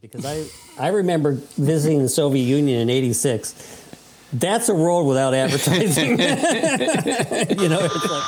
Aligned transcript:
because 0.00 0.24
I, 0.24 0.44
I 0.82 0.88
remember 0.88 1.32
visiting 1.56 2.02
the 2.02 2.08
Soviet 2.08 2.44
Union 2.44 2.80
in 2.80 2.90
86. 2.90 3.84
That's 4.32 4.68
a 4.68 4.74
world 4.74 5.06
without 5.06 5.34
advertising. 5.34 6.10
you 6.10 7.68
know, 7.68 7.80
it's 7.82 8.10
like. 8.10 8.22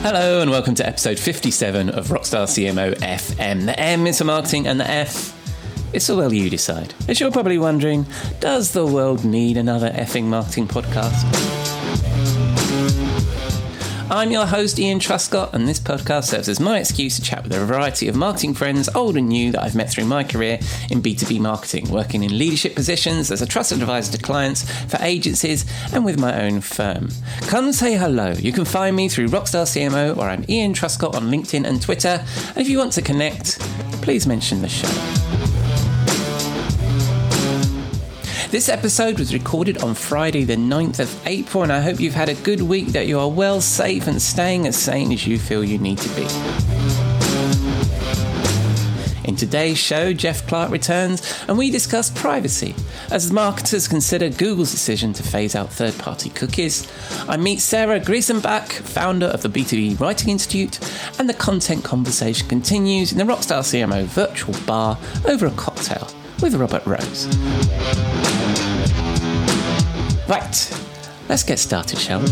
Hello 0.00 0.40
and 0.40 0.50
welcome 0.50 0.74
to 0.76 0.86
episode 0.86 1.18
57 1.18 1.90
of 1.90 2.08
Rockstar 2.08 2.46
CMO 2.46 2.94
FM. 2.94 3.66
The 3.66 3.78
M 3.78 4.06
is 4.06 4.18
for 4.18 4.24
marketing 4.24 4.66
and 4.66 4.80
the 4.80 4.88
F 4.88 5.34
it's 5.92 6.08
a 6.10 6.16
well 6.16 6.32
you 6.32 6.50
decide. 6.50 6.94
As 7.08 7.18
you're 7.18 7.30
probably 7.30 7.56
wondering, 7.56 8.04
does 8.40 8.72
the 8.72 8.84
world 8.84 9.24
need 9.24 9.56
another 9.56 9.90
effing 9.90 10.24
marketing 10.24 10.68
podcast? 10.68 11.57
I'm 14.10 14.30
your 14.30 14.46
host, 14.46 14.78
Ian 14.78 15.00
Truscott, 15.00 15.52
and 15.52 15.68
this 15.68 15.78
podcast 15.78 16.24
serves 16.24 16.48
as 16.48 16.58
my 16.58 16.78
excuse 16.78 17.16
to 17.16 17.22
chat 17.22 17.42
with 17.42 17.52
a 17.52 17.62
variety 17.66 18.08
of 18.08 18.16
marketing 18.16 18.54
friends, 18.54 18.88
old 18.94 19.18
and 19.18 19.28
new, 19.28 19.52
that 19.52 19.62
I've 19.62 19.74
met 19.74 19.90
through 19.90 20.06
my 20.06 20.24
career 20.24 20.58
in 20.90 21.02
B2B 21.02 21.38
marketing, 21.40 21.90
working 21.90 22.22
in 22.22 22.38
leadership 22.38 22.74
positions 22.74 23.30
as 23.30 23.42
a 23.42 23.46
trusted 23.46 23.82
advisor 23.82 24.16
to 24.16 24.22
clients, 24.22 24.68
for 24.86 24.96
agencies, 25.02 25.66
and 25.92 26.06
with 26.06 26.18
my 26.18 26.42
own 26.42 26.62
firm. 26.62 27.10
Come 27.42 27.70
say 27.74 27.96
hello. 27.96 28.30
You 28.32 28.50
can 28.50 28.64
find 28.64 28.96
me 28.96 29.10
through 29.10 29.28
Rockstar 29.28 29.64
CMO 29.64 30.16
or 30.16 30.22
I'm 30.22 30.46
Ian 30.48 30.72
Truscott 30.72 31.14
on 31.14 31.24
LinkedIn 31.24 31.66
and 31.66 31.82
Twitter. 31.82 32.24
And 32.48 32.56
if 32.56 32.68
you 32.70 32.78
want 32.78 32.92
to 32.94 33.02
connect, 33.02 33.58
please 34.00 34.26
mention 34.26 34.62
the 34.62 34.70
show. 34.70 35.27
This 38.50 38.70
episode 38.70 39.18
was 39.18 39.34
recorded 39.34 39.82
on 39.82 39.94
Friday, 39.94 40.44
the 40.44 40.56
9th 40.56 41.00
of 41.00 41.26
April, 41.26 41.64
and 41.64 41.70
I 41.70 41.82
hope 41.82 42.00
you've 42.00 42.14
had 42.14 42.30
a 42.30 42.34
good 42.34 42.62
week, 42.62 42.88
that 42.88 43.06
you 43.06 43.18
are 43.20 43.28
well, 43.28 43.60
safe, 43.60 44.06
and 44.06 44.22
staying 44.22 44.66
as 44.66 44.74
sane 44.74 45.12
as 45.12 45.26
you 45.26 45.38
feel 45.38 45.62
you 45.62 45.76
need 45.76 45.98
to 45.98 46.08
be. 46.16 46.26
In 49.28 49.36
today's 49.36 49.76
show, 49.76 50.14
Jeff 50.14 50.46
Clark 50.46 50.70
returns 50.70 51.44
and 51.46 51.58
we 51.58 51.70
discuss 51.70 52.08
privacy 52.08 52.74
as 53.10 53.30
marketers 53.30 53.86
consider 53.86 54.30
Google's 54.30 54.70
decision 54.70 55.12
to 55.12 55.22
phase 55.22 55.54
out 55.54 55.70
third 55.70 55.98
party 55.98 56.30
cookies. 56.30 56.90
I 57.28 57.36
meet 57.36 57.60
Sarah 57.60 58.00
Greesonbach, 58.00 58.70
founder 58.70 59.26
of 59.26 59.42
the 59.42 59.50
B2B 59.50 60.00
Writing 60.00 60.30
Institute, 60.30 60.80
and 61.18 61.28
the 61.28 61.34
content 61.34 61.84
conversation 61.84 62.48
continues 62.48 63.12
in 63.12 63.18
the 63.18 63.24
Rockstar 63.24 63.60
CMO 63.60 64.04
virtual 64.04 64.54
bar 64.64 64.98
over 65.26 65.44
a 65.44 65.50
cocktail 65.50 66.08
with 66.40 66.54
Robert 66.54 66.86
Rose. 66.86 67.26
Right, 70.28 70.82
let's 71.26 71.42
get 71.42 71.58
started, 71.58 71.98
shall 71.98 72.20
we? 72.20 72.28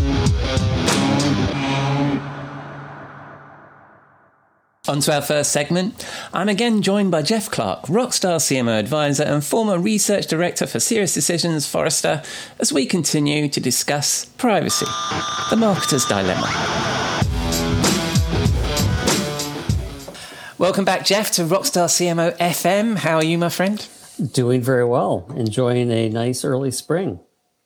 On 4.87 5.01
to 5.01 5.15
our 5.15 5.21
first 5.21 5.51
segment. 5.51 6.07
I'm 6.31 6.47
again 6.47 6.83
joined 6.83 7.09
by 7.09 7.23
Jeff 7.23 7.49
Clark, 7.49 7.87
Rockstar 7.87 8.37
CMO 8.37 8.79
advisor 8.79 9.23
and 9.23 9.43
former 9.43 9.79
research 9.79 10.27
director 10.27 10.67
for 10.67 10.77
SiriusDecisions 10.77 11.67
Forrester, 11.67 12.21
as 12.59 12.71
we 12.71 12.85
continue 12.85 13.49
to 13.49 13.59
discuss 13.59 14.25
privacy, 14.25 14.85
the 15.49 15.55
marketer's 15.55 16.05
dilemma. 16.05 16.47
Welcome 20.59 20.85
back, 20.85 21.03
Jeff, 21.03 21.31
to 21.31 21.41
Rockstar 21.41 21.87
CMO 21.87 22.37
FM. 22.37 22.97
How 22.99 23.15
are 23.15 23.25
you, 23.25 23.39
my 23.39 23.49
friend? 23.49 23.87
Doing 24.31 24.61
very 24.61 24.85
well. 24.85 25.25
Enjoying 25.35 25.91
a 25.91 26.09
nice 26.09 26.45
early 26.45 26.69
spring. 26.69 27.19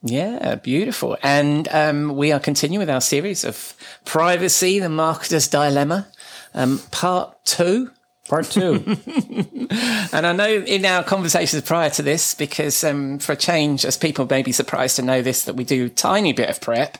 Yeah, 0.03 0.55
beautiful. 0.55 1.15
And 1.21 1.67
um, 1.69 2.15
we 2.15 2.31
are 2.31 2.39
continuing 2.39 2.79
with 2.79 2.89
our 2.89 3.01
series 3.01 3.43
of 3.43 3.75
privacy, 4.03 4.79
the 4.79 4.87
marketer's 4.87 5.47
dilemma, 5.47 6.07
um, 6.53 6.79
part 6.91 7.45
two. 7.45 7.91
Part 8.27 8.45
two. 8.45 8.75
and 10.13 10.25
I 10.25 10.31
know 10.31 10.49
in 10.49 10.85
our 10.85 11.03
conversations 11.03 11.61
prior 11.63 11.89
to 11.91 12.01
this, 12.01 12.33
because 12.33 12.83
um, 12.83 13.19
for 13.19 13.33
a 13.33 13.35
change, 13.35 13.85
as 13.85 13.97
people 13.97 14.25
may 14.27 14.41
be 14.41 14.51
surprised 14.51 14.95
to 14.95 15.01
know 15.01 15.21
this, 15.21 15.43
that 15.45 15.55
we 15.55 15.63
do 15.65 15.89
tiny 15.89 16.33
bit 16.33 16.49
of 16.49 16.61
prep, 16.61 16.97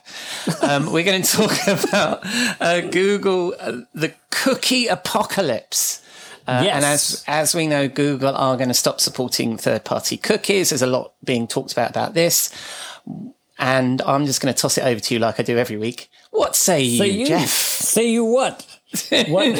um, 0.62 0.92
we're 0.92 1.04
going 1.04 1.22
to 1.22 1.36
talk 1.36 1.84
about 1.84 2.20
uh, 2.60 2.82
Google, 2.82 3.54
uh, 3.58 3.78
the 3.94 4.14
cookie 4.30 4.86
apocalypse. 4.86 6.01
Uh, 6.46 6.62
yes. 6.64 6.74
And 6.74 6.84
as 6.84 7.24
as 7.26 7.54
we 7.54 7.66
know, 7.66 7.88
Google 7.88 8.34
are 8.34 8.56
going 8.56 8.68
to 8.68 8.74
stop 8.74 9.00
supporting 9.00 9.56
third 9.56 9.84
party 9.84 10.16
cookies. 10.16 10.70
There's 10.70 10.82
a 10.82 10.86
lot 10.86 11.14
being 11.24 11.46
talked 11.46 11.72
about 11.72 11.90
about 11.90 12.14
this, 12.14 12.50
and 13.58 14.02
I'm 14.02 14.26
just 14.26 14.40
going 14.40 14.52
to 14.52 14.60
toss 14.60 14.78
it 14.78 14.84
over 14.84 15.00
to 15.00 15.14
you 15.14 15.20
like 15.20 15.38
I 15.38 15.42
do 15.42 15.58
every 15.58 15.76
week. 15.76 16.10
What 16.30 16.56
say, 16.56 16.96
say 16.96 17.08
you, 17.08 17.20
you, 17.20 17.26
Jeff? 17.26 17.48
Say 17.48 18.10
you 18.10 18.24
what? 18.24 18.66
what? 19.28 19.46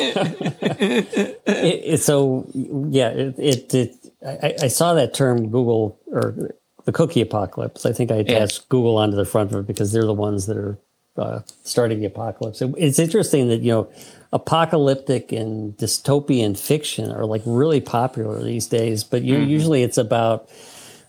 it, 0.66 1.41
it, 1.47 2.00
so 2.00 2.47
yeah, 2.54 3.09
it, 3.09 3.34
it, 3.38 3.75
it 3.75 3.97
I, 4.26 4.64
I, 4.64 4.69
saw 4.69 4.94
that 4.94 5.14
term 5.14 5.50
Google 5.50 5.99
or 6.06 6.54
the 6.84 6.93
cookie 6.93 7.20
apocalypse. 7.20 7.87
I 7.87 7.93
think 7.93 8.10
I 8.10 8.16
attached 8.16 8.60
yeah. 8.60 8.66
Google 8.69 8.99
onto 8.99 9.16
the 9.16 9.25
front 9.25 9.53
of 9.53 9.60
it 9.60 9.66
because 9.66 9.93
they're 9.93 10.04
the 10.04 10.12
ones 10.14 10.47
that 10.47 10.56
are 10.56 10.78
uh, 11.16 11.41
starting 11.62 12.00
the 12.00 12.06
apocalypse. 12.06 12.62
it's 12.62 12.99
interesting 12.99 13.49
that 13.49 13.60
you 13.60 13.72
know 13.72 13.91
apocalyptic 14.32 15.31
and 15.31 15.76
dystopian 15.76 16.59
fiction 16.59 17.10
are 17.10 17.26
like 17.26 17.43
really 17.44 17.81
popular 17.81 18.43
these 18.43 18.66
days, 18.66 19.04
but 19.04 19.22
you, 19.22 19.37
mm-hmm. 19.37 19.50
usually 19.50 19.82
it's 19.82 19.98
about 19.98 20.48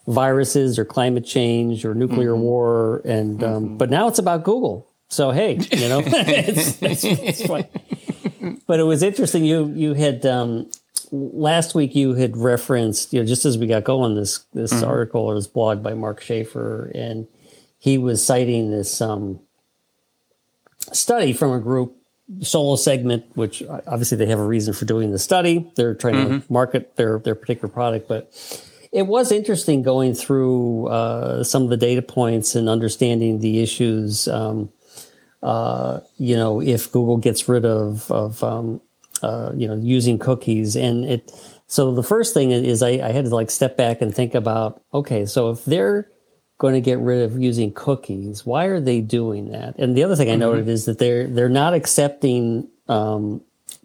viruses 0.07 0.77
or 0.77 0.83
climate 0.83 1.25
change 1.25 1.85
or 1.85 1.93
nuclear 1.95 2.33
mm-hmm. 2.33 2.41
war, 2.41 3.01
and 3.05 3.43
um, 3.43 3.65
mm-hmm. 3.65 3.77
but 3.77 3.89
now 3.89 4.07
it's 4.07 4.19
about 4.19 4.43
Google. 4.43 4.89
So 5.07 5.31
hey, 5.31 5.57
you 5.71 5.89
know, 5.89 6.01
it's, 6.05 6.81
it's, 6.81 7.03
it's 7.03 7.47
But 8.67 8.79
it 8.79 8.83
was 8.83 9.03
interesting. 9.03 9.45
You 9.45 9.71
you 9.73 9.93
had 9.93 10.25
um, 10.25 10.69
last 11.11 11.75
week 11.75 11.95
you 11.95 12.15
had 12.15 12.35
referenced 12.35 13.13
you 13.13 13.19
know 13.19 13.25
just 13.25 13.45
as 13.45 13.57
we 13.57 13.67
got 13.67 13.85
going 13.85 14.15
this 14.15 14.39
this 14.53 14.73
mm-hmm. 14.73 14.89
article 14.89 15.21
or 15.21 15.35
this 15.35 15.47
blog 15.47 15.81
by 15.81 15.93
Mark 15.93 16.21
Schaefer, 16.21 16.91
and 16.93 17.27
he 17.79 17.97
was 17.97 18.25
citing 18.25 18.71
this 18.71 18.99
um, 18.99 19.39
study 20.91 21.31
from 21.31 21.53
a 21.53 21.59
group 21.59 22.02
SoloSegment, 22.39 23.23
which 23.35 23.61
obviously 23.87 24.17
they 24.17 24.27
have 24.27 24.39
a 24.39 24.45
reason 24.45 24.73
for 24.73 24.85
doing 24.85 25.11
the 25.11 25.19
study. 25.19 25.71
They're 25.75 25.93
trying 25.95 26.15
mm-hmm. 26.15 26.39
to 26.39 26.53
market 26.53 26.95
their 26.95 27.19
their 27.19 27.35
particular 27.35 27.71
product, 27.71 28.07
but 28.07 28.31
it 28.91 29.07
was 29.07 29.31
interesting 29.31 29.81
going 29.81 30.13
through 30.13 30.87
uh, 30.87 31.43
some 31.43 31.63
of 31.63 31.69
the 31.69 31.77
data 31.77 32.01
points 32.01 32.55
and 32.55 32.69
understanding 32.69 33.39
the 33.39 33.61
issues. 33.61 34.27
Um, 34.27 34.71
uh, 35.41 35.99
you 36.17 36.37
know, 36.37 36.61
if 36.61 36.91
Google 36.91 37.17
gets 37.17 37.49
rid 37.49 37.65
of 37.65 38.09
of 38.09 38.41
um, 38.43 38.81
uh, 39.21 39.51
you 39.55 39.67
know 39.67 39.75
using 39.75 40.17
cookies, 40.19 40.75
and 40.75 41.03
it. 41.05 41.31
So 41.67 41.93
the 41.93 42.03
first 42.03 42.35
thing 42.35 42.51
is 42.51 42.83
I, 42.83 42.89
I 42.89 43.11
had 43.11 43.25
to 43.25 43.35
like 43.35 43.49
step 43.49 43.75
back 43.75 44.01
and 44.01 44.13
think 44.13 44.35
about 44.35 44.81
okay, 44.93 45.25
so 45.25 45.49
if 45.49 45.65
they're 45.65 46.07
going 46.63 46.75
to 46.75 46.81
get 46.81 46.97
rid 46.99 47.21
of 47.21 47.37
using 47.37 47.73
cookies. 47.73 48.45
Why 48.45 48.67
are 48.67 48.79
they 48.79 49.01
doing 49.01 49.51
that? 49.51 49.77
And 49.77 49.97
the 49.97 50.03
other 50.05 50.15
thing 50.15 50.29
I 50.29 50.31
mm-hmm. 50.31 50.39
noted 50.39 50.69
is 50.69 50.85
that 50.85 50.97
they're 50.97 51.27
they're 51.27 51.49
not 51.49 51.73
accepting 51.73 52.69
um, 52.87 53.41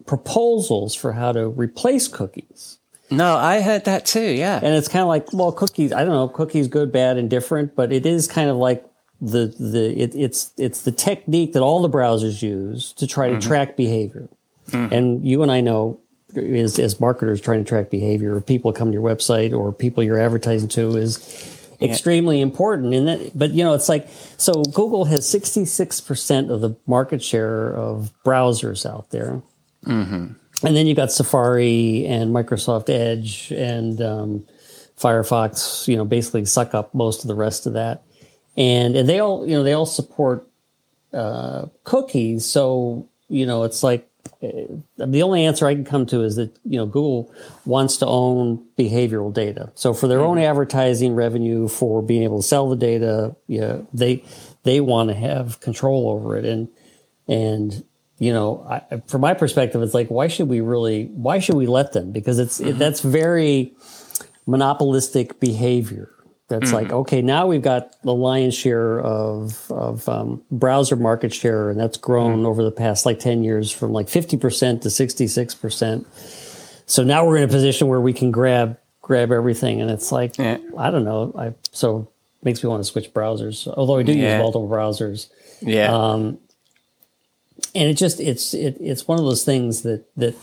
proposals 0.07 0.95
for 0.95 1.13
how 1.13 1.33
to 1.33 1.49
replace 1.49 2.07
cookies. 2.07 2.79
No, 3.11 3.37
I 3.37 3.63
heard 3.63 3.85
that 3.87 4.07
too. 4.07 4.31
Yeah, 4.31 4.61
and 4.63 4.77
it's 4.77 4.87
kind 4.87 5.03
of 5.03 5.09
like 5.09 5.33
well, 5.33 5.51
cookies. 5.51 5.93
I 5.93 6.05
don't 6.05 6.15
know, 6.15 6.29
cookies 6.29 6.69
good, 6.69 6.93
bad, 6.93 7.17
and 7.17 7.29
different, 7.29 7.75
but 7.75 7.93
it 7.93 8.07
is 8.07 8.29
kind 8.29 8.49
of 8.49 8.57
like 8.57 8.85
the 9.21 9.53
the 9.59 10.01
it, 10.01 10.15
it's 10.15 10.53
it's 10.57 10.83
the 10.83 10.93
technique 10.93 11.55
that 11.55 11.63
all 11.63 11.83
the 11.83 11.91
browsers 11.91 12.43
use 12.43 12.93
to 12.93 13.09
try 13.09 13.27
to 13.27 13.39
mm-hmm. 13.39 13.49
track 13.49 13.77
behavior. 13.77 14.29
Mm-hmm. 14.71 14.95
And 14.95 15.27
you 15.27 15.43
and 15.43 15.51
I 15.51 15.63
know 15.63 15.99
as, 16.37 16.79
as 16.79 17.01
marketers 17.01 17.41
trying 17.41 17.65
to 17.65 17.69
track 17.69 17.91
behavior 17.91 18.37
of 18.37 18.47
people 18.47 18.73
come 18.73 18.89
to 18.89 18.93
your 18.93 19.03
website 19.03 19.53
or 19.53 19.73
people 19.73 20.05
you're 20.05 20.21
advertising 20.21 20.69
to 20.69 20.97
is 20.97 21.58
extremely 21.81 22.41
important. 22.41 22.95
And 22.95 23.09
that, 23.09 23.39
but 23.39 23.51
you 23.51 23.65
know, 23.65 23.75
it's 23.75 23.89
like 23.89 24.09
so. 24.37 24.63
Google 24.63 25.05
has 25.07 25.29
sixty 25.29 25.65
six 25.65 26.01
percent 26.01 26.51
of 26.51 26.61
the 26.61 26.77
market 26.87 27.23
share 27.23 27.75
of 27.75 28.13
browsers 28.25 28.89
out 28.89 29.11
there, 29.11 29.43
mm-hmm. 29.85 30.33
and 30.67 30.77
then 30.77 30.87
you 30.87 30.95
got 30.95 31.13
Safari 31.13 32.07
and 32.07 32.35
Microsoft 32.35 32.89
Edge 32.89 33.53
and 33.53 34.01
um, 34.01 34.47
Firefox. 34.99 35.87
You 35.87 35.97
know, 35.97 36.05
basically 36.05 36.45
suck 36.45 36.75
up 36.75 36.95
most 36.95 37.23
of 37.23 37.29
the 37.29 37.35
rest 37.35 37.67
of 37.67 37.75
that, 37.75 38.03
and 38.57 38.97
and 38.97 39.09
they 39.09 39.21
all 39.21 39.47
you 39.47 39.55
know 39.55 39.63
they 39.63 39.73
all 39.73 39.87
support 39.87 40.49
uh, 41.13 41.67
cookies. 41.85 42.45
So 42.45 43.09
you 43.29 43.47
know, 43.47 43.65
it's 43.65 43.83
like 43.83 44.08
the 44.41 45.23
only 45.23 45.45
answer 45.45 45.67
I 45.67 45.75
can 45.75 45.85
come 45.85 46.07
to 46.07 46.23
is 46.23 46.37
that 46.37 46.57
you 46.65 46.79
know 46.79 46.87
Google 46.87 47.33
wants 47.65 47.97
to 47.99 48.07
own 48.07 48.65
behavioral 48.79 49.33
data. 49.33 49.73
So 49.75 49.93
for 49.93 50.07
their 50.07 50.21
own 50.21 50.37
mm-hmm. 50.37 50.47
advertising 50.47 51.15
revenue, 51.15 51.67
for 51.67 52.03
being 52.03 52.23
able 52.23 52.41
to 52.41 52.47
sell 52.47 52.69
the 52.69 52.77
data, 52.77 53.35
yeah, 53.49 53.79
they 53.93 54.25
they 54.63 54.81
want 54.81 55.09
to 55.09 55.15
have 55.15 55.61
control 55.61 56.09
over 56.09 56.37
it. 56.37 56.45
And 56.45 56.69
and 57.27 57.85
you 58.19 58.33
know, 58.33 58.65
I, 58.69 59.01
from 59.07 59.23
my 59.23 59.35
perspective, 59.35 59.83
it's 59.83 59.95
like 59.95 60.09
why 60.09 60.29
should 60.29 60.49
we 60.49 60.61
really? 60.61 61.07
Why 61.07 61.41
should 61.41 61.57
we 61.57 61.67
let 61.67 61.93
them? 61.93 62.13
Because 62.13 62.39
it's 62.39 62.61
mm-hmm. 62.61 62.71
it, 62.71 62.79
that's 62.79 63.01
very 63.01 63.75
monopolistic 64.47 65.41
behavior. 65.41 66.11
That's 66.49 66.73
like 66.73 66.91
okay, 66.91 67.21
now 67.21 67.47
we've 67.47 67.61
got 67.63 68.01
the 68.03 68.15
lion's 68.15 68.55
share 68.55 69.01
of 69.01 69.71
of 69.71 70.09
um, 70.09 70.43
browser 70.51 70.97
market 70.97 71.35
share, 71.35 71.69
and 71.69 71.79
that's 71.79 71.99
grown 71.99 72.47
over 72.47 72.65
the 72.65 72.71
past 72.71 73.05
like 73.05 73.19
ten 73.19 73.45
years 73.45 73.71
from 73.71 73.93
like 73.93 74.09
fifty 74.09 74.39
percent 74.39 74.83
to 74.85 74.91
sixty 74.91 75.27
six 75.27 75.55
percent. 75.55 76.07
So 76.87 77.05
now 77.05 77.27
we're 77.27 77.37
in 77.37 77.43
a 77.43 77.49
position 77.49 77.87
where 77.89 78.01
we 78.01 78.15
can 78.15 78.31
grab 78.31 78.79
grab 79.03 79.31
everything, 79.31 79.83
and 79.83 79.91
it's 79.91 80.11
like 80.11 80.39
Yeah. 80.39 80.57
I 80.79 80.91
don't 80.91 81.05
know. 81.05 81.35
I 81.39 81.53
so 81.71 82.09
makes 82.43 82.63
me 82.65 82.71
want 82.71 82.81
to 82.81 82.85
switch 82.91 83.13
browsers. 83.13 83.69
Although 83.77 83.99
I 83.99 84.03
do 84.03 84.13
Yeah. 84.15 84.37
use 84.37 84.43
multiple 84.43 84.69
browsers, 84.71 85.29
Yeah. 85.61 85.93
um, 85.95 86.39
and 87.75 87.91
it 87.91 87.95
just 87.99 88.21
it's 88.21 88.55
it, 88.55 88.79
it's 88.81 89.07
one 89.07 89.19
of 89.19 89.27
those 89.27 89.45
things 89.45 89.83
that 89.83 90.07
that 90.17 90.35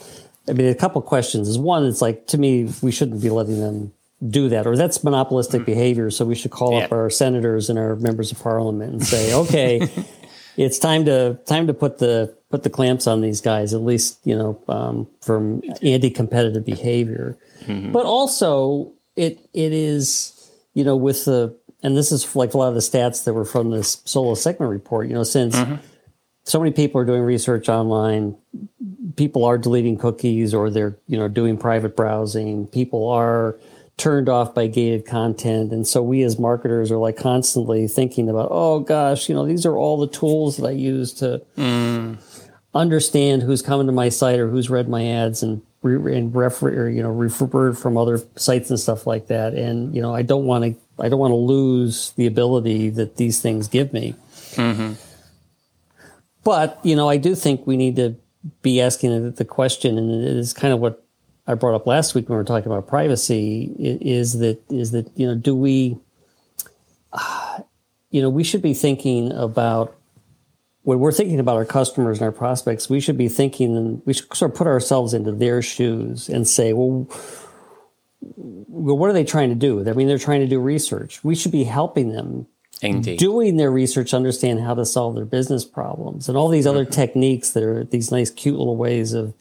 I 0.48 0.54
mean 0.54 0.68
a 0.68 0.76
couple 0.76 1.02
questions 1.02 1.48
is 1.48 1.58
one 1.58 1.84
it's 1.84 2.02
like 2.02 2.28
to 2.28 2.38
me 2.38 2.72
we 2.84 2.92
shouldn't 2.92 3.24
be 3.24 3.32
letting 3.32 3.60
them 3.60 3.94
do 4.30 4.50
that 4.50 4.66
or 4.66 4.78
that's 4.78 5.04
monopolistic 5.04 5.64
mm. 5.64 5.66
behavior 5.66 6.10
so 6.10 6.24
we 6.26 6.36
should 6.36 6.52
call 6.52 6.82
up 6.82 6.92
our 6.92 7.10
senators 7.10 7.70
and 7.70 7.78
our 7.78 7.96
members 7.98 8.32
of 8.32 8.40
parliament 8.40 8.94
and 8.94 9.06
say 9.06 9.34
okay 9.34 9.82
it's 10.58 10.80
time 10.80 11.06
to 11.06 11.36
time 11.46 11.68
to 11.68 11.74
put 11.74 11.98
the 11.98 12.36
put 12.50 12.64
the 12.64 12.70
clamps 12.70 13.08
on 13.08 13.22
these 13.22 13.42
guys 13.42 13.74
at 13.74 13.82
least 13.82 14.20
you 14.24 14.36
know 14.36 14.62
um, 14.68 15.08
from 15.22 15.62
anti-competitive 15.82 16.66
behavior. 16.66 17.38
Mm-hmm. 17.66 17.92
But 17.92 18.06
also 18.06 18.94
it 19.16 19.40
it 19.54 19.74
is 19.74 20.50
you 20.74 20.84
know 20.84 20.96
with 20.96 21.26
the 21.26 21.58
and 21.84 21.98
this 21.98 22.12
is 22.12 22.36
like 22.36 22.54
a 22.54 22.58
lot 22.58 22.70
of 22.70 22.76
the 22.76 22.80
stats 22.80 23.26
that 23.26 23.34
were 23.34 23.46
from 23.46 23.72
this 23.72 23.98
SoloSegment 23.98 24.70
report 24.70 25.08
you 25.08 25.14
know 25.14 25.24
since 25.24 25.56
mm-hmm. 25.56 25.76
so 26.44 26.60
many 26.60 26.72
people 26.72 27.02
are 27.02 27.06
doing 27.06 27.22
research 27.22 27.70
online 27.70 28.38
people 29.18 29.46
are 29.46 29.58
deleting 29.58 29.98
cookies 29.98 30.54
or 30.54 30.70
they're 30.70 30.98
you 31.08 31.18
know 31.18 31.28
doing 31.28 31.58
private 31.58 31.96
browsing 31.96 32.68
people 32.68 33.10
are 33.10 33.58
turned 33.98 34.28
off 34.28 34.54
by 34.54 34.68
gated 34.68 35.06
content. 35.06 35.72
And 35.72 35.88
so 35.88 36.02
we 36.04 36.24
as 36.24 36.38
marketers 36.38 36.92
are 36.92 36.98
like 36.98 37.18
constantly 37.18 37.88
thinking 37.88 38.30
about 38.30 38.50
oh 38.52 38.80
gosh 38.80 39.30
you 39.30 39.36
know 39.36 39.46
these 39.46 39.66
are 39.66 39.78
all 39.78 39.98
the 39.98 40.08
tools 40.08 40.58
that 40.58 40.68
i 40.68 40.72
use 40.72 41.14
to 41.14 41.42
mm. 41.58 42.18
understand 42.74 43.44
who's 43.44 43.62
coming 43.62 43.88
to 43.88 43.94
my 43.94 44.10
site 44.10 44.40
or 44.40 44.50
who's 44.50 44.70
read 44.70 44.90
my 44.90 45.06
ads 45.06 45.42
and 45.42 45.62
re- 45.82 46.18
and 46.18 46.36
refer 46.36 46.86
or, 46.86 46.90
you 46.90 47.02
know 47.02 47.10
referred 47.10 47.78
from 47.78 47.98
other 47.98 48.20
sites 48.36 48.70
and 48.70 48.80
stuff 48.80 49.08
like 49.08 49.28
that. 49.28 49.54
And 49.54 49.96
you 49.96 50.02
know 50.02 50.14
i 50.14 50.22
don't 50.22 50.46
want 50.46 50.64
to 50.66 50.76
i 51.04 51.10
don't 51.10 51.20
want 51.20 51.32
to 51.32 51.36
lose 51.36 52.12
the 52.18 52.26
ability 52.26 52.90
that 52.92 53.18
these 53.18 53.42
things 53.42 53.68
give 53.68 53.94
me. 53.94 54.16
Mm-hmm. 54.56 54.94
But 56.46 56.80
you 56.84 56.96
know, 56.96 57.10
I 57.10 57.18
do 57.18 57.36
think 57.36 57.68
we 57.68 57.76
need 57.76 57.98
to 57.98 58.16
be 58.62 58.80
asking 58.80 59.34
the 59.34 59.44
question, 59.44 59.98
and 59.98 60.12
it 60.12 60.38
is 60.38 60.54
kind 60.54 60.74
of 60.74 60.80
what 60.80 61.05
I 61.48 61.54
brought 61.54 61.76
up 61.76 61.86
last 61.86 62.16
week 62.16 62.28
when 62.28 62.38
we 62.38 62.42
were 62.42 62.46
talking 62.46 62.72
about 62.72 62.88
privacy. 62.88 63.74
Is 63.78 64.40
that 64.40 64.60
is 64.72 64.92
that 64.92 65.12
you 65.16 65.28
know, 65.28 65.36
do 65.36 65.56
we, 65.56 65.98
uh, 67.14 67.60
you 68.10 68.22
know, 68.22 68.30
we 68.30 68.44
should 68.44 68.62
be 68.62 68.74
thinking 68.74 69.32
about 69.32 69.96
when 70.84 71.00
we're 71.00 71.12
thinking 71.12 71.40
about 71.40 71.56
our 71.56 71.66
customers 71.66 72.20
and 72.20 72.26
our 72.26 72.32
prospects. 72.32 72.90
We 72.90 73.00
should 73.00 73.18
be 73.18 73.28
thinking, 73.28 73.76
and 73.76 74.02
we 74.06 74.14
should 74.14 74.34
sort 74.36 74.52
of 74.52 74.58
put 74.58 74.68
ourselves 74.68 75.14
into 75.14 75.32
their 75.32 75.62
shoes 75.62 76.30
and 76.30 76.48
say, 76.48 76.74
well. 76.74 77.10
Well, 78.38 78.98
what 78.98 79.10
are 79.10 79.14
they 79.14 79.24
trying 79.24 79.50
to 79.50 79.56
do? 79.56 79.88
I 79.88 79.94
mean, 79.94 80.08
they're 80.08 80.18
trying 80.18 80.42
to 80.42 80.48
do 80.48 80.60
research. 80.60 81.24
We 81.24 81.36
should 81.36 81.52
be 81.52 81.64
helping 81.64 82.12
them 82.12 82.48
Indeed. 82.82 83.20
doing 83.20 83.58
their 83.58 83.72
research 83.72 84.14
understand 84.14 84.62
how 84.62 84.74
to 84.74 84.86
solve 84.86 85.16
their 85.16 85.26
business 85.26 85.64
problems 85.64 86.28
and 86.28 86.38
all 86.38 86.50
these 86.50 86.68
other 86.68 86.86
techniques 86.86 87.52
that 87.52 87.64
are 87.64 87.84
these 87.84 88.12
nice 88.12 88.30
cute 88.32 88.58
little 88.58 88.78
ways 88.78 89.14
of 89.14 89.34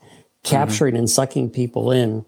capturing 0.45 0.97
and 0.97 1.11
sucking 1.11 1.51
people 1.51 1.91
in 1.91 2.25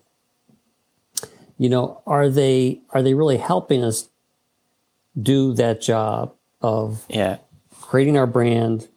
you 1.58 1.68
know 1.68 2.02
are 2.06 2.28
they 2.28 2.80
are 2.90 3.02
they 3.02 3.14
really 3.14 3.36
helping 3.36 3.84
us 3.84 4.08
do 5.20 5.52
that 5.54 5.80
job 5.80 6.34
of 6.60 7.04
yeah. 7.08 7.38
creating 7.80 8.16
our 8.16 8.26
brand 8.26 8.88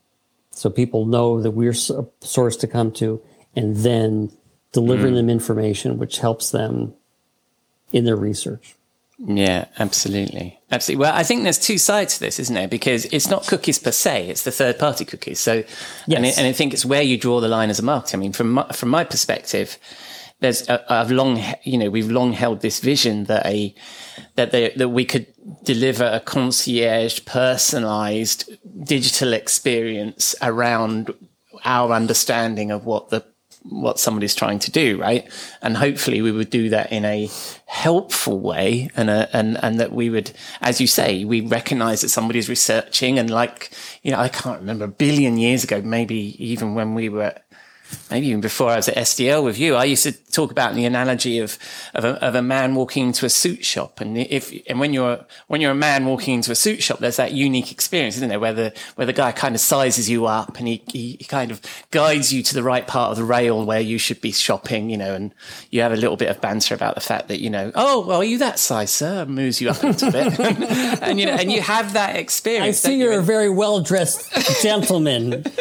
so 0.52 0.70
people 0.70 1.06
know 1.06 1.42
that 1.42 1.52
we're 1.52 1.72
a 1.72 2.06
source 2.22 2.58
to 2.58 2.68
come 2.68 2.92
to 2.92 3.22
and 3.56 3.78
then 3.78 4.32
delivering 4.72 5.14
mm. 5.14 5.18
them 5.18 5.30
information 5.30 5.98
which 5.98 6.20
helps 6.20 6.52
them 6.52 6.94
in 7.92 8.06
their 8.06 8.16
research 8.16 8.76
Yeah, 9.20 9.66
absolutely. 9.78 10.59
Absolutely. 10.72 11.02
Well, 11.02 11.14
I 11.16 11.24
think 11.24 11.44
there's 11.44 11.58
two 11.58 11.78
sides 11.78 12.16
to 12.16 12.20
this, 12.20 12.40
isn't 12.40 12.54
there? 12.54 12.68
Because 12.68 13.06
it's 13.06 13.30
not 13.30 13.48
cookies 13.48 13.80
per 13.80 13.92
se, 13.92 14.30
it's 14.30 14.44
the 14.44 14.52
third 14.52 14.78
party 14.78 15.04
cookies. 15.06 15.40
So, 15.40 15.58
and, 15.58 15.66
Yes. 16.08 16.38
I, 16.38 16.42
and 16.42 16.48
I 16.48 16.54
think 16.54 16.74
it's 16.74 16.86
where 16.86 17.02
you 17.02 17.18
draw 17.18 17.40
the 17.40 17.48
line 17.48 17.70
as 17.70 17.80
a 17.80 17.84
marketer. 17.84 18.16
I 18.16 18.18
mean, 18.18 18.34
from 18.34 18.52
my, 18.52 18.68
from 18.72 18.90
my 18.90 19.04
perspective, 19.04 19.78
there's, 20.42 20.70
uh, 20.70 20.84
I've 20.88 21.12
long, 21.12 21.42
you 21.64 21.78
know, 21.78 21.90
we've 21.90 22.10
long 22.10 22.34
held 22.34 22.62
this 22.62 22.80
vision 22.80 23.26
that 23.26 23.46
a, 23.46 23.74
that 24.36 24.52
they, 24.52 24.70
that 24.70 24.90
we 24.90 25.06
could 25.06 25.26
deliver 25.64 26.06
a 26.06 26.20
concierge 26.20 27.26
personalized 27.26 28.50
digital 28.86 29.34
experience 29.34 30.36
around 30.42 31.14
our 31.66 31.92
understanding 31.92 32.72
of 32.72 32.86
what 32.86 33.10
the 33.10 33.26
what 33.64 34.00
somebody's 34.00 34.36
trying 34.36 34.60
to 34.60 34.72
do, 34.72 35.00
right? 35.00 35.30
And 35.62 35.76
hopefully 35.76 36.22
we 36.22 36.32
would 36.32 36.50
do 36.50 36.70
that 36.70 36.92
in 36.92 37.04
a 37.04 37.30
helpful 37.80 38.42
way 38.42 38.90
and 38.98 39.10
a, 39.10 39.30
and, 39.32 39.58
and 39.64 39.80
that 39.80 39.94
we 39.94 40.10
would, 40.10 40.32
as 40.60 40.82
you 40.82 40.88
say, 40.88 41.24
we 41.24 41.40
recognize 41.40 42.02
that 42.02 42.10
somebody's 42.10 42.50
researching 42.50 43.18
and 43.18 43.30
like, 43.30 43.72
you 44.04 44.12
know, 44.12 44.20
I 44.20 44.28
can't 44.28 44.60
remember 44.60 44.84
a 44.84 44.90
billion 44.90 45.38
years 45.38 45.64
ago, 45.64 45.82
maybe 45.82 46.36
even 46.44 46.76
when 46.76 46.94
we 46.94 47.08
were, 47.08 47.34
maybe 48.12 48.28
even 48.28 48.42
before 48.42 48.72
I 48.72 48.76
was 48.76 48.90
at 48.90 48.98
SDL 48.98 49.46
with 49.46 49.58
you, 49.58 49.76
I 49.76 49.86
used 49.86 50.04
to 50.04 50.12
talk 50.32 50.52
about 50.52 50.76
the 50.76 50.86
analogy 50.86 51.40
of, 51.40 51.58
of 51.94 52.06
a, 52.06 52.24
of 52.24 52.36
a 52.36 52.42
man 52.42 52.76
walking 52.76 53.08
into 53.08 53.26
a 53.26 53.30
suit 53.30 53.66
shop. 53.66 54.00
And 54.02 54.18
if, 54.18 54.54
and 54.68 54.80
when 54.80 54.94
you're, 54.94 55.26
when 55.48 55.62
you're 55.62 55.72
a 55.72 55.76
man 55.76 56.06
walking 56.06 56.36
into 56.36 56.52
a 56.52 56.56
suit 56.56 56.82
shop, 56.84 57.00
there's 57.00 57.18
that 57.18 57.34
unique 57.34 57.72
experience, 57.72 58.16
isn't 58.18 58.30
there? 58.30 58.40
Where 58.40 58.54
the, 58.54 58.74
where 58.96 59.08
the 59.08 59.14
guy 59.14 59.32
kind 59.32 59.56
of 59.56 59.62
sizes 59.62 60.10
you 60.10 60.26
up 60.26 60.58
and 60.58 60.68
he, 60.68 60.82
he, 60.88 61.18
he 61.20 61.26
kind 61.26 61.52
of 61.52 61.62
guides 61.92 62.34
you 62.34 62.44
to 62.44 62.54
the 62.54 62.64
right 62.64 62.86
part 62.86 63.12
of 63.12 63.18
the 63.18 63.24
rail 63.24 63.66
where 63.66 63.82
you 63.82 63.98
should 63.98 64.22
be 64.22 64.32
shopping, 64.32 64.90
you 64.90 64.98
know, 64.98 65.16
and 65.16 65.34
you 65.72 65.82
have 65.82 65.92
a 65.92 65.98
little 65.98 66.18
bit 66.18 66.30
of 66.30 66.40
banter 66.42 66.76
about 66.76 66.96
the 66.96 67.02
fact 67.02 67.28
that, 67.28 67.40
you 67.40 67.50
know, 67.50 67.72
oh, 67.76 68.06
well, 68.06 68.22
are 68.22 68.24
you 68.24 68.38
that 68.38 68.60
size, 68.60 68.92
sir? 68.92 69.24
And 69.24 69.36
moves 69.36 69.62
you 69.62 69.70
up 69.70 69.84
a 69.84 69.88
little 69.88 70.12
bit. 70.12 70.40
and, 71.02 71.20
you 71.20 71.26
know, 71.26 71.34
and 71.34 71.52
you 71.52 71.62
have 71.62 71.94
that 71.94 72.16
experience. 72.16 72.68
i 72.68 72.72
see 72.72 72.90
don't 72.90 73.00
you? 73.00 73.06
you're 73.06 73.20
a 73.20 73.24
very 73.24 73.50
well 73.50 73.82
dressed 73.82 74.32
gentleman 74.62 75.44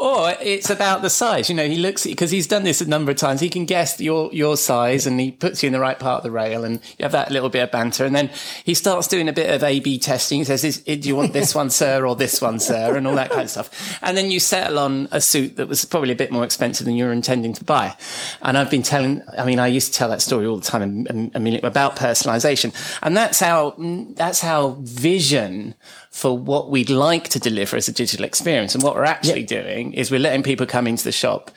Or 0.00 0.34
it's 0.40 0.70
about 0.70 1.02
the 1.02 1.10
size. 1.10 1.48
You 1.48 1.54
know, 1.54 1.66
he 1.66 1.76
looks 1.76 2.04
at 2.06 2.10
because 2.10 2.30
he's 2.30 2.46
done 2.46 2.64
this 2.64 2.80
a 2.80 2.88
number 2.88 3.10
of 3.10 3.16
times. 3.16 3.40
He 3.40 3.48
can 3.48 3.64
your 4.00 4.32
your 4.32 4.56
size, 4.56 5.06
and 5.06 5.18
he 5.18 5.30
puts 5.30 5.62
you 5.62 5.68
in 5.68 5.72
the 5.72 5.80
right 5.80 5.98
part 5.98 6.18
of 6.18 6.22
the 6.22 6.30
rail, 6.30 6.64
and 6.64 6.80
you 6.98 7.02
have 7.02 7.12
that 7.12 7.30
little 7.30 7.48
bit 7.48 7.62
of 7.62 7.70
banter. 7.70 8.04
And 8.04 8.14
then 8.14 8.30
he 8.64 8.74
starts 8.74 9.08
doing 9.08 9.28
a 9.28 9.32
bit 9.32 9.50
of 9.50 9.62
A/B 9.62 9.98
testing. 9.98 10.38
He 10.38 10.44
says, 10.44 10.64
Is, 10.64 10.78
"Do 10.78 11.08
you 11.08 11.16
want 11.16 11.32
this 11.32 11.54
one, 11.54 11.70
sir, 11.70 12.06
or 12.06 12.16
this 12.16 12.40
one, 12.40 12.60
sir?" 12.60 12.96
and 12.96 13.06
all 13.06 13.14
that 13.16 13.30
kind 13.30 13.42
of 13.42 13.50
stuff. 13.50 13.98
And 14.02 14.16
then 14.16 14.30
you 14.30 14.40
settle 14.40 14.78
on 14.78 15.08
a 15.10 15.20
suit 15.20 15.56
that 15.56 15.68
was 15.68 15.84
probably 15.84 16.12
a 16.12 16.16
bit 16.16 16.32
more 16.32 16.44
expensive 16.44 16.84
than 16.84 16.96
you 16.96 17.04
were 17.04 17.12
intending 17.12 17.52
to 17.54 17.64
buy. 17.64 17.96
And 18.42 18.56
I've 18.58 18.70
been 18.70 18.82
telling. 18.82 19.22
I 19.36 19.44
mean, 19.44 19.58
I 19.58 19.66
used 19.66 19.92
to 19.92 19.98
tell 19.98 20.08
that 20.10 20.22
story 20.22 20.46
all 20.46 20.56
the 20.56 20.64
time. 20.64 21.06
A, 21.08 21.38
a 21.38 21.40
million, 21.40 21.64
about 21.64 21.96
personalization, 21.96 22.74
and 23.02 23.16
that's 23.16 23.40
how 23.40 23.74
that's 23.78 24.40
how 24.40 24.76
vision 24.80 25.74
for 26.10 26.36
what 26.36 26.70
we'd 26.70 26.90
like 26.90 27.28
to 27.30 27.38
deliver 27.38 27.76
as 27.76 27.88
a 27.88 27.92
digital 27.92 28.24
experience. 28.24 28.74
And 28.74 28.84
what 28.84 28.94
we're 28.94 29.04
actually 29.04 29.44
doing 29.44 29.94
is 29.94 30.10
we're 30.10 30.20
letting 30.20 30.42
people 30.42 30.66
come 30.66 30.86
into 30.86 31.04
the 31.04 31.12
shop. 31.12 31.50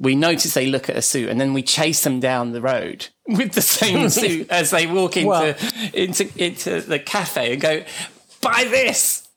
We 0.00 0.16
notice 0.16 0.54
they 0.54 0.66
look 0.66 0.88
at 0.88 0.96
a 0.96 1.02
suit 1.02 1.28
and 1.28 1.38
then 1.40 1.52
we 1.52 1.62
chase 1.62 2.02
them 2.02 2.18
down 2.20 2.52
the 2.52 2.62
road 2.62 3.08
with 3.28 3.52
the 3.52 3.62
same 3.62 4.08
suit 4.20 4.50
as 4.50 4.70
they 4.70 4.86
walk 4.86 5.16
into, 5.16 5.28
Well- 5.28 5.54
into, 5.94 6.28
into 6.42 6.80
the 6.80 6.98
cafe 6.98 7.52
and 7.52 7.60
go, 7.62 7.84
buy 8.40 8.64
this. 8.68 9.28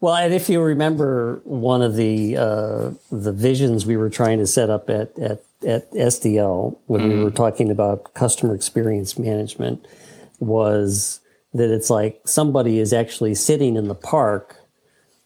Well, 0.00 0.14
and 0.14 0.34
if 0.34 0.48
you 0.48 0.60
remember, 0.60 1.40
one 1.44 1.80
of 1.82 1.96
the 1.96 2.36
uh, 2.36 2.90
the 3.10 3.32
visions 3.32 3.86
we 3.86 3.96
were 3.96 4.10
trying 4.10 4.38
to 4.38 4.46
set 4.46 4.68
up 4.68 4.90
at 4.90 5.18
at, 5.18 5.40
at 5.66 5.90
SDL 5.92 6.76
when 6.86 7.08
we 7.08 7.24
were 7.24 7.30
talking 7.30 7.70
about 7.70 8.12
customer 8.12 8.54
experience 8.54 9.18
management 9.18 9.86
was 10.38 11.20
that 11.54 11.70
it's 11.70 11.88
like 11.88 12.20
somebody 12.26 12.78
is 12.78 12.92
actually 12.92 13.34
sitting 13.34 13.74
in 13.76 13.88
the 13.88 13.94
park 13.94 14.56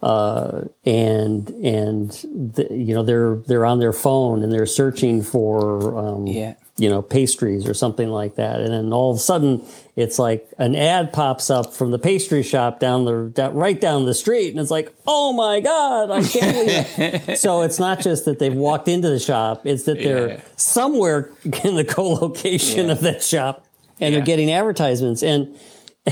uh, 0.02 0.62
and 0.85 1.49
and 1.50 2.11
the, 2.54 2.66
you 2.71 2.95
know 2.95 3.02
they're 3.02 3.37
they're 3.47 3.66
on 3.66 3.78
their 3.80 3.92
phone 3.92 4.42
and 4.42 4.50
they're 4.52 4.64
searching 4.66 5.23
for 5.23 5.99
um, 5.99 6.26
Yeah. 6.26 6.54
you 6.78 6.88
know 6.88 7.02
pastries 7.02 7.69
or 7.69 7.75
something 7.75 8.09
like 8.09 8.37
that 8.37 8.61
and 8.61 8.73
then 8.73 8.92
all 8.95 9.11
of 9.11 9.19
a 9.19 9.21
sudden 9.21 9.62
it's 9.97 10.19
like 10.19 10.49
an 10.57 10.75
ad 10.75 11.12
pops 11.12 11.50
up 11.50 11.75
from 11.75 11.90
the 11.90 11.99
pastry 11.99 12.42
shop 12.42 12.80
down 12.80 13.04
the 13.04 13.30
down, 13.35 13.52
right 13.54 13.78
down 13.78 14.07
the 14.07 14.14
street 14.14 14.50
and 14.52 14.59
it's 14.61 14.71
like 14.71 14.90
oh 15.07 15.35
my 15.35 15.61
god 15.61 16.11
i 16.11 16.23
can't 16.23 16.97
believe 17.26 17.38
so 17.38 17.61
it's 17.61 17.78
not 17.78 18.00
just 18.00 18.25
that 18.25 18.38
they've 18.38 18.54
walked 18.54 18.88
into 18.88 19.11
the 19.11 19.19
shop 19.21 19.66
it's 19.66 19.83
that 19.85 19.99
they're 19.99 20.28
Yeah. 20.28 20.40
somewhere 20.57 21.30
in 21.64 21.76
the 21.76 21.85
co-location 21.85 22.87
Yeah. 22.87 22.92
of 22.92 23.00
that 23.02 23.23
shop 23.23 23.66
and 24.00 24.14
they're 24.14 24.23
getting 24.25 24.50
advertisements 24.50 25.23
and 25.23 25.54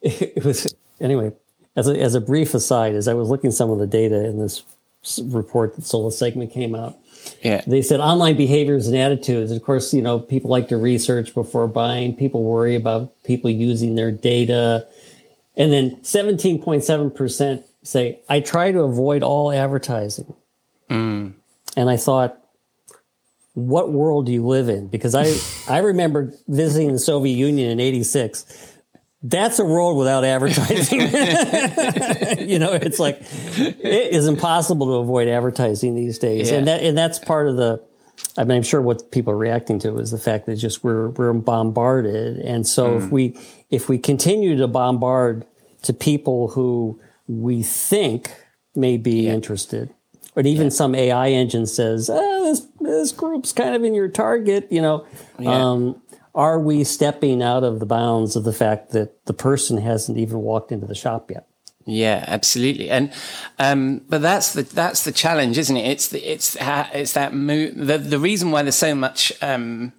it 0.00 0.44
was 0.44 0.72
anyway 1.00 1.32
as 1.76 1.88
a, 1.88 1.98
as 1.98 2.14
a 2.14 2.20
brief 2.20 2.54
aside 2.54 2.94
as 2.94 3.08
i 3.08 3.14
was 3.14 3.28
looking 3.28 3.48
at 3.48 3.54
some 3.54 3.70
of 3.70 3.78
the 3.78 3.86
data 3.86 4.24
in 4.26 4.38
this 4.38 4.64
report 5.22 5.76
that 5.76 5.82
SoloSegment 5.82 6.52
came 6.52 6.74
out 6.74 6.98
Yeah. 7.42 7.62
They 7.66 7.82
said 7.82 8.00
online 8.00 8.36
behaviors 8.36 8.86
and 8.86 8.96
attitudes. 8.96 9.50
Of 9.50 9.62
course, 9.62 9.94
you 9.94 10.02
know, 10.02 10.18
people 10.18 10.50
like 10.50 10.68
to 10.68 10.76
research 10.76 11.34
before 11.34 11.66
buying. 11.68 12.14
People 12.14 12.44
worry 12.44 12.74
about 12.74 13.12
people 13.24 13.50
using 13.50 13.94
their 13.94 14.10
data. 14.10 14.86
And 15.56 15.72
then 15.72 15.96
17.7% 16.02 17.64
say, 17.82 18.20
I 18.28 18.40
try 18.40 18.72
to 18.72 18.80
avoid 18.80 19.22
all 19.22 19.52
advertising. 19.52 20.34
Mm. 20.90 21.32
And 21.76 21.90
I 21.90 21.96
thought, 21.96 22.38
what 23.54 23.92
world 23.92 24.26
do 24.26 24.32
you 24.32 24.46
live 24.46 24.68
in? 24.68 24.88
Because 24.88 25.14
I, 25.14 25.34
I 25.72 25.78
remember 25.78 26.32
visiting 26.46 26.92
the 26.92 26.98
Soviet 26.98 27.34
Union 27.34 27.70
in 27.70 27.80
86 27.80 28.69
that's 29.22 29.58
a 29.58 29.64
world 29.64 29.98
without 29.98 30.24
advertising. 30.24 31.00
you 32.48 32.58
know, 32.58 32.72
it's 32.72 32.98
like 32.98 33.20
it 33.58 34.14
is 34.14 34.26
impossible 34.26 34.86
to 34.86 34.92
avoid 34.94 35.28
advertising 35.28 35.94
these 35.94 36.18
days, 36.18 36.50
Yeah. 36.50 36.58
and 36.58 36.68
that 36.68 36.82
and 36.82 36.96
that's 36.96 37.18
part 37.18 37.48
of 37.48 37.56
the. 37.56 37.82
I 38.36 38.44
mean, 38.44 38.58
I'm 38.58 38.62
sure 38.62 38.80
what 38.82 39.10
people 39.10 39.32
are 39.32 39.36
reacting 39.36 39.78
to 39.80 39.98
is 39.98 40.10
the 40.10 40.18
fact 40.18 40.46
that 40.46 40.56
just 40.56 40.84
we're 40.84 41.08
we're 41.10 41.32
bombarded, 41.32 42.38
and 42.38 42.66
so 42.66 42.96
if 42.98 43.10
we 43.10 43.36
if 43.70 43.88
we 43.88 43.98
continue 43.98 44.56
to 44.56 44.68
bombard 44.68 45.44
to 45.82 45.92
people 45.92 46.48
who 46.48 47.00
we 47.26 47.62
think 47.62 48.32
may 48.74 48.96
be 48.98 49.26
interested, 49.28 49.92
but 50.34 50.46
even 50.46 50.70
some 50.70 50.94
AI 50.94 51.28
engine 51.30 51.66
says 51.66 52.08
oh, 52.12 52.44
this 52.44 52.66
this 52.80 53.12
group's 53.12 53.52
kind 53.52 53.74
of 53.74 53.84
in 53.84 53.94
your 53.94 54.08
target, 54.08 54.68
you 54.70 54.80
know. 54.82 55.06
Um, 55.38 56.00
are 56.34 56.60
we 56.60 56.84
stepping 56.84 57.42
out 57.42 57.64
of 57.64 57.80
the 57.80 57.86
bounds 57.86 58.36
of 58.36 58.44
the 58.44 58.52
fact 58.52 58.90
that 58.90 59.26
the 59.26 59.32
person 59.32 59.78
hasn't 59.78 60.18
even 60.18 60.38
walked 60.38 60.72
into 60.72 60.86
the 60.86 60.94
shop 60.94 61.30
yet? 61.30 61.46
Yeah, 61.86 62.24
absolutely. 62.26 62.90
And 62.90 63.12
um, 63.58 64.02
but 64.08 64.22
that's 64.22 64.52
the 64.52 64.62
that's 64.62 65.04
the 65.04 65.12
challenge, 65.12 65.58
isn't 65.58 65.76
it? 65.76 65.88
It's 65.88 66.08
the 66.08 66.20
it's 66.20 66.56
it's 66.60 67.14
that 67.14 67.32
the 67.32 67.98
the 67.98 68.18
reason 68.18 68.50
why 68.50 68.62
there's 68.62 68.76
so 68.76 68.94
much 68.94 69.32
um, 69.42 69.92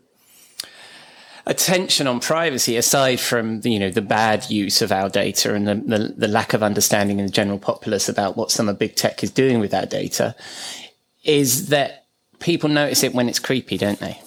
attention 1.45 2.07
on 2.07 2.19
privacy, 2.19 2.77
aside 2.77 3.19
from 3.19 3.61
the, 3.61 3.71
you 3.71 3.79
know 3.79 3.89
the 3.89 4.01
bad 4.01 4.49
use 4.49 4.81
of 4.81 4.91
our 4.91 5.09
data 5.09 5.53
and 5.53 5.67
the, 5.67 5.75
the 5.75 6.13
the 6.17 6.27
lack 6.27 6.53
of 6.53 6.61
understanding 6.61 7.19
in 7.19 7.25
the 7.25 7.31
general 7.31 7.59
populace 7.59 8.07
about 8.07 8.37
what 8.37 8.51
some 8.51 8.69
of 8.69 8.77
big 8.77 8.95
tech 8.95 9.23
is 9.23 9.31
doing 9.31 9.59
with 9.59 9.73
our 9.73 9.85
data, 9.85 10.35
is 11.23 11.67
that 11.69 12.05
people 12.39 12.69
notice 12.69 13.03
it 13.03 13.13
when 13.13 13.27
it's 13.27 13.39
creepy, 13.39 13.77
don't 13.77 13.99
they? 13.99 14.21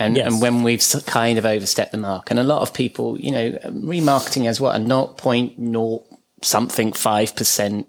And, 0.00 0.16
Yes. 0.16 0.26
and 0.32 0.40
when 0.42 0.62
we've 0.64 0.82
kind 1.06 1.38
of 1.38 1.44
overstepped 1.44 1.92
the 1.92 1.98
mark, 1.98 2.30
and 2.30 2.40
a 2.40 2.42
lot 2.42 2.62
of 2.62 2.72
people, 2.74 3.20
you 3.20 3.30
know, 3.30 3.50
remarketing 3.66 4.46
as 4.46 4.60
what 4.60 4.74
a 4.74 4.78
0.0 4.78 6.02
something 6.42 6.92
five 6.92 7.36
percent 7.36 7.86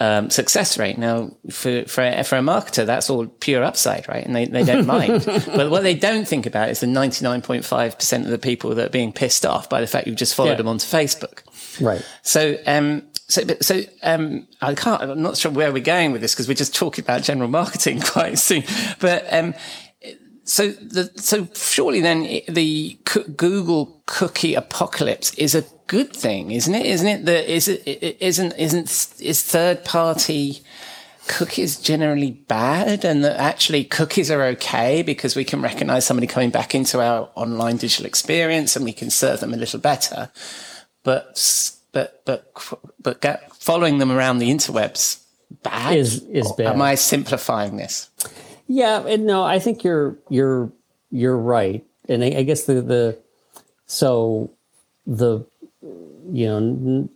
um, 0.00 0.28
success 0.28 0.76
rate. 0.76 0.98
Now, 0.98 1.30
for, 1.50 1.84
for, 1.84 2.02
a, 2.02 2.24
for 2.24 2.36
a 2.36 2.40
marketer, 2.40 2.84
that's 2.84 3.08
all 3.08 3.26
pure 3.28 3.62
upside, 3.62 4.08
right? 4.08 4.26
And 4.26 4.34
they, 4.34 4.44
they 4.46 4.64
don't 4.64 4.86
mind. 4.98 5.22
but 5.24 5.70
what 5.70 5.84
they 5.84 5.94
don't 5.94 6.26
think 6.26 6.46
about 6.46 6.68
is 6.68 6.80
the 6.80 6.86
99.5% 6.88 8.24
of 8.24 8.26
the 8.28 8.38
people 8.38 8.74
that 8.74 8.86
are 8.88 8.90
being 8.90 9.12
pissed 9.12 9.46
off 9.46 9.68
by 9.70 9.80
the 9.80 9.86
fact 9.86 10.06
you've 10.08 10.16
just 10.16 10.34
followed 10.34 10.50
Yeah. 10.50 10.56
them 10.56 10.68
onto 10.68 10.84
Facebook. 10.86 11.42
Right. 11.80 12.04
So, 12.22 12.56
um, 12.66 13.04
so, 13.28 13.42
so, 13.60 13.82
um, 14.02 14.46
I 14.60 14.74
can't, 14.74 15.00
I'm 15.00 15.22
not 15.22 15.36
sure 15.36 15.52
where 15.52 15.72
we're 15.72 15.82
going 15.82 16.10
with 16.12 16.20
this 16.20 16.34
because 16.34 16.48
we're 16.48 16.54
just 16.54 16.74
talking 16.74 17.04
about 17.04 17.22
general 17.22 17.48
marketing 17.48 18.00
quite 18.04 18.38
soon. 18.38 18.64
But, 19.00 19.32
um, 19.32 19.54
so 20.44 20.70
the, 20.70 21.10
so 21.16 21.48
surely 21.54 22.00
then 22.00 22.42
the 22.48 22.98
Google 23.36 24.02
cookie 24.06 24.54
apocalypse 24.54 25.34
is 25.34 25.54
a 25.54 25.64
good 25.86 26.14
thing, 26.14 26.50
isn't 26.50 26.74
it? 26.74 26.86
Isn't 26.86 27.08
it 27.08 27.24
that 27.24 27.50
is 27.50 27.68
it, 27.68 28.16
isn't, 28.20 28.52
isn't, 28.52 29.20
is 29.20 29.42
third 29.42 29.84
party 29.84 30.62
cookies 31.26 31.80
generally 31.80 32.32
bad 32.32 33.04
and 33.04 33.24
that 33.24 33.38
actually 33.38 33.82
cookies 33.84 34.30
are 34.30 34.42
okay 34.42 35.02
because 35.02 35.34
we 35.34 35.44
can 35.44 35.62
recognize 35.62 36.04
somebody 36.04 36.26
coming 36.26 36.50
back 36.50 36.74
into 36.74 37.00
our 37.00 37.30
online 37.34 37.78
digital 37.78 38.04
experience 38.04 38.76
and 38.76 38.84
we 38.84 38.92
can 38.92 39.08
serve 39.08 39.40
them 39.40 39.54
a 39.54 39.56
little 39.56 39.80
better 39.80 40.30
but 41.02 41.72
but 41.92 42.22
but 42.26 42.52
but 43.02 43.40
following 43.54 43.96
them 43.96 44.12
around 44.12 44.38
the 44.38 44.50
interwebs 44.50 45.22
bad 45.62 45.96
Is- 45.96 46.22
is 46.24 46.52
bad. 46.52 46.66
Am 46.66 46.82
I 46.82 46.94
simplifying 46.94 47.76
this? 47.76 48.10
Yeah, 48.66 49.06
and 49.06 49.26
no, 49.26 49.44
I 49.44 49.58
think 49.58 49.84
you're 49.84 50.16
you're 50.28 50.70
you're 51.10 51.36
right, 51.36 51.84
and 52.08 52.24
I, 52.24 52.28
I 52.38 52.42
guess 52.42 52.64
the 52.64 52.80
the 52.80 53.18
so 53.86 54.50
the 55.06 55.44
you 55.82 56.46
know 56.46 56.56
n- 56.56 57.08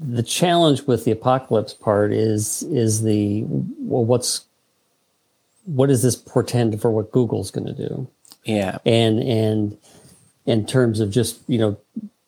the 0.00 0.22
challenge 0.22 0.82
with 0.82 1.04
the 1.04 1.10
apocalypse 1.10 1.74
part 1.74 2.12
is 2.12 2.62
is 2.64 3.02
the 3.02 3.44
well, 3.46 4.04
what's 4.04 4.44
what 5.66 5.88
does 5.88 6.02
this 6.02 6.16
portend 6.16 6.80
for 6.80 6.90
what 6.90 7.12
Google's 7.12 7.50
going 7.50 7.66
to 7.66 7.74
do? 7.88 8.08
Yeah, 8.44 8.78
and 8.86 9.18
and 9.20 9.76
in 10.46 10.66
terms 10.66 11.00
of 11.00 11.10
just 11.10 11.38
you 11.48 11.58
know 11.58 11.78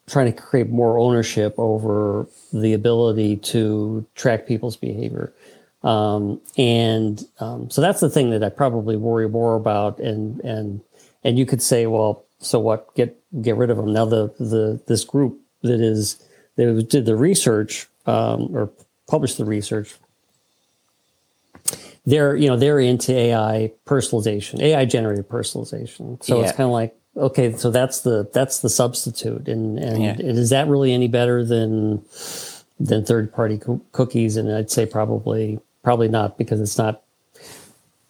trying 0.07 0.27
to 0.27 0.39
create 0.39 0.69
more 0.69 0.99
ownership 0.99 1.55
over 1.57 2.27
the 2.53 2.73
ability 2.73 3.37
to 3.37 4.05
track 4.17 4.47
people's 4.47 4.77
behavior 4.77 5.33
um, 5.83 6.41
and 6.57 7.25
um, 7.39 7.71
so 7.71 7.81
that's 7.81 8.01
the 8.01 8.11
thing 8.11 8.31
that 8.31 8.45
I 8.45 8.49
probably 8.51 8.97
worry 8.97 9.29
more 9.29 9.57
about 9.57 9.99
and 9.99 10.41
and 10.41 10.81
and 11.25 11.39
you 11.39 11.47
could 11.47 11.63
say 11.63 11.87
well 11.87 12.25
so 12.39 12.59
what 12.59 12.95
get 12.95 13.17
get 13.43 13.57
rid 13.57 13.71
of 13.71 13.77
them 13.77 13.93
now 13.93 14.05
the 14.05 14.35
the 14.39 14.81
this 14.87 15.05
group 15.05 15.39
that 15.63 15.81
is 15.81 16.23
that 16.57 16.89
did 16.89 17.07
the 17.07 17.17
research 17.17 17.89
um, 18.07 18.55
or 18.55 18.71
published 19.07 19.39
the 19.39 19.45
research 19.45 19.95
they're 22.07 22.37
you 22.37 22.49
know 22.49 22.57
they're 22.57 22.81
into 22.81 23.17
AI 23.17 23.73
personalization, 23.87 24.61
AI 24.61 24.85
generated 24.85 25.29
personalization. 25.29 26.23
So 26.23 26.43
it's 26.43 26.53
kind 26.53 26.67
of 26.67 26.73
like 26.73 26.95
okay, 27.17 27.55
so 27.57 27.71
that's 27.71 28.01
the 28.01 28.29
that's 28.33 28.61
the 28.61 28.71
substitute, 28.71 29.49
and 29.49 29.79
and, 29.79 30.03
Yeah. 30.03 30.17
is 30.19 30.51
that 30.51 30.69
really 30.69 30.93
any 30.93 31.09
better 31.09 31.45
than 31.45 32.03
than 32.79 33.05
third 33.05 33.33
party 33.33 33.59
co- 33.59 33.83
cookies? 33.93 34.37
And 34.37 34.51
I'd 34.53 34.71
say 34.71 34.87
probably 34.87 35.61
probably 35.83 36.09
not 36.09 36.37
because 36.39 36.61
it's 36.61 36.79
not 36.79 37.03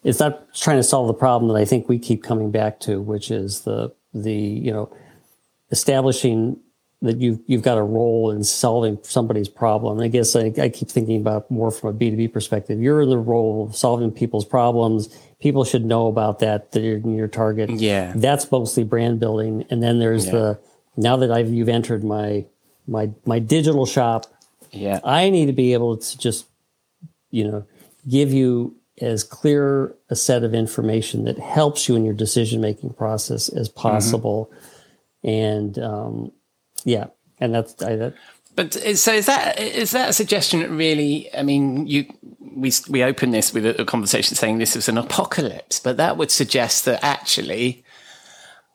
it's 0.03 0.19
not 0.19 0.53
trying 0.55 0.77
to 0.77 0.83
solve 0.83 1.07
the 1.07 1.13
problem 1.13 1.51
that 1.51 1.59
I 1.59 1.65
think 1.65 1.87
we 1.87 1.99
keep 1.99 2.23
coming 2.23 2.49
back 2.51 2.79
to, 2.81 2.99
which 3.01 3.29
is 3.31 3.61
the 3.61 3.93
the 4.13 4.33
you 4.33 4.71
know 4.71 4.91
establishing 5.71 6.57
that 7.03 7.17
you've 7.19 7.39
you've 7.47 7.63
got 7.63 7.77
a 7.77 7.83
role 7.83 8.29
in 8.31 8.43
solving 8.43 8.99
somebody's 9.03 9.49
problem. 9.49 9.97
And 9.97 10.03
I 10.05 10.07
guess 10.07 10.35
I, 10.35 10.51
I 10.59 10.69
keep 10.69 10.89
thinking 10.89 11.19
about 11.19 11.49
more 11.49 11.71
from 11.71 11.89
a 11.89 11.93
B 11.93 12.11
two 12.11 12.17
B 12.17 12.27
perspective. 12.27 12.79
You're 12.81 13.01
in 13.01 13.09
the 13.09 13.17
role 13.17 13.65
of 13.67 13.75
solving 13.75 14.11
people's 14.11 14.45
problems. 14.45 15.07
People 15.39 15.63
should 15.63 15.83
know 15.85 16.07
about 16.07 16.39
that. 16.39 16.71
That 16.73 16.81
you're 16.81 16.97
in 16.97 17.15
your 17.15 17.27
target. 17.27 17.69
Yeah. 17.71 18.13
that's 18.15 18.51
mostly 18.51 18.83
brand 18.83 19.19
building. 19.19 19.65
And 19.71 19.81
then 19.81 19.97
there's 19.99 20.25
Yeah. 20.27 20.31
the 20.31 20.59
now 20.97 21.17
that 21.17 21.31
I've 21.31 21.49
you've 21.51 21.69
entered 21.69 22.03
my 22.03 22.45
my 22.87 23.09
my 23.25 23.39
digital 23.39 23.85
shop. 23.87 24.27
yeah, 24.71 24.99
I 25.03 25.29
need 25.31 25.47
to 25.47 25.53
be 25.53 25.73
able 25.73 25.97
to 25.97 26.17
just 26.17 26.45
you 27.31 27.49
know 27.49 27.65
give 28.07 28.31
you 28.31 28.75
as 28.99 29.23
clear 29.23 29.95
a 30.09 30.15
set 30.15 30.43
of 30.43 30.53
information 30.53 31.23
that 31.25 31.39
helps 31.39 31.87
you 31.89 31.95
in 31.95 32.05
your 32.05 32.13
decision 32.13 32.61
making 32.61 32.93
process 32.93 33.49
as 33.49 33.67
possible. 33.67 34.51
And 35.23 35.77
um, 35.79 36.31
yeah, 36.83 37.07
and 37.39 37.53
that's 37.55 37.81
I, 37.81 37.95
that, 37.95 38.13
But 38.55 38.75
is- 38.75 39.01
so 39.01 39.13
is 39.13 39.25
that 39.25 39.59
is 39.59 39.91
that 39.91 40.09
a 40.09 40.13
suggestion 40.13 40.59
that 40.59 40.69
really? 40.69 41.33
I 41.35 41.41
mean, 41.43 41.87
you 41.87 42.05
we 42.39 42.71
we 42.89 43.03
opened 43.03 43.33
this 43.33 43.53
with 43.53 43.65
a, 43.65 43.81
a 43.81 43.85
conversation 43.85 44.35
saying 44.35 44.57
this 44.57 44.75
was 44.75 44.89
an 44.89 44.97
apocalypse, 44.97 45.79
but 45.79 45.97
that 45.97 46.17
would 46.17 46.31
suggest 46.31 46.85
that 46.85 47.03
actually. 47.03 47.83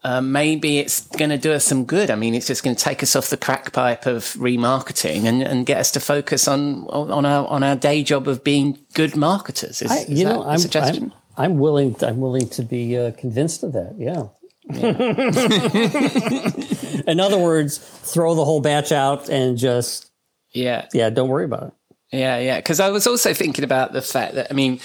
Uh, 0.06 0.20
maybe 0.20 0.78
it's 0.78 1.00
going 1.00 1.30
to 1.30 1.36
do 1.36 1.52
us 1.52 1.64
some 1.64 1.84
good. 1.84 2.12
I 2.12 2.14
mean, 2.14 2.36
it's 2.36 2.46
just 2.46 2.62
going 2.62 2.76
to 2.76 2.84
take 2.84 3.02
us 3.02 3.16
off 3.16 3.28
the 3.28 3.36
crack 3.36 3.72
pipe 3.72 4.06
of 4.06 4.22
remarketing 4.34 5.25
and, 5.25 5.42
and 5.42 5.66
get 5.66 5.78
us 5.78 5.90
to 5.90 6.00
focus 6.00 6.46
on 6.46 6.84
on 6.84 7.26
our 7.26 7.44
on 7.48 7.64
our 7.64 7.75
day 7.75 8.04
job 8.04 8.28
of 8.28 8.44
being 8.44 8.78
good 8.94 9.16
marketers. 9.16 9.82
Is, 9.82 9.90
I, 9.90 9.96
is 9.96 10.10
you 10.10 10.26
that 10.26 10.32
know 10.32 10.42
a 10.44 10.50
I'm, 10.50 10.58
suggestion? 10.58 11.12
I'm 11.36 11.54
I'm 11.54 11.58
willing 11.58 11.96
I'm 12.04 12.20
willing 12.20 12.48
to 12.50 12.62
be 12.62 12.96
uh, 12.96 13.10
convinced 13.18 13.64
of 13.64 13.72
that. 13.72 13.96
Yeah. 13.98 14.28
in 17.08 17.18
other 17.18 17.38
words, 17.38 17.78
throw 17.78 18.36
the 18.36 18.44
whole 18.44 18.60
batch 18.60 18.92
out 18.92 19.28
and 19.28 19.58
just 19.58 20.12
yeah, 20.52 20.86
yeah, 20.94 21.10
don't 21.10 21.28
worry 21.28 21.46
about 21.46 21.64
it. 21.64 21.72
Yeah, 22.12 22.38
yeah. 22.38 22.58
Because 22.58 22.78
I 22.78 22.90
was 22.90 23.08
also 23.08 23.34
thinking 23.34 23.64
about 23.64 23.92
the 23.92 24.02
fact 24.02 24.36
that 24.36 24.52
I 24.52 24.54
mean, 24.54 24.78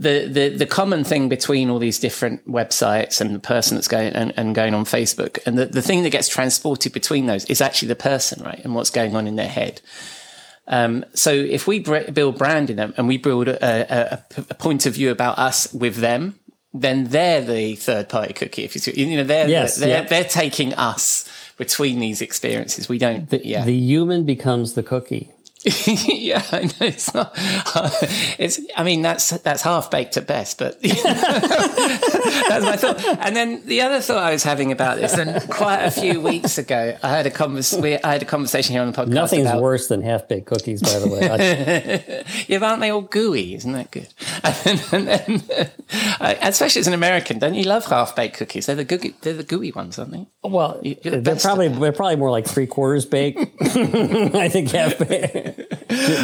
the, 0.00 0.26
the 0.26 0.48
the 0.56 0.66
common 0.66 1.04
thing 1.04 1.28
between 1.28 1.68
all 1.68 1.78
these 1.78 1.98
different 1.98 2.48
websites 2.48 3.20
and 3.20 3.34
the 3.34 3.38
person 3.38 3.76
that's 3.76 3.86
going 3.86 4.14
and, 4.14 4.32
and 4.34 4.54
going 4.54 4.72
on 4.72 4.86
Facebook, 4.86 5.38
and 5.44 5.58
the, 5.58 5.66
the 5.66 5.82
thing 5.82 6.02
that 6.04 6.10
gets 6.10 6.26
transported 6.26 6.94
between 6.94 7.26
those 7.26 7.44
is 7.44 7.60
actually 7.60 7.88
the 7.88 7.96
person, 7.96 8.42
right, 8.42 8.64
and 8.64 8.74
what's 8.74 8.88
going 8.88 9.14
on 9.14 9.26
in 9.26 9.36
their 9.36 9.48
head. 9.48 9.82
Um, 10.66 11.04
so 11.12 11.32
if 11.32 11.66
we 11.66 11.80
br- 11.80 12.10
build 12.12 12.38
brand 12.38 12.70
in 12.70 12.76
them 12.76 12.94
and 12.96 13.08
we 13.08 13.18
build 13.18 13.48
a, 13.48 14.24
a, 14.48 14.54
point 14.54 14.86
of 14.86 14.94
view 14.94 15.10
about 15.10 15.38
us 15.38 15.70
with 15.74 15.96
them, 15.96 16.38
then 16.72 17.08
they're 17.08 17.42
the 17.42 17.74
third 17.74 18.08
party 18.08 18.32
cookie. 18.32 18.64
If 18.64 18.74
you 18.74 18.80
see, 18.80 18.92
you 18.92 19.16
know, 19.18 19.24
they're 19.24 19.48
Yes, 19.48 19.76
they're, 19.76 20.02
yeah. 20.02 20.08
they're 20.08 20.24
taking 20.24 20.72
us 20.74 21.30
between 21.58 21.98
these 21.98 22.22
experiences. 22.22 22.88
We 22.88 22.96
don't. 22.96 23.28
The, 23.28 23.46
yeah. 23.46 23.64
the 23.64 23.76
human 23.76 24.24
becomes 24.24 24.72
the 24.72 24.82
cookie. 24.82 25.30
yeah, 25.86 26.42
I 26.52 26.62
know 26.62 26.72
it's 26.80 27.12
not. 27.12 27.36
It's. 28.38 28.58
I 28.76 28.82
mean, 28.82 29.02
that's 29.02 29.28
that's 29.30 29.60
half 29.62 29.90
baked 29.90 30.16
at 30.16 30.26
best, 30.26 30.58
but 30.58 30.80
that's 30.82 31.02
my 32.64 32.76
thought. 32.76 33.04
And 33.20 33.36
then 33.36 33.66
the 33.66 33.82
other 33.82 34.00
thought 34.00 34.16
I 34.16 34.32
was 34.32 34.42
having 34.42 34.72
about 34.72 34.96
this, 34.96 35.12
and 35.18 35.48
quite 35.50 35.80
a 35.80 35.90
few 35.90 36.20
weeks 36.20 36.56
ago, 36.56 36.96
I 37.02 37.08
had 37.10 37.26
a 37.26 37.30
convers- 37.30 37.76
we, 37.76 37.98
I 37.98 38.12
had 38.12 38.22
a 38.22 38.24
conversation 38.24 38.72
here 38.72 38.80
on 38.80 38.90
the 38.90 38.96
podcast. 38.96 39.08
Nothing's 39.08 39.46
about, 39.46 39.60
worse 39.60 39.88
than 39.88 40.00
half 40.00 40.28
baked 40.28 40.46
cookies, 40.46 40.80
by 40.80 40.98
the 40.98 41.08
way. 41.08 42.24
Yeah, 42.48 42.58
but 42.58 42.66
aren't 42.66 42.80
they 42.80 42.90
all 42.90 43.02
gooey? 43.02 43.54
Isn't 43.54 43.72
that 43.72 43.90
good? 43.90 44.08
And 44.42 44.54
then, 44.64 44.78
and 44.92 45.40
then, 45.40 45.70
uh, 46.20 46.34
especially 46.40 46.80
as 46.80 46.86
an 46.86 46.94
American, 46.94 47.38
don't 47.38 47.54
you 47.54 47.64
love 47.64 47.84
half 47.86 48.16
baked 48.16 48.38
cookies? 48.38 48.64
They're 48.66 48.76
the 48.76 48.84
gooey, 48.84 49.14
they're 49.20 49.34
the 49.34 49.44
gooey 49.44 49.72
ones, 49.72 49.98
aren't 49.98 50.12
they? 50.12 50.26
well, 50.42 50.80
the 50.82 50.94
they're 51.20 51.36
probably 51.36 51.68
they're 51.68 51.92
probably 51.92 52.16
more 52.16 52.30
like 52.30 52.46
three 52.46 52.66
quarters 52.66 53.04
baked. 53.04 53.40
I 53.60 54.48
think 54.48 54.70
half 54.70 54.98
baked. 54.98 55.49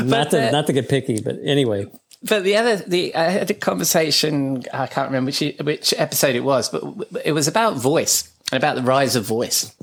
Not 0.05 0.31
to 0.31 0.51
not 0.53 0.67
to 0.67 0.73
get 0.73 0.89
picky, 0.89 1.21
but 1.21 1.37
anyway. 1.45 1.87
But 2.23 2.45
the 2.45 2.57
other, 2.57 2.77
the 2.77 3.15
I 3.15 3.25
had 3.25 3.51
a 3.51 3.55
conversation. 3.55 4.65
I 4.73 4.87
can't 4.87 5.09
remember 5.09 5.27
which 5.29 5.43
which 5.61 5.95
episode 5.97 6.35
it 6.35 6.45
was, 6.45 6.69
but 6.69 6.83
it 7.25 7.33
was 7.33 7.47
about 7.47 7.77
voice 7.77 8.33
and 8.53 8.63
about 8.63 8.77
the 8.77 8.83
rise 8.83 9.17
of 9.17 9.25
voice. 9.25 9.75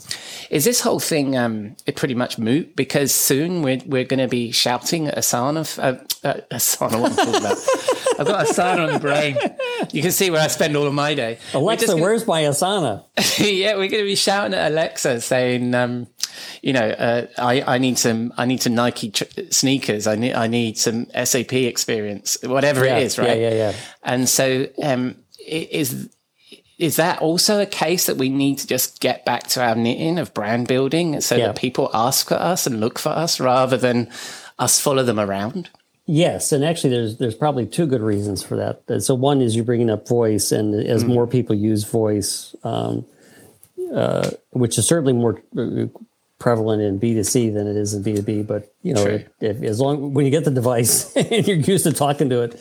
Is 0.50 0.65
this 0.65 0.81
whole 0.81 1.00
thing 1.00 1.38
um, 1.38 1.75
it 1.85 1.95
pretty 1.95 2.15
much 2.15 2.38
moot 2.38 2.75
because 2.75 3.13
soon 3.13 3.62
we're 3.62 3.81
we're 3.85 4.03
going 4.03 4.19
to 4.19 4.27
be 4.27 4.51
shouting 4.51 5.07
at 5.07 5.17
Asana? 5.17 5.79
Uh, 5.79 6.27
uh, 6.27 6.41
Asana, 6.51 7.00
what 7.00 7.12
am 7.12 7.19
I 7.19 7.23
talking 7.23 7.35
about? 7.35 7.57
I've 8.20 8.27
got 8.27 8.48
Asana 8.48 8.88
on 8.88 8.93
the 8.93 9.00
brain. 9.00 9.38
You 9.91 10.01
can 10.01 10.12
see 10.12 10.29
where 10.29 10.41
I 10.41 10.48
spend 10.48 10.75
all 10.77 10.86
of 10.88 10.93
my 10.93 11.13
day. 11.13 11.39
Alexa, 11.53 11.86
just 11.86 11.93
gonna- 11.93 12.03
where's 12.03 12.25
my 12.27 12.43
Asana? 12.43 13.03
yeah, 13.39 13.72
we're 13.74 13.88
going 13.89 14.03
to 14.03 14.05
be 14.05 14.15
shouting 14.15 14.53
at 14.53 14.72
Alexa 14.72 15.22
saying, 15.22 15.74
um, 15.75 16.08
you 16.62 16.74
know, 16.74 16.88
uh, 16.88 17.27
I, 17.38 17.62
I 17.75 17.77
need 17.77 17.98
some, 17.98 18.34
I 18.38 18.46
need 18.46 18.62
some 18.62 18.75
Nike 18.75 19.12
tr- 19.12 19.24
sneakers. 19.51 20.08
I 20.08 20.15
need, 20.15 20.34
I 20.34 20.48
need 20.48 20.77
some 20.77 21.08
SAP 21.24 21.53
experience, 21.53 22.38
whatever 22.43 22.86
Yeah, 22.86 22.98
it 22.98 23.03
is, 23.03 23.17
right? 23.20 23.39
yeah, 23.39 23.53
yeah. 23.53 23.74
And 24.03 24.27
so, 24.29 24.67
um, 24.82 25.15
is, 25.46 26.10
is 26.79 26.96
that 26.96 27.20
also 27.22 27.62
a 27.62 27.65
case 27.65 28.08
that 28.08 28.17
we 28.17 28.29
need 28.29 28.58
to 28.60 28.67
just 28.67 29.00
get 29.00 29.25
back 29.25 29.48
to 29.48 29.62
our 29.63 29.75
knitting 29.75 30.17
of 30.17 30.34
brand 30.34 30.67
building 30.67 31.20
so 31.22 31.36
Yeah. 31.36 31.48
that 31.48 31.55
people 31.55 31.89
ask 31.93 32.27
for 32.27 32.36
us 32.36 32.65
and 32.65 32.79
look 32.79 32.98
for 33.00 33.10
us 33.10 33.39
rather 33.39 33.77
than 33.77 34.10
us 34.60 34.79
follow 34.79 35.03
them 35.03 35.20
around? 35.20 35.70
Yes, 36.05 36.51
and 36.51 36.65
actually, 36.65 36.89
there's 36.89 37.17
there's 37.17 37.36
probably 37.36 37.65
two 37.65 37.86
good 37.86 38.01
reasons 38.01 38.43
for 38.43 38.57
that. 38.57 39.01
So 39.01 39.15
one 39.15 39.41
is 39.41 39.55
you're 39.55 39.63
bringing 39.63 39.89
up 39.89 40.07
voice, 40.07 40.51
and 40.51 40.75
as 40.75 41.05
more 41.05 41.27
people 41.27 41.55
use 41.55 41.86
voice, 41.86 42.53
um, 42.65 43.05
uh, 43.93 44.31
which 44.50 44.77
is 44.77 44.86
certainly 44.86 45.13
more 45.13 45.41
uh, 45.57 45.86
prevalent 46.39 46.81
in 46.81 47.00
B2C 47.00 47.53
than 47.53 47.67
it 47.67 47.77
is 47.77 47.93
in 47.93 48.03
B2B. 48.03 48.45
But 48.45 48.74
you 48.81 48.93
know, 48.93 49.05
if, 49.05 49.29
if, 49.39 49.63
as 49.63 49.79
long 49.79 50.13
when 50.13 50.25
you 50.25 50.31
get 50.31 50.43
the 50.43 50.51
device 50.51 51.15
and 51.15 51.48
you're 51.48 51.55
used 51.55 51.86
to 51.86 51.93
talking 51.93 52.29
to 52.29 52.41
it, 52.41 52.60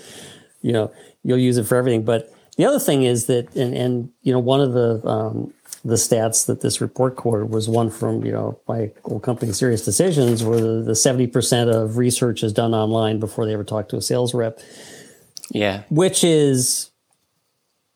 you 0.60 0.72
know, 0.72 0.92
you'll 1.24 1.38
use 1.38 1.56
it 1.56 1.64
for 1.64 1.76
everything. 1.76 2.04
But 2.04 2.32
the 2.56 2.64
other 2.64 2.78
thing 2.78 3.02
is 3.02 3.26
that, 3.26 3.52
and 3.56 3.74
and 3.74 4.10
you 4.22 4.32
know, 4.32 4.38
one 4.38 4.60
of 4.60 4.72
the 4.72 5.04
um, 5.04 5.52
the 5.84 5.94
stats 5.94 6.46
that 6.46 6.60
this 6.60 6.80
report 6.80 7.16
quoted 7.16 7.50
was 7.50 7.68
one 7.68 7.90
from 7.90 8.24
you 8.24 8.32
know 8.32 8.60
my 8.68 8.90
old 9.04 9.22
company, 9.22 9.52
SiriusDecisions, 9.52 10.42
where 10.42 10.82
the 10.82 10.94
seventy 10.94 11.26
percent 11.26 11.70
of 11.70 11.96
research 11.96 12.42
is 12.42 12.52
done 12.52 12.74
online 12.74 13.18
before 13.18 13.46
they 13.46 13.52
ever 13.52 13.64
talk 13.64 13.88
to 13.90 13.96
a 13.96 14.02
sales 14.02 14.34
rep, 14.34 14.60
Yeah. 15.50 15.82
which 15.90 16.22
is 16.22 16.90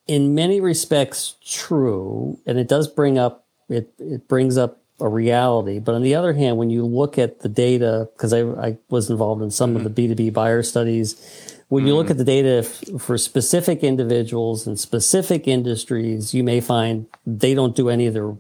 in 0.07 0.35
many 0.35 0.61
respects 0.61 1.37
true, 1.45 2.39
and 2.47 2.59
it 2.59 2.69
does 2.69 2.89
bring 2.89 3.19
up 3.19 3.47
it 3.69 3.93
it 3.99 4.29
brings 4.29 4.57
up 4.57 4.83
a 5.01 5.09
reality. 5.09 5.79
But 5.79 5.95
on 5.95 6.03
the 6.03 6.15
other 6.15 6.33
hand, 6.33 6.57
when 6.57 6.71
you 6.71 6.85
look 6.85 7.19
at 7.19 7.41
the 7.41 7.49
data, 7.49 8.09
because 8.17 8.33
I, 8.33 8.43
I 8.43 8.79
was 8.89 9.11
involved 9.11 9.43
in 9.43 9.51
some 9.51 9.71
of 9.71 9.77
mm-hmm. 9.79 9.85
the 9.85 9.91
B 9.91 10.09
two 10.09 10.15
B 10.15 10.31
buyer 10.31 10.63
studies, 10.63 11.46
when 11.69 11.87
you 11.87 11.95
look 11.95 12.07
hmm. 12.07 12.13
at 12.13 12.19
the 12.19 12.25
data 12.25 12.59
f- 12.65 13.01
for 13.01 13.19
specific 13.19 13.83
individuals 13.83 14.67
and 14.67 14.79
specific 14.79 15.49
industries, 15.49 16.33
you 16.33 16.45
may 16.45 16.61
find 16.61 17.07
they 17.27 17.55
don't 17.55 17.75
do 17.75 17.89
any 17.89 18.07
of 18.07 18.15
their 18.15 18.35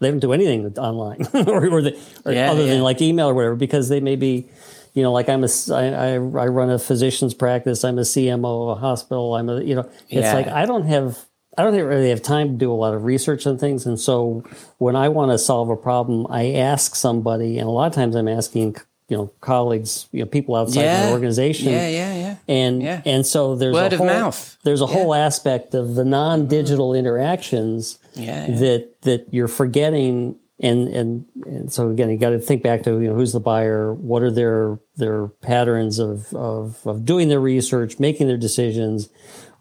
they 0.00 0.10
don't 0.10 0.20
do 0.20 0.32
anything 0.32 0.66
online 0.78 1.26
or, 1.34 1.68
or, 1.68 1.80
the, 1.82 1.98
or 2.24 2.32
Yeah, 2.32 2.50
other 2.50 2.66
than 2.66 2.82
like 2.82 3.00
email 3.00 3.28
or 3.28 3.34
whatever 3.34 3.54
because 3.54 3.88
they 3.88 4.00
may 4.00 4.16
be 4.16 4.48
you 4.92 5.02
know 5.02 5.12
like 5.12 5.28
i'm 5.28 5.44
a 5.44 5.48
I, 5.72 5.86
I, 5.86 6.08
I 6.14 6.16
run 6.18 6.68
a 6.70 6.78
physician's 6.78 7.32
practice 7.32 7.84
i'm 7.84 7.98
a 7.98 8.02
cmo 8.02 8.62
of 8.70 8.76
a 8.76 8.80
hospital 8.80 9.34
i'm 9.36 9.48
a 9.48 9.62
you 9.62 9.74
know 9.76 9.88
it's 10.10 10.24
Yeah. 10.26 10.34
like 10.34 10.48
i 10.48 10.66
don't 10.66 10.84
have 10.86 11.18
i 11.56 11.62
don't 11.62 11.74
really 11.74 12.10
have 12.10 12.22
time 12.22 12.48
to 12.48 12.54
do 12.54 12.70
a 12.72 12.74
lot 12.74 12.92
of 12.92 13.04
research 13.04 13.46
on 13.46 13.56
things 13.56 13.86
and 13.86 13.98
so 13.98 14.42
when 14.78 14.94
i 14.96 15.08
want 15.08 15.30
to 15.30 15.38
solve 15.38 15.70
a 15.70 15.76
problem 15.76 16.26
i 16.28 16.52
ask 16.52 16.96
somebody 16.96 17.58
and 17.58 17.66
a 17.66 17.70
lot 17.70 17.86
of 17.86 17.92
times 17.94 18.14
i'm 18.14 18.28
asking 18.28 18.76
you 19.08 19.16
know 19.16 19.32
colleagues 19.40 20.08
you 20.12 20.20
know 20.20 20.26
people 20.26 20.54
outside 20.56 20.82
Yeah. 20.82 21.06
my 21.06 21.12
organization 21.12 21.70
Yeah. 21.72 21.88
Yeah. 21.88 22.14
And 22.48 22.82
Yeah. 22.82 23.00
and 23.04 23.24
so 23.26 23.56
there's 23.56 23.74
Word 23.74 23.92
a 23.92 23.96
whole, 23.96 24.06
mouth. 24.06 24.56
There's 24.64 24.80
a 24.82 24.84
Yeah. 24.86 24.92
whole 24.92 25.14
aspect 25.14 25.74
of 25.74 25.94
the 25.94 26.04
non-digital 26.04 26.94
interactions 26.94 27.98
Yeah, 28.14 28.46
that 28.46 29.00
that 29.02 29.26
you're 29.30 29.48
forgetting. 29.48 30.36
And, 30.60 30.88
and 30.88 31.24
and 31.46 31.72
so 31.72 31.90
again, 31.90 32.10
you 32.10 32.16
got 32.16 32.30
to 32.30 32.38
think 32.38 32.62
back 32.62 32.84
to 32.84 32.92
you 33.00 33.08
know 33.08 33.14
who's 33.14 33.32
the 33.32 33.40
buyer, 33.40 33.92
what 33.92 34.22
are 34.22 34.30
their 34.30 34.78
their 34.96 35.26
patterns 35.42 35.98
of 35.98 36.32
of 36.34 36.78
of 36.86 37.04
doing 37.04 37.28
their 37.28 37.40
research, 37.40 37.98
making 37.98 38.28
their 38.28 38.36
decisions. 38.36 39.08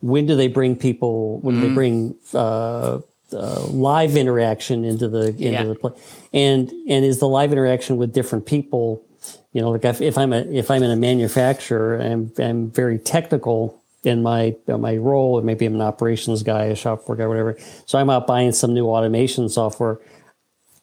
When 0.02 0.26
do 0.28 0.36
they 0.36 0.48
bring 0.48 0.76
people? 0.76 1.40
When 1.40 1.56
Mm. 1.56 1.62
do 1.62 1.68
they 1.68 1.74
bring 1.74 2.16
uh, 2.34 3.00
uh, 3.34 3.66
live 3.72 4.16
interaction 4.18 4.86
into 4.86 5.08
the 5.08 5.30
into 5.30 5.66
the 5.70 5.76
play? 5.76 5.92
And 6.34 6.70
and 6.88 7.04
is 7.04 7.18
the 7.20 7.28
live 7.28 7.52
interaction 7.52 7.98
with 7.98 8.14
different 8.14 8.46
people? 8.46 9.02
You 9.54 9.62
know, 9.62 9.72
like 9.72 9.86
if, 9.86 10.02
if 10.02 10.18
I'm 10.18 10.34
a 10.34 10.42
if 10.42 10.72
I'm 10.72 10.84
in 10.84 10.92
a 10.92 10.96
manufacturer 10.96 11.96
and 11.96 12.32
I'm, 12.38 12.46
I'm 12.46 12.72
very 12.72 12.98
technical 13.00 13.80
in 14.04 14.22
my 14.24 14.56
in 14.68 14.82
my 14.82 14.98
role, 14.98 15.40
or 15.40 15.42
maybe 15.42 15.66
I'm 15.66 15.76
an 15.76 15.82
operations 15.82 16.44
guy, 16.44 16.66
a 16.66 16.76
shop 16.76 17.06
floor 17.06 17.16
guy, 17.16 17.28
whatever. 17.28 17.58
So 17.86 17.98
I'm 18.00 18.10
out 18.10 18.28
buying 18.28 18.52
some 18.52 18.74
new 18.74 18.88
automation 18.88 19.50
software. 19.50 20.00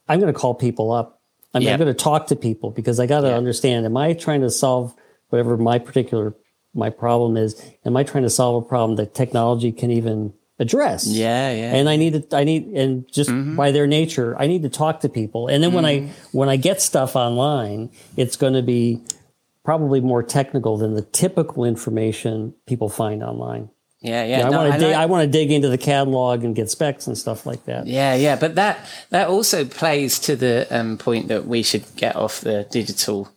I'm 0.08 0.20
going 0.20 0.32
to 0.32 0.38
call 0.38 0.54
people 0.54 0.90
up. 0.92 1.20
I'm, 1.52 1.62
Yeah. 1.62 1.72
I'm 1.72 1.78
going 1.78 1.94
to 1.94 2.02
talk 2.02 2.28
to 2.28 2.36
people 2.36 2.70
because 2.70 2.98
I 3.00 3.06
got 3.06 3.20
to 3.22 3.28
Yeah. 3.28 3.36
understand: 3.36 3.86
Am 3.86 3.96
I 3.96 4.12
trying 4.14 4.40
to 4.42 4.50
solve 4.50 4.94
whatever 5.28 5.56
my 5.56 5.78
particular 5.78 6.34
my 6.74 6.90
problem 6.90 7.36
is? 7.36 7.60
Am 7.84 7.96
I 7.96 8.04
trying 8.04 8.22
to 8.24 8.30
solve 8.30 8.64
a 8.64 8.66
problem 8.66 8.96
that 8.96 9.14
technology 9.14 9.72
can 9.72 9.90
even 9.90 10.32
address? 10.60 11.06
Yeah. 11.06 11.50
Yeah. 11.50 11.74
and 11.74 11.88
I 11.88 11.96
need 11.96 12.12
to, 12.30 12.36
I 12.36 12.44
need, 12.44 12.66
and 12.66 13.10
just 13.10 13.30
Mm-hmm. 13.30 13.56
by 13.56 13.72
their 13.72 13.86
nature, 13.88 14.36
I 14.38 14.46
need 14.46 14.62
to 14.62 14.68
talk 14.68 15.00
to 15.00 15.08
people. 15.08 15.48
And 15.48 15.62
then 15.62 15.72
when 15.72 15.84
I, 15.84 16.10
when 16.32 16.48
I 16.48 16.56
get 16.56 16.80
stuff 16.80 17.16
online, 17.16 17.90
it's 18.16 18.36
going 18.36 18.52
to 18.54 18.62
be 18.62 19.00
probably 19.64 20.00
more 20.00 20.22
technical 20.22 20.76
than 20.78 20.94
the 20.94 21.02
typical 21.02 21.64
information 21.64 22.54
people 22.66 22.88
find 22.88 23.22
online. 23.22 23.68
yeah. 24.00 24.24
Yeah. 24.24 24.46
I 24.46 24.50
No, 24.50 24.58
want 24.58 24.72
to 24.74 24.78
dig, 24.80 24.94
I 24.94 25.06
want 25.06 25.22
to 25.24 25.38
dig 25.38 25.50
into 25.52 25.68
the 25.68 25.78
catalog 25.78 26.44
and 26.44 26.54
get 26.56 26.70
specs 26.70 27.06
and 27.06 27.16
stuff 27.18 27.44
like 27.46 27.64
that. 27.66 27.86
Yeah, 27.86 28.14
yeah, 28.14 28.36
but 28.36 28.54
that 28.54 28.78
that 29.10 29.28
also 29.28 29.64
plays 29.66 30.18
to 30.20 30.36
the 30.36 30.66
um, 30.70 30.96
point 30.96 31.28
that 31.28 31.46
we 31.46 31.62
should 31.62 31.84
get 31.96 32.16
off 32.16 32.40
the 32.40 32.66
digital. 32.70 33.28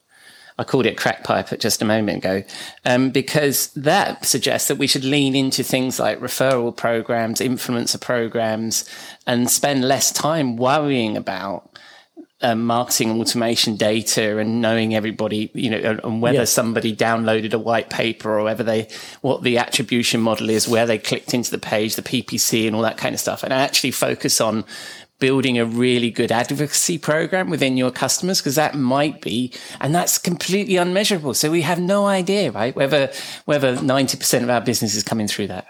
I 0.58 0.63
called 0.63 0.86
it 0.86 0.98
crack 0.98 1.24
pipe 1.24 1.52
at 1.52 1.60
just 1.60 1.82
a 1.82 1.86
moment 1.86 2.20
ago, 2.20 2.44
um, 2.86 3.10
because 3.10 3.68
that 3.76 4.26
suggests 4.26 4.68
that 4.68 4.78
we 4.78 4.88
should 4.88 5.04
lean 5.06 5.36
into 5.36 5.63
things 5.63 6.00
like 6.00 6.20
referral 6.20 6.76
programs, 6.76 7.39
influencer 7.39 8.00
programs, 8.00 8.88
and 9.26 9.50
spend 9.50 9.84
less 9.86 10.12
time 10.12 10.56
worrying 10.58 11.18
about 11.18 11.70
um, 12.42 12.66
marketing 12.66 13.22
automation 13.22 13.78
data 13.78 14.38
and 14.38 14.62
knowing 14.62 14.94
everybody, 14.94 15.50
you 15.54 15.70
know, 15.70 15.78
and- 15.78 16.02
and 16.04 16.22
whether 16.22 16.39
Yes. 16.39 16.50
somebody 16.52 16.94
downloaded 16.94 17.54
a 17.54 17.58
white 17.58 17.89
paper 17.89 18.38
or 18.38 18.44
whether 18.44 18.66
they, 18.66 18.89
what 19.22 19.44
the 19.44 19.58
attribution 19.58 20.20
model 20.20 20.50
is, 20.50 20.68
where 20.68 20.86
they 20.86 20.98
clicked 20.98 21.34
into 21.34 21.50
the 21.52 21.58
page, 21.58 21.96
the 21.96 22.02
PPC 22.02 22.68
and 22.68 22.76
all 22.76 22.82
that 22.82 22.98
kind 22.98 23.16
of 23.16 23.22
stuff. 23.22 23.44
And 23.44 23.54
actually 23.54 23.92
focus 23.92 24.42
on 24.42 24.66
building 25.23 25.57
a 25.57 25.63
really 25.63 26.12
good 26.12 26.33
advocacy 26.33 26.97
program 26.97 27.49
within 27.49 27.77
your 27.77 27.91
customers 27.91 28.41
because 28.41 28.55
that 28.55 28.75
might 28.75 29.21
be, 29.21 29.53
and 29.79 29.95
that's 29.95 30.17
completely 30.17 30.75
unmeasurable. 30.75 31.33
So 31.33 31.49
we 31.49 31.62
have 31.62 31.79
no 31.79 32.07
idea, 32.07 32.51
right? 32.51 32.75
Whether, 32.75 33.09
whether 33.45 33.77
90% 33.77 34.43
of 34.43 34.49
our 34.49 34.59
business 34.59 34.95
is 34.95 35.03
coming 35.03 35.29
through 35.29 35.47
that. 35.47 35.65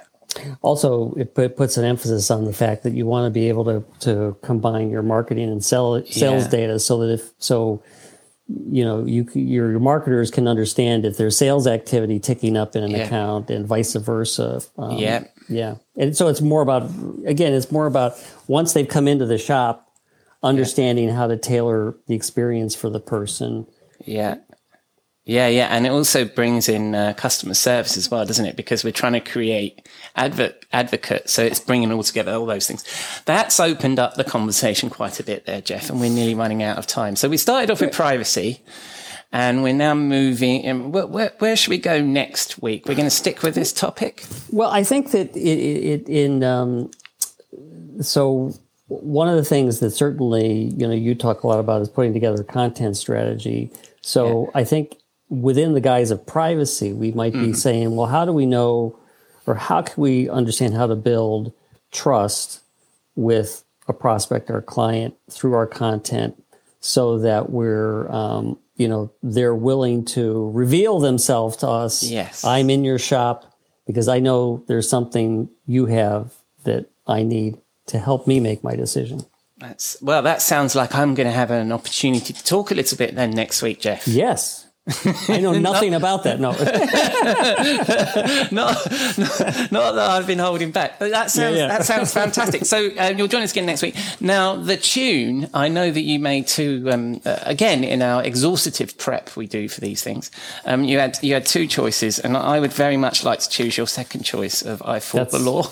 Also, 0.63 1.13
it 1.17 1.35
put, 1.35 1.55
puts 1.55 1.77
an 1.77 1.85
emphasis 1.85 2.31
on 2.31 2.45
the 2.45 2.53
fact 2.53 2.81
that 2.81 2.93
you 2.93 3.05
want 3.05 3.27
to 3.27 3.29
be 3.29 3.47
able 3.47 3.63
to, 3.65 3.83
to 3.99 4.35
combine 4.41 4.89
your 4.89 5.03
marketing 5.03 5.49
and 5.51 5.63
sell 5.63 6.03
sales 6.07 6.45
Yeah. 6.45 6.49
data 6.49 6.79
so 6.79 6.97
that 7.01 7.13
if, 7.13 7.29
so, 7.37 7.83
you 8.71 8.83
know, 8.83 9.05
you, 9.05 9.29
your, 9.35 9.69
your 9.69 9.79
marketers 9.79 10.31
can 10.31 10.47
understand 10.47 11.05
if 11.05 11.15
there's 11.17 11.37
sales 11.37 11.67
activity 11.67 12.19
ticking 12.19 12.57
up 12.57 12.75
in 12.75 12.83
an 12.83 12.89
Yeah. 12.89 13.05
account 13.05 13.51
and 13.51 13.67
vice 13.67 13.93
versa. 13.93 14.61
Um, 14.79 14.97
Yeah. 14.97 15.25
Yeah. 15.49 15.75
And 15.97 16.15
so 16.15 16.27
it's 16.27 16.41
more 16.41 16.62
about, 16.62 16.84
again, 17.25 17.53
it's 17.53 17.71
more 17.71 17.86
about 17.86 18.13
once 18.47 18.73
they've 18.73 18.88
come 18.88 19.08
into 19.08 19.25
the 19.25 19.38
shop, 19.38 19.89
understanding 20.41 21.10
how 21.10 21.27
to 21.27 21.38
tailor 21.38 21.95
the 22.08 22.15
experience 22.15 22.75
for 22.75 22.89
the 22.89 22.99
person. 22.99 23.67
Yeah. 24.03 24.38
Yeah, 25.25 25.47
yeah, 25.47 25.67
and 25.67 25.86
it 25.86 25.89
also 25.89 26.25
brings 26.25 26.67
in 26.67 26.93
uh, 26.93 27.13
customer 27.15 27.53
service 27.53 27.95
as 27.95 28.12
well, 28.12 28.25
doesn't 28.25 28.45
it? 28.45 28.58
Because 28.58 28.84
we're 28.84 28.91
trying 28.91 29.13
to 29.13 29.21
create 29.21 29.88
advocate, 30.17 30.65
advocate, 30.73 31.29
so 31.29 31.41
it's 31.45 31.62
bringing 31.62 31.93
all 31.93 32.03
together 32.03 32.34
all 32.34 32.45
those 32.45 32.67
things. 32.67 32.84
That's 33.23 33.58
opened 33.58 33.99
up 33.99 34.15
the 34.15 34.25
conversation 34.25 34.89
quite 34.89 35.21
a 35.21 35.23
bit 35.23 35.45
there, 35.45 35.62
Jeff, 35.62 35.89
and 35.89 36.01
we're 36.01 36.12
nearly 36.12 36.36
running 36.36 36.62
out 36.62 36.77
of 36.77 36.88
time. 36.88 37.15
So 37.15 37.29
we 37.29 37.38
started 37.38 37.71
off 37.71 37.79
with 37.79 37.93
privacy, 37.93 38.60
And 39.34 39.63
we're 39.63 39.74
now 39.74 39.96
moving. 39.96 40.63
And 40.63 40.93
where, 40.93 41.08
where, 41.08 41.34
where, 41.39 41.56
should 41.56 41.72
we 41.72 41.80
go 41.80 42.00
next 42.00 42.62
week? 42.62 42.88
We're 42.88 42.93
going 42.93 43.08
to 43.08 43.10
stick 43.10 43.41
with 43.41 43.56
this 43.56 43.74
topic. 43.74 44.24
Well, 44.52 44.69
I 44.69 44.84
think 44.84 45.10
that 45.12 45.36
it, 45.36 45.39
it 45.39 46.08
in 46.08 46.43
um, 46.43 46.91
so 48.00 48.54
one 48.88 49.28
of 49.28 49.36
the 49.36 49.43
things 49.43 49.80
that 49.80 49.91
certainly 49.91 50.72
you 50.78 50.88
know 50.88 50.93
you 50.93 51.15
talk 51.15 51.43
a 51.43 51.48
lot 51.48 51.60
about 51.60 51.82
is 51.82 51.89
putting 51.89 52.13
together 52.13 52.41
a 52.41 52.46
content 52.46 52.96
strategy. 52.96 53.72
So 54.02 54.46
yeah. 54.46 54.60
I 54.60 54.63
think 54.63 54.98
within 55.30 55.74
the 55.74 55.82
guise 55.82 56.12
of 56.12 56.26
privacy, 56.26 56.93
we 56.93 57.12
might 57.12 57.34
be 57.34 57.39
mm-hmm. 57.39 57.54
saying, 57.54 57.96
well, 57.96 58.08
how 58.08 58.26
do 58.26 58.34
we 58.34 58.46
know, 58.46 59.00
or 59.48 59.56
how 59.56 59.82
can 59.82 60.02
we 60.02 60.30
understand 60.30 60.76
how 60.76 60.88
to 60.88 60.96
build 60.96 61.54
trust 61.91 62.62
with 63.15 63.63
a 63.88 63.93
prospect 63.93 64.50
or 64.50 64.58
a 64.58 64.62
client 64.62 65.15
through 65.32 65.54
our 65.54 65.67
content, 65.67 66.41
so 66.82 67.17
that 67.19 67.50
we're 67.50 68.10
um, 68.12 68.60
you 68.75 68.88
know 68.88 69.12
they're 69.21 69.55
willing 69.55 70.05
to 70.05 70.49
reveal 70.51 70.99
themselves 70.99 71.57
to 71.57 71.67
us. 71.67 72.03
Yes, 72.03 72.43
I'm 72.43 72.69
in 72.69 72.83
your 72.83 72.99
shop 72.99 73.45
because 73.86 74.07
I 74.07 74.19
know 74.19 74.63
there's 74.67 74.89
something 74.89 75.49
you 75.65 75.86
have 75.88 76.33
that 76.63 76.89
I 77.07 77.23
need 77.23 77.57
to 77.88 77.99
help 77.99 78.27
me 78.27 78.39
make 78.39 78.63
my 78.63 78.75
decision. 78.75 79.25
That's 79.57 80.01
well. 80.01 80.21
That 80.21 80.41
sounds 80.41 80.75
like 80.75 80.95
I'm 80.95 81.13
going 81.13 81.27
to 81.27 81.33
have 81.33 81.51
an 81.51 81.71
opportunity 81.71 82.33
to 82.33 82.43
talk 82.43 82.71
a 82.71 82.75
little 82.75 82.97
bit 82.97 83.15
then 83.15 83.31
next 83.31 83.62
week, 83.62 83.79
Jeff. 83.79 84.07
Yes. 84.07 84.62
I 84.86 85.39
know 85.39 85.54
nothing 85.60 85.91
not, 85.91 85.98
about 85.98 86.24
that. 86.24 86.41
No, 86.41 86.52
not, 88.52 89.72
not, 89.72 89.96
that 89.96 90.10
I've 90.10 90.28
been 90.28 90.39
holding 90.39 90.72
back. 90.72 91.00
But 91.00 91.12
that 91.12 91.32
sounds 91.32 91.56
yeah, 91.56 91.63
yeah. 91.63 91.67
that 91.69 91.86
sounds 91.86 92.13
fantastic. 92.13 92.65
So 92.65 92.89
um, 92.98 93.17
you'll 93.17 93.30
join 93.30 93.43
us 93.43 93.52
again 93.52 93.65
next 93.65 93.82
week. 93.82 93.96
Now 94.19 94.58
the 94.58 94.76
tune, 94.76 95.50
I 95.54 95.69
know 95.69 95.89
that 95.89 96.02
you 96.02 96.19
made 96.19 96.48
two. 96.48 96.89
Um, 96.91 97.22
uh, 97.26 97.39
again, 97.43 97.86
in 97.86 98.02
our 98.02 98.24
exhaustive 98.24 98.98
prep 98.98 99.38
we 99.38 99.48
do 99.48 99.69
for 99.69 99.80
these 99.80 100.04
things, 100.04 100.32
um, 100.65 100.84
you 100.84 101.00
had 101.00 101.17
you 101.22 101.34
had 101.34 101.46
two 101.46 101.65
choices, 101.65 102.19
and 102.19 102.36
I 102.36 102.60
would 102.60 102.74
very 102.74 102.98
much 102.98 103.24
like 103.24 103.39
to 103.39 103.50
choose 103.50 103.78
your 103.78 103.88
second 103.88 104.24
choice 104.24 104.62
of 104.62 104.82
"I 104.82 105.00
Fought 105.00 105.32
That's, 105.32 105.34
the 105.34 105.39
Law." 105.39 105.69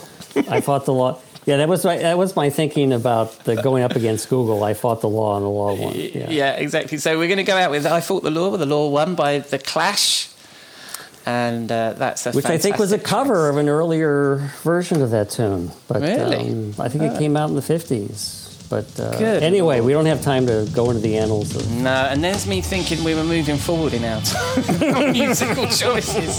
I 0.49 0.61
fought 0.61 0.85
the 0.85 0.93
law. 0.93 1.19
Yeah, 1.45 1.57
that 1.57 1.67
was 1.67 1.83
my 1.83 1.97
that 1.97 2.17
was 2.17 2.35
my 2.35 2.51
thinking 2.51 2.93
about 2.93 3.45
the 3.45 3.55
going 3.55 3.83
up 3.83 3.95
against 3.95 4.29
Google. 4.29 4.63
I 4.63 4.75
fought 4.75 5.01
the 5.01 5.09
law 5.09 5.37
and 5.37 5.45
the 5.45 5.49
law 5.49 5.73
won. 5.73 5.95
Yeah, 5.95 6.29
yeah 6.29 6.51
exactly. 6.53 6.99
So 6.99 7.17
we're 7.17 7.27
going 7.27 7.37
to 7.37 7.43
go 7.43 7.57
out 7.57 7.71
with 7.71 7.85
"I 7.87 7.99
Fought 7.99 8.23
the 8.23 8.31
Law" 8.31 8.49
with 8.49 8.59
the 8.59 8.67
Law 8.67 8.89
won 8.89 9.15
by 9.15 9.39
the 9.39 9.57
Clash, 9.57 10.29
and 11.25 11.71
uh, 11.71 11.93
that's 11.93 12.25
which 12.25 12.45
I 12.45 12.59
think 12.59 12.77
was 12.77 12.91
a 12.91 12.99
cover 12.99 13.49
of 13.49 13.57
an 13.57 13.69
earlier 13.69 14.51
version 14.61 15.01
of 15.01 15.09
that 15.11 15.31
tune. 15.31 15.71
But 15.87 16.03
really? 16.03 16.51
um, 16.51 16.75
I 16.77 16.89
think 16.89 17.03
it 17.03 17.17
came 17.17 17.35
out 17.35 17.49
in 17.49 17.55
the 17.55 17.63
fifties. 17.63 18.37
But 18.69 18.99
uh, 19.01 19.17
anyway, 19.19 19.81
we 19.81 19.91
don't 19.91 20.05
have 20.05 20.21
time 20.21 20.47
to 20.47 20.65
go 20.73 20.91
into 20.91 21.01
the 21.01 21.17
annals. 21.17 21.53
Of... 21.55 21.69
No, 21.71 21.89
and 21.89 22.23
there's 22.23 22.47
me 22.47 22.61
thinking 22.61 23.03
we 23.03 23.15
were 23.15 23.23
moving 23.23 23.57
forward 23.57 23.93
in 23.93 24.05
our 24.05 24.21
musical 25.11 25.67
choices. 25.67 26.37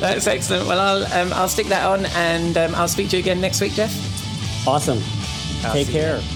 That's 0.00 0.26
excellent. 0.26 0.68
Well, 0.68 0.78
I'll 0.80 1.20
um, 1.20 1.32
I'll 1.34 1.48
stick 1.48 1.66
that 1.66 1.84
on, 1.84 2.06
and 2.06 2.56
um, 2.56 2.74
I'll 2.76 2.88
speak 2.88 3.10
to 3.10 3.16
you 3.16 3.22
again 3.22 3.42
next 3.42 3.60
week, 3.60 3.72
Jeff. 3.72 3.92
Awesome. 4.66 5.00
I'll 5.64 5.72
Take 5.72 5.88
care. 5.88 6.18
You. 6.18 6.35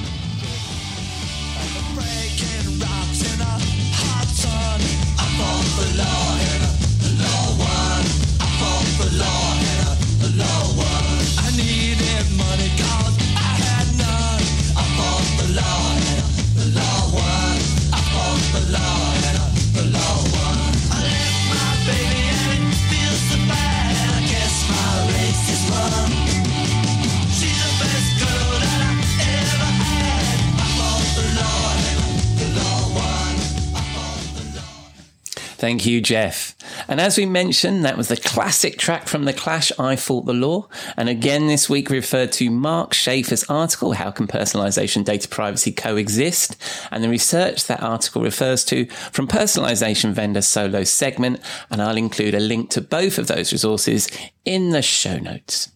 Thank 35.61 35.85
you, 35.85 36.01
Jeff. 36.01 36.57
And 36.89 37.03
as 37.03 37.19
we 37.19 37.27
mentioned, 37.27 37.85
that 37.85 37.99
was 37.99 38.09
the 38.09 38.17
classic 38.17 38.79
track 38.79 39.09
from 39.09 39.27
The 39.27 39.35
Clash, 39.35 39.71
I 39.79 39.95
Fought 39.95 40.25
the 40.25 40.33
Law. 40.33 40.69
And 40.97 41.11
again, 41.11 41.49
this 41.49 41.69
week 41.69 41.91
we 41.91 41.99
referred 41.99 42.33
to 42.33 42.51
Mark 42.51 42.95
Schaefer's 42.95 43.45
article, 43.45 43.93
How 43.93 44.11
Can 44.11 44.27
Personalization 44.27 45.05
Data 45.05 45.29
Privacy 45.29 45.71
Coexist? 45.71 46.57
And 46.91 47.05
the 47.05 47.11
research 47.11 47.67
that 47.67 47.83
article 47.83 48.23
refers 48.23 48.65
to 48.65 48.87
from 48.87 49.29
personalization 49.29 50.13
vendor 50.13 50.41
SoloSegment. 50.41 51.45
And 51.71 51.83
I'll 51.83 51.99
include 51.99 52.35
a 52.35 52.41
link 52.41 52.71
to 52.71 52.81
both 52.81 53.19
of 53.19 53.27
those 53.27 53.53
resources 53.53 54.09
in 54.47 54.71
the 54.71 54.81
show 54.81 55.19
notes. 55.19 55.71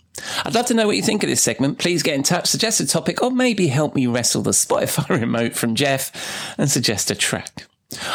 I'd 0.47 0.55
love 0.55 0.65
to 0.67 0.75
know 0.75 0.87
what 0.87 0.97
you 0.97 1.03
think 1.03 1.23
of 1.23 1.29
this 1.29 1.43
segment. 1.43 1.79
Please 1.79 2.03
get 2.03 2.15
in 2.15 2.23
touch, 2.23 2.47
suggest 2.47 2.81
a 2.81 2.87
topic, 2.87 3.23
or 3.23 3.31
maybe 3.31 3.67
help 3.67 3.95
me 3.95 4.07
wrestle 4.07 4.41
the 4.41 4.53
Spotify 4.53 5.11
remote 5.21 5.55
from 5.55 5.75
Jeff 5.75 6.57
and 6.57 6.71
suggest 6.71 7.11
a 7.11 7.15
track. 7.15 7.67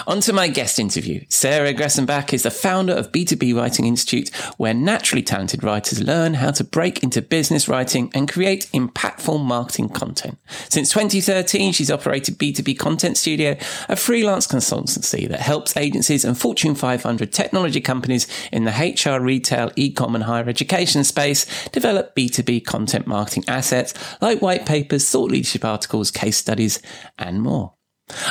On 0.07 0.19
to 0.21 0.33
my 0.33 0.47
guest 0.47 0.79
interview. 0.79 1.23
Sarah 1.29 1.73
Greesonbach 1.73 2.33
is 2.33 2.43
the 2.43 2.51
founder 2.51 2.93
of 2.93 3.11
B2B 3.11 3.55
Writing 3.55 3.85
Institute, 3.85 4.29
where 4.57 4.73
naturally 4.73 5.21
talented 5.21 5.63
writers 5.63 6.01
learn 6.01 6.35
how 6.35 6.51
to 6.51 6.63
break 6.63 7.03
into 7.03 7.21
business 7.21 7.67
writing 7.67 8.11
and 8.13 8.31
create 8.31 8.69
impactful 8.73 9.43
marketing 9.43 9.89
content. 9.89 10.37
Since 10.69 10.89
2013, 10.91 11.71
she's 11.71 11.91
operated 11.91 12.37
B2B 12.37 12.77
Content 12.77 13.17
Studio, 13.17 13.57
a 13.87 13.95
freelance 13.95 14.47
consultancy 14.47 15.27
that 15.29 15.41
helps 15.41 15.77
agencies 15.77 16.25
and 16.25 16.37
Fortune 16.37 16.75
500 16.75 17.31
technology 17.31 17.81
companies 17.81 18.27
in 18.51 18.65
the 18.65 18.71
HR, 18.71 19.21
retail, 19.21 19.71
e-com 19.75 20.15
and 20.15 20.23
higher 20.25 20.49
education 20.49 21.03
space 21.03 21.45
develop 21.69 22.15
B2B 22.15 22.65
content 22.65 23.07
marketing 23.07 23.45
assets 23.47 23.93
like 24.21 24.41
white 24.41 24.65
papers, 24.65 25.09
thought 25.09 25.31
leadership 25.31 25.63
articles, 25.63 26.11
case 26.11 26.37
studies, 26.37 26.81
and 27.17 27.41
more. 27.41 27.73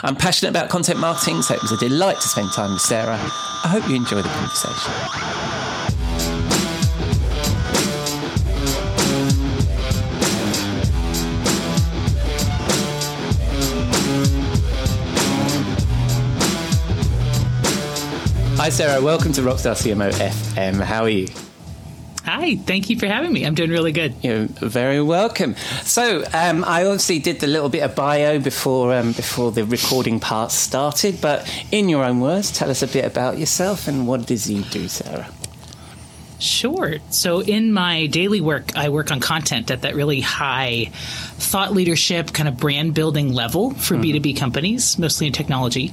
I'm 0.02 0.16
passionate 0.16 0.50
about 0.50 0.70
content 0.70 0.98
marketing, 0.98 1.42
so 1.42 1.54
it 1.54 1.62
was 1.62 1.72
a 1.72 1.76
delight 1.76 2.16
to 2.16 2.28
spend 2.28 2.52
time 2.52 2.72
with 2.72 2.82
Sarah. 2.82 3.18
I 3.18 3.68
hope 3.68 3.88
you 3.88 3.96
enjoy 3.96 4.22
the 4.22 4.28
conversation. 4.28 4.92
Hi, 18.56 18.70
Sarah. 18.70 19.00
Welcome 19.00 19.32
to 19.34 19.40
Rockstar 19.40 19.74
CMO 19.74 20.10
FM. 20.12 20.82
How 20.82 21.04
are 21.04 21.08
you? 21.08 21.28
Hi, 22.28 22.56
thank 22.56 22.90
you 22.90 22.98
for 22.98 23.06
having 23.06 23.32
me. 23.32 23.46
I'm 23.46 23.54
doing 23.54 23.70
really 23.70 23.90
good. 23.90 24.14
You're 24.22 24.44
very 24.44 25.00
welcome. 25.00 25.56
So, 25.84 26.22
um, 26.34 26.62
I 26.62 26.84
obviously 26.84 27.20
did 27.20 27.40
the 27.40 27.46
little 27.46 27.70
bit 27.70 27.82
of 27.82 27.94
bio 27.94 28.38
before 28.38 28.94
um, 28.94 29.12
before 29.12 29.50
the 29.50 29.64
recording 29.64 30.20
part 30.20 30.52
started, 30.52 31.22
but 31.22 31.50
in 31.72 31.88
your 31.88 32.04
own 32.04 32.20
words, 32.20 32.52
tell 32.52 32.68
us 32.68 32.82
a 32.82 32.86
bit 32.86 33.06
about 33.06 33.38
yourself 33.38 33.88
and 33.88 34.06
what 34.06 34.30
is 34.30 34.50
you 34.50 34.62
do, 34.64 34.88
Sarah. 34.88 35.26
Sure. 36.38 36.96
So, 37.10 37.40
in 37.40 37.72
my 37.72 38.06
daily 38.06 38.40
work, 38.40 38.76
I 38.76 38.90
work 38.90 39.10
on 39.10 39.20
content 39.20 39.70
at 39.70 39.82
that 39.82 39.94
really 39.94 40.20
high 40.20 40.90
thought 40.92 41.72
leadership, 41.72 42.32
kind 42.32 42.48
of 42.48 42.56
brand 42.56 42.94
building 42.94 43.32
level 43.32 43.70
for 43.70 43.94
mm. 43.94 44.04
Mm-hmm. 44.04 44.28
B2B 44.28 44.36
companies, 44.36 44.98
mostly 44.98 45.26
in 45.26 45.32
technology. 45.32 45.92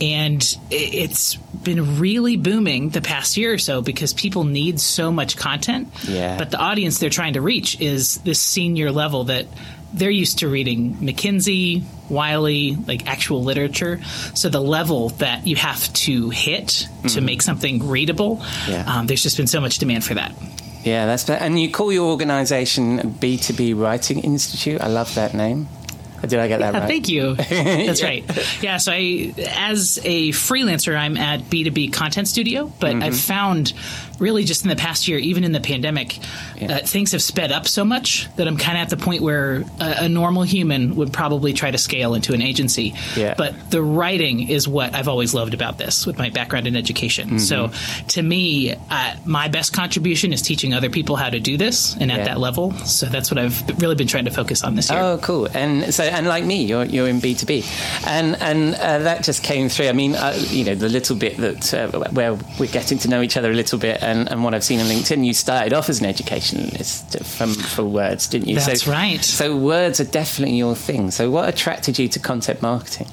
And 0.00 0.58
it's 0.70 1.36
been 1.36 1.98
really 1.98 2.36
booming 2.36 2.90
the 2.90 3.00
past 3.00 3.36
year 3.36 3.52
or 3.52 3.58
so 3.58 3.82
because 3.82 4.12
people 4.12 4.44
need 4.44 4.80
so 4.80 5.12
much 5.12 5.36
content. 5.36 5.88
Yeah. 6.04 6.38
But 6.38 6.50
the 6.50 6.58
audience 6.58 6.98
they're 6.98 7.10
trying 7.10 7.34
to 7.34 7.40
reach 7.40 7.80
is 7.80 8.16
this 8.18 8.40
senior 8.40 8.90
level 8.90 9.24
that 9.24 9.46
they're 9.94 10.10
used 10.10 10.38
to 10.40 10.48
reading 10.48 10.94
McKinsey, 10.96 11.82
Wiley, 12.08 12.76
like 12.76 13.06
actual 13.06 13.42
literature. 13.42 14.02
So 14.34 14.48
the 14.48 14.60
level 14.60 15.10
that 15.10 15.46
you 15.46 15.56
have 15.56 15.92
to 15.92 16.30
hit 16.30 16.66
mm-hmm. 16.66 17.08
to 17.08 17.20
make 17.20 17.42
something 17.42 17.88
readable, 17.88 18.42
yeah. 18.68 18.84
um, 18.86 19.06
there's 19.06 19.22
just 19.22 19.36
been 19.36 19.46
so 19.46 19.60
much 19.60 19.78
demand 19.78 20.04
for 20.04 20.14
that. 20.14 20.32
Yeah, 20.84 21.06
that's 21.06 21.28
and 21.30 21.60
you 21.60 21.70
call 21.70 21.92
your 21.92 22.10
organization 22.10 22.98
B2B 22.98 23.78
Writing 23.78 24.18
Institute. 24.20 24.80
I 24.80 24.88
love 24.88 25.14
that 25.14 25.32
name. 25.32 25.68
Did 26.22 26.38
I 26.38 26.46
get 26.46 26.60
that 26.60 26.74
right? 26.74 26.86
Thank 26.86 27.08
you. 27.08 27.34
That's 27.36 28.00
yeah. 28.00 28.06
right. 28.06 28.62
Yeah. 28.62 28.76
So 28.76 28.92
I, 28.92 29.34
as 29.56 29.98
a 30.04 30.30
freelancer, 30.30 30.96
I'm 30.96 31.16
at 31.16 31.40
B2B 31.40 31.92
Content 31.92 32.28
Studio, 32.28 32.72
but 32.78 32.92
mm-hmm. 32.92 33.02
I've 33.02 33.18
found 33.18 33.72
really 34.22 34.44
just 34.44 34.62
in 34.62 34.70
the 34.70 34.76
past 34.76 35.08
year, 35.08 35.18
even 35.18 35.44
in 35.44 35.52
the 35.52 35.60
pandemic, 35.60 36.18
yeah. 36.56 36.76
uh, 36.76 36.78
things 36.86 37.12
have 37.12 37.20
sped 37.20 37.52
up 37.52 37.66
so 37.66 37.84
much 37.84 38.28
that 38.36 38.48
I'm 38.48 38.56
kind 38.56 38.78
of 38.78 38.82
at 38.82 38.90
the 38.90 38.96
point 38.96 39.20
where 39.20 39.64
a, 39.80 40.04
a, 40.04 40.08
normal 40.08 40.44
human 40.44 40.94
would 40.96 41.12
probably 41.12 41.52
try 41.52 41.70
to 41.70 41.78
scale 41.78 42.14
into 42.14 42.32
an 42.32 42.40
agency. 42.40 42.94
Yeah. 43.16 43.34
But 43.36 43.70
the 43.70 43.82
writing 43.82 44.48
is 44.48 44.68
what 44.68 44.94
I've 44.94 45.08
always 45.08 45.34
loved 45.34 45.54
about 45.54 45.78
this 45.78 46.06
with 46.06 46.18
my 46.18 46.30
background 46.30 46.66
in 46.66 46.76
education. 46.76 47.28
Mm-hmm. 47.28 47.38
So 47.38 47.72
to 48.08 48.22
me, 48.22 48.74
uh, 48.90 49.16
my 49.24 49.48
best 49.48 49.72
contribution 49.72 50.32
is 50.32 50.42
teaching 50.42 50.72
other 50.72 50.88
people 50.88 51.16
how 51.16 51.30
to 51.30 51.40
do 51.40 51.56
this 51.56 51.96
and 51.96 52.12
at 52.12 52.18
yeah. 52.18 52.24
that 52.24 52.38
level. 52.38 52.72
So 52.84 53.06
that's 53.06 53.30
what 53.30 53.38
I've 53.38 53.80
really 53.80 53.96
been 53.96 54.06
trying 54.06 54.26
to 54.26 54.30
focus 54.30 54.62
on 54.62 54.76
this 54.76 54.90
year. 54.90 55.00
Oh, 55.00 55.18
cool. 55.18 55.48
And 55.52 55.92
so 55.92 56.04
and 56.04 56.26
like 56.26 56.44
me, 56.44 56.64
you're 56.64 56.84
you're 56.84 57.08
in 57.08 57.20
B 57.20 57.34
two 57.34 57.46
B, 57.46 57.64
and 58.06 58.36
and 58.40 58.74
uh, 58.76 58.98
that 59.00 59.24
just 59.24 59.42
came 59.42 59.68
through. 59.68 59.88
I 59.88 59.92
mean, 59.92 60.14
uh, 60.14 60.38
you 60.48 60.64
know, 60.64 60.74
the 60.74 60.88
little 60.88 61.16
bit 61.16 61.36
that 61.38 61.74
uh, 61.74 62.10
where 62.10 62.34
we're 62.58 62.70
getting 62.70 62.98
to 62.98 63.08
know 63.08 63.22
each 63.22 63.36
other 63.36 63.50
a 63.50 63.54
little 63.54 63.78
bit, 63.78 64.02
and, 64.12 64.30
and 64.30 64.44
what 64.44 64.54
I've 64.54 64.62
seen 64.62 64.78
on 64.80 64.86
LinkedIn, 64.86 65.24
you 65.24 65.34
started 65.34 65.72
off 65.72 65.88
as 65.88 66.00
an 66.00 66.06
educationalist 66.06 67.18
from 67.24 67.54
for 67.54 67.84
words, 67.84 68.28
didn't 68.28 68.48
you? 68.48 68.56
That's 68.56 68.82
so, 68.82 68.90
right. 68.92 69.22
So 69.24 69.56
words 69.56 70.00
are 70.00 70.04
definitely 70.04 70.56
your 70.56 70.76
thing. 70.76 71.10
So 71.10 71.30
what 71.30 71.48
attracted 71.48 71.98
you 71.98 72.08
to 72.08 72.18
content 72.18 72.62
marketing? 72.62 73.08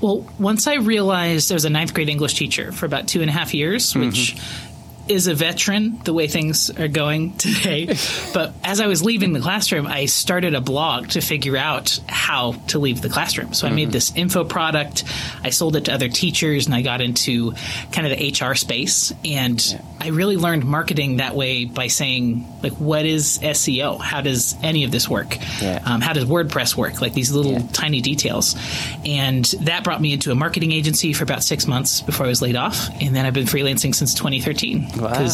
Well, 0.00 0.26
once 0.38 0.66
I 0.66 0.74
realized 0.74 1.52
I 1.52 1.54
was 1.54 1.64
a 1.64 1.70
ninth 1.70 1.94
grade 1.94 2.08
English 2.08 2.34
teacher 2.34 2.72
for 2.72 2.86
about 2.86 3.06
two 3.06 3.20
and 3.20 3.30
a 3.30 3.32
half 3.32 3.54
years, 3.54 3.94
which 3.94 4.34
mm-hmm. 4.34 4.73
Is 5.08 5.26
a 5.26 5.34
veteran 5.34 5.98
the 6.04 6.12
way 6.12 6.26
things 6.28 6.70
are 6.70 6.88
going 6.88 7.32
today. 7.36 7.86
but 8.32 8.52
as 8.64 8.80
I 8.80 8.86
was 8.86 9.02
leaving 9.02 9.32
the 9.32 9.40
classroom, 9.40 9.86
I 9.86 10.06
started 10.06 10.54
a 10.54 10.60
blog 10.60 11.08
to 11.10 11.20
figure 11.20 11.56
out 11.56 12.00
how 12.08 12.52
to 12.68 12.78
leave 12.78 13.02
the 13.02 13.08
classroom. 13.08 13.52
So 13.54 13.66
I 13.66 13.70
made 13.70 13.92
this 13.92 14.14
info 14.16 14.44
product, 14.44 15.04
I 15.42 15.50
sold 15.50 15.76
it 15.76 15.86
to 15.86 15.92
other 15.94 16.08
teachers, 16.08 16.66
and 16.66 16.74
I 16.74 16.82
got 16.82 17.00
into 17.00 17.52
kind 17.92 18.06
of 18.06 18.18
the 18.18 18.30
HR 18.50 18.54
space. 18.54 19.12
And 19.24 19.80
I 20.00 20.08
really 20.08 20.36
learned 20.36 20.64
marketing 20.64 21.16
that 21.18 21.34
way 21.34 21.64
by 21.64 21.86
saying, 21.88 22.46
like, 22.62 22.72
what 22.74 23.04
is 23.04 23.38
SEO? 23.42 24.00
How 24.00 24.20
does 24.20 24.56
any 24.62 24.84
of 24.84 24.90
this 24.90 25.08
work? 25.08 25.36
Yeah. 25.60 25.82
Um, 25.84 26.00
how 26.00 26.12
does 26.12 26.24
WordPress 26.24 26.76
work? 26.76 27.00
Like 27.00 27.12
these 27.14 27.30
little 27.30 27.52
Yeah. 27.52 27.66
tiny 27.72 28.00
details. 28.00 28.56
And 29.04 29.44
that 29.62 29.84
brought 29.84 30.00
me 30.00 30.12
into 30.12 30.30
a 30.30 30.34
marketing 30.34 30.72
agency 30.72 31.12
for 31.12 31.24
about 31.24 31.42
six 31.42 31.66
months 31.66 32.00
before 32.00 32.26
I 32.26 32.28
was 32.30 32.40
laid 32.42 32.56
off. 32.56 32.88
And 33.00 33.14
then 33.14 33.26
I've 33.26 33.34
been 33.34 33.46
freelancing 33.46 33.94
since 33.94 34.14
2013. 34.14 34.88
Wow. 34.96 35.26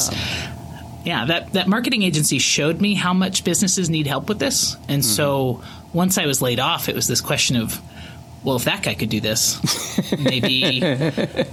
yeah, 1.04 1.24
that, 1.26 1.52
that 1.52 1.68
marketing 1.68 2.02
agency 2.02 2.38
showed 2.38 2.80
me 2.80 2.94
how 2.94 3.12
much 3.12 3.44
businesses 3.44 3.90
need 3.90 4.06
help 4.06 4.28
with 4.28 4.38
this. 4.38 4.76
And 4.88 5.04
so 5.04 5.54
mm-hmm. 5.54 5.96
once 5.98 6.18
I 6.18 6.26
was 6.26 6.42
laid 6.42 6.60
off, 6.60 6.88
it 6.88 6.94
was 6.94 7.06
this 7.06 7.20
question 7.20 7.56
of, 7.56 7.80
well, 8.42 8.56
if 8.56 8.64
that 8.64 8.82
guy 8.82 8.94
could 8.94 9.10
do 9.10 9.20
this, 9.20 9.60
maybe, 10.18 10.80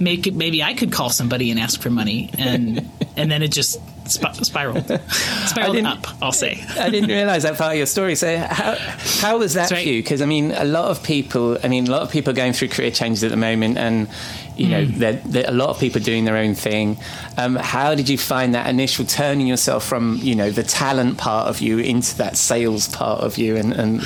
maybe 0.00 0.30
maybe 0.30 0.62
I 0.62 0.72
could 0.74 0.90
call 0.90 1.10
somebody 1.10 1.50
and 1.50 1.60
ask 1.60 1.80
for 1.80 1.90
money, 1.90 2.30
and 2.38 2.88
and 3.16 3.30
then 3.30 3.42
it 3.42 3.52
just 3.52 3.78
sp- 4.08 4.32
spiraled, 4.42 4.86
spiraled 5.46 5.84
up. 5.84 6.06
I'll 6.22 6.32
say. 6.32 6.64
I 6.78 6.88
didn't 6.88 7.10
realize 7.10 7.42
that 7.42 7.58
part 7.58 7.72
of 7.72 7.76
your 7.76 7.86
story. 7.86 8.14
So 8.14 8.38
how 8.38 8.76
how 9.20 9.38
was 9.38 9.54
that 9.54 9.68
That's 9.68 9.82
for 9.82 9.86
you? 9.86 10.02
Because 10.02 10.22
I 10.22 10.26
mean, 10.26 10.52
a 10.52 10.64
lot 10.64 10.90
of 10.90 11.02
people. 11.02 11.58
I 11.62 11.68
mean, 11.68 11.88
a 11.88 11.90
lot 11.90 12.02
of 12.02 12.10
people 12.10 12.32
are 12.32 12.36
going 12.36 12.54
through 12.54 12.68
career 12.68 12.90
changes 12.90 13.22
at 13.22 13.30
the 13.30 13.36
moment, 13.36 13.76
and 13.76 14.08
you 14.58 14.68
know, 14.68 14.84
Hmm. 14.84 14.98
there, 14.98 15.12
there 15.24 15.44
a 15.48 15.52
lot 15.52 15.68
of 15.70 15.78
people 15.78 16.00
doing 16.00 16.24
their 16.24 16.36
own 16.36 16.54
thing. 16.54 16.98
Um, 17.36 17.56
how 17.56 17.94
did 17.94 18.08
you 18.08 18.18
find 18.18 18.54
that 18.54 18.66
initial 18.68 19.04
turning 19.06 19.46
yourself 19.46 19.86
from 19.86 20.18
you 20.20 20.34
know 20.34 20.50
the 20.50 20.62
talent 20.64 21.16
part 21.18 21.48
of 21.48 21.60
you 21.60 21.78
into 21.78 22.16
that 22.18 22.36
sales 22.36 22.88
part 22.88 23.20
of 23.22 23.38
you 23.38 23.56
and, 23.56 23.72
and 23.72 24.00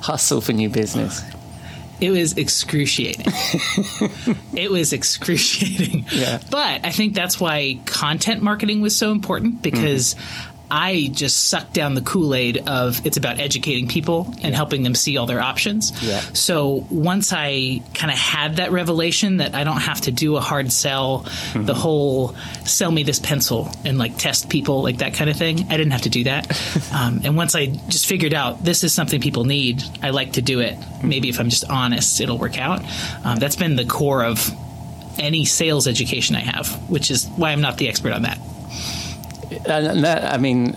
hustle 0.00 0.40
for 0.40 0.52
new 0.52 0.68
business? 0.70 1.22
It 2.00 2.12
was 2.12 2.34
excruciating. 2.38 3.26
it 4.54 4.70
was 4.70 4.92
excruciating. 4.92 6.06
Yeah. 6.12 6.38
But 6.48 6.86
I 6.86 6.90
think 6.90 7.14
that's 7.14 7.40
why 7.40 7.80
content 7.86 8.40
marketing 8.40 8.80
was 8.80 8.94
so 8.96 9.10
important 9.10 9.62
because 9.62 10.14
I 10.70 11.10
just 11.12 11.48
sucked 11.48 11.72
down 11.72 11.94
the 11.94 12.00
Kool 12.00 12.34
Aid 12.34 12.68
of 12.68 13.04
it's 13.06 13.16
about 13.16 13.40
educating 13.40 13.88
people 13.88 14.34
and 14.42 14.54
helping 14.54 14.82
them 14.82 14.94
see 14.94 15.16
all 15.16 15.26
their 15.26 15.40
options. 15.40 16.02
Yeah. 16.02 16.20
So 16.32 16.86
once 16.90 17.32
I 17.32 17.82
kind 17.94 18.10
of 18.12 18.18
had 18.18 18.56
that 18.56 18.70
revelation 18.70 19.38
that 19.38 19.54
I 19.54 19.64
don't 19.64 19.80
have 19.80 20.02
to 20.02 20.10
do 20.10 20.36
a 20.36 20.40
hard 20.40 20.72
sell, 20.72 21.26
the 21.54 21.74
whole 21.74 22.34
sell 22.64 22.90
me 22.90 23.02
this 23.02 23.18
pencil 23.18 23.70
and 23.84 23.98
like 23.98 24.16
test 24.18 24.48
people, 24.48 24.82
like 24.82 24.98
that 24.98 25.14
kind 25.14 25.30
of 25.30 25.36
thing, 25.36 25.66
I 25.70 25.76
didn't 25.76 25.92
have 25.92 26.02
to 26.02 26.10
do 26.10 26.24
that. 26.24 26.50
um, 26.92 27.20
and 27.24 27.36
once 27.36 27.54
I 27.54 27.66
just 27.66 28.06
figured 28.06 28.34
out 28.34 28.62
this 28.64 28.84
is 28.84 28.92
something 28.92 29.20
people 29.20 29.44
need, 29.44 29.82
I 30.02 30.10
like 30.10 30.34
to 30.34 30.42
do 30.42 30.60
it. 30.60 30.76
Maybe 31.02 31.28
if 31.28 31.40
I'm 31.40 31.48
just 31.48 31.68
honest, 31.70 32.20
it'll 32.20 32.38
work 32.38 32.58
out. 32.58 32.82
Um, 33.24 33.38
that's 33.38 33.56
been 33.56 33.76
the 33.76 33.84
core 33.84 34.24
of 34.24 34.50
any 35.18 35.44
sales 35.44 35.88
education 35.88 36.36
I 36.36 36.40
have, 36.40 36.90
which 36.90 37.10
is 37.10 37.26
why 37.36 37.50
I'm 37.50 37.60
not 37.60 37.78
the 37.78 37.88
expert 37.88 38.12
on 38.12 38.22
that. 38.22 38.38
And 39.50 40.04
that, 40.04 40.32
I 40.32 40.36
mean, 40.38 40.76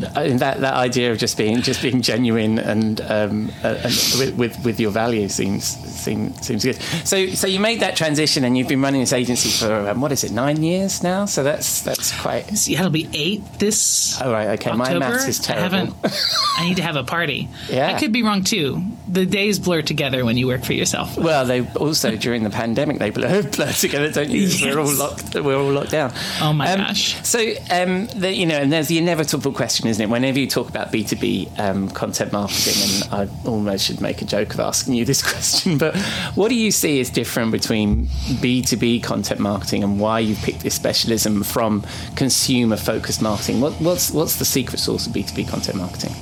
that 0.00 0.60
that 0.60 0.74
idea 0.74 1.12
of 1.12 1.18
just 1.18 1.36
being 1.36 1.62
just 1.62 1.82
being 1.82 2.02
genuine 2.02 2.58
and, 2.58 3.00
um, 3.02 3.50
uh, 3.64 3.78
and 3.84 4.38
with, 4.38 4.64
with 4.64 4.80
your 4.80 4.90
values 4.90 5.34
seems 5.34 5.64
seems 5.64 6.44
seems 6.46 6.64
good. 6.64 6.76
So 7.04 7.26
so 7.28 7.46
you 7.46 7.60
made 7.60 7.80
that 7.80 7.96
transition 7.96 8.44
and 8.44 8.56
you've 8.56 8.68
been 8.68 8.80
running 8.82 9.00
this 9.00 9.12
agency 9.12 9.50
for 9.50 9.88
um, 9.90 10.00
what 10.00 10.12
is 10.12 10.24
it 10.24 10.32
nine 10.32 10.62
years 10.62 11.02
now? 11.02 11.24
So 11.26 11.42
that's 11.42 11.82
that's 11.82 12.18
quite. 12.20 12.42
See, 12.56 12.74
it'll 12.74 12.90
be 12.90 13.08
eight 13.12 13.42
this. 13.58 14.20
Oh 14.22 14.30
right, 14.32 14.48
okay. 14.60 14.72
My 14.72 14.84
October. 14.86 15.00
maths 15.00 15.28
is 15.28 15.40
I 15.40 15.54
terrible. 15.54 15.76
haven't. 15.94 15.94
I 16.58 16.68
need 16.68 16.76
to 16.76 16.82
have 16.82 16.96
a 16.96 17.04
party. 17.04 17.48
Yeah. 17.68 17.88
I 17.88 17.98
could 17.98 18.12
be 18.12 18.22
wrong 18.22 18.44
too. 18.44 18.82
The 19.08 19.26
days 19.26 19.58
blur 19.58 19.82
together 19.82 20.24
when 20.24 20.36
you 20.36 20.46
work 20.46 20.64
for 20.64 20.72
yourself. 20.74 21.16
Well, 21.16 21.44
they 21.44 21.66
also 21.74 22.16
during 22.16 22.44
the 22.44 22.50
pandemic 22.50 22.98
they 22.98 23.10
blur, 23.10 23.42
blur 23.56 23.72
together, 23.72 24.10
don't 24.10 24.30
you? 24.30 24.48
We're 24.62 24.78
all 24.78 24.92
locked. 24.92 25.34
We're 25.34 25.56
all 25.56 25.70
locked 25.72 25.90
down. 25.90 26.12
Oh 26.40 26.52
my 26.52 26.70
Um, 26.72 26.78
gosh. 26.80 27.16
So 27.26 27.38
um, 27.70 28.06
the, 28.08 28.32
you 28.34 28.46
know, 28.46 28.56
and 28.56 28.72
there's 28.72 28.88
the 28.88 28.98
inevitable 28.98 29.52
question, 29.52 29.87
isn't 29.88 30.02
it? 30.02 30.08
Whenever 30.08 30.38
you 30.38 30.46
talk 30.46 30.68
about 30.68 30.92
B 30.92 31.04
two 31.04 31.16
B 31.16 31.48
um, 31.58 31.88
content 31.90 32.32
marketing, 32.32 32.74
and 32.82 33.12
I 33.12 33.46
almost 33.46 33.86
should 33.86 34.00
make 34.00 34.22
a 34.22 34.24
joke 34.24 34.54
of 34.54 34.60
asking 34.60 34.94
you 34.94 35.04
this 35.04 35.22
question, 35.32 35.78
but 35.78 35.96
what 36.34 36.48
do 36.48 36.54
you 36.54 36.70
see 36.70 37.00
as 37.00 37.10
different 37.10 37.52
between 37.52 38.08
B 38.40 38.62
two 38.62 38.76
B 38.76 39.00
content 39.00 39.40
marketing 39.40 39.82
and 39.82 39.98
why 39.98 40.20
you 40.20 40.36
picked 40.36 40.60
this 40.60 40.74
specialism 40.74 41.42
from 41.42 41.84
consumer 42.16 42.76
focused 42.76 43.22
marketing? 43.22 43.60
What, 43.60 43.74
what's 43.74 44.10
what's 44.10 44.36
the 44.36 44.44
secret 44.44 44.78
sauce 44.78 45.06
of 45.06 45.12
B 45.12 45.22
two 45.22 45.34
B 45.34 45.44
content 45.44 45.78
marketing? 45.78 46.14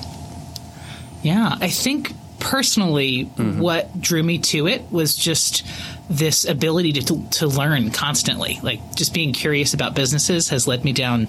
Yeah, 1.22 1.56
I 1.60 1.68
think 1.68 2.12
personally, 2.38 3.24
what 3.58 4.00
drew 4.00 4.22
me 4.22 4.38
to 4.38 4.68
it 4.68 4.90
was 4.92 5.16
just 5.16 5.66
this 6.08 6.44
ability 6.44 6.92
to, 6.92 7.26
to 7.30 7.46
learn 7.48 7.90
constantly. 7.90 8.60
Like, 8.62 8.94
just 8.94 9.12
being 9.12 9.32
curious 9.32 9.74
about 9.74 9.94
businesses 9.94 10.50
has 10.50 10.68
led 10.68 10.84
me 10.84 10.92
down 10.92 11.28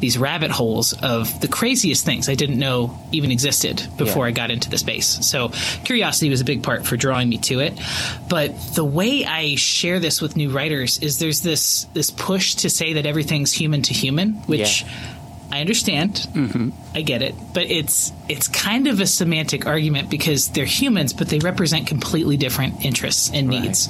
these 0.00 0.18
rabbit 0.18 0.50
holes 0.50 0.92
of 1.02 1.40
the 1.40 1.48
craziest 1.48 2.04
things 2.04 2.28
I 2.28 2.34
didn't 2.34 2.58
know 2.58 2.98
even 3.12 3.30
existed 3.30 3.82
before 3.96 4.24
Yeah. 4.26 4.28
I 4.28 4.32
got 4.32 4.50
into 4.50 4.68
the 4.68 4.76
space. 4.78 5.06
So, 5.26 5.50
curiosity 5.84 6.28
was 6.28 6.40
a 6.40 6.44
big 6.44 6.62
part 6.62 6.86
for 6.86 6.96
drawing 6.96 7.28
me 7.28 7.38
to 7.38 7.60
it. 7.60 7.78
But 8.28 8.58
the 8.74 8.84
way 8.84 9.24
I 9.24 9.54
share 9.56 9.98
this 9.98 10.20
with 10.20 10.36
new 10.36 10.50
writers 10.50 10.98
is 10.98 11.18
there's 11.18 11.40
this 11.40 11.84
this 11.94 12.10
push 12.10 12.56
to 12.56 12.70
say 12.70 12.94
that 12.94 13.06
everything's 13.06 13.52
human 13.52 13.82
to 13.82 13.94
human, 13.94 14.34
which 14.46 14.82
Yeah. 14.82 14.88
I 15.50 15.60
understand. 15.60 16.26
I 16.94 17.00
get 17.02 17.22
it, 17.22 17.34
but 17.54 17.64
it's 17.64 18.12
it's 18.28 18.48
kind 18.48 18.86
of 18.86 19.00
a 19.00 19.06
semantic 19.06 19.66
argument 19.66 20.10
because 20.10 20.48
they're 20.48 20.64
humans, 20.66 21.12
but 21.12 21.28
they 21.28 21.38
represent 21.38 21.86
completely 21.86 22.36
different 22.36 22.84
interests 22.84 23.30
and 23.32 23.48
needs. 23.48 23.88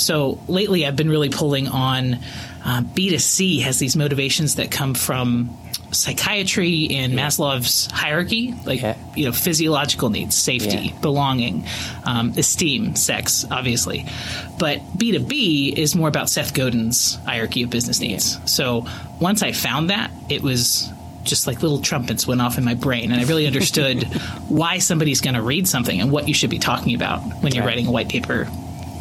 So 0.00 0.38
lately, 0.48 0.86
I've 0.86 0.96
been 0.96 1.08
really 1.10 1.30
pulling 1.30 1.66
on 1.68 2.18
uh, 2.64 2.82
B2C 2.82 3.62
has 3.62 3.78
these 3.78 3.96
motivations 3.96 4.56
that 4.56 4.70
come 4.70 4.92
from 4.94 5.56
psychiatry 5.90 6.88
and 6.90 7.14
Maslow's 7.14 7.86
hierarchy, 7.90 8.54
like 8.66 8.82
Yeah. 8.82 8.96
you 9.16 9.24
know 9.26 9.32
physiological 9.32 10.10
needs, 10.10 10.34
safety, 10.36 10.88
Yeah. 10.92 11.00
belonging, 11.00 11.64
um, 12.04 12.34
esteem, 12.36 12.94
sex, 12.96 13.46
obviously. 13.50 14.04
But 14.58 14.80
B2B 14.98 15.72
is 15.78 15.94
more 15.94 16.08
about 16.08 16.28
Seth 16.28 16.52
Godin's 16.52 17.14
hierarchy 17.24 17.62
of 17.62 17.70
business 17.70 18.00
needs. 18.00 18.38
So 18.44 18.86
once 19.20 19.42
I 19.42 19.52
found 19.52 19.88
that, 19.90 20.10
it 20.28 20.42
was 20.42 20.90
just 21.28 21.46
like 21.46 21.62
little 21.62 21.80
trumpets 21.80 22.26
went 22.26 22.40
off 22.40 22.58
in 22.58 22.64
my 22.64 22.74
brain, 22.74 23.12
and 23.12 23.20
I 23.20 23.24
really 23.24 23.46
understood 23.46 24.02
why 24.48 24.78
somebody's 24.78 25.20
going 25.20 25.34
to 25.34 25.42
read 25.42 25.68
something 25.68 26.00
and 26.00 26.10
what 26.10 26.26
you 26.28 26.34
should 26.34 26.50
be 26.50 26.58
talking 26.58 26.94
about 26.94 27.20
when 27.42 27.54
you're 27.54 27.62
Right. 27.64 27.70
writing 27.70 27.86
a 27.86 27.90
white 27.90 28.08
paper. 28.08 28.48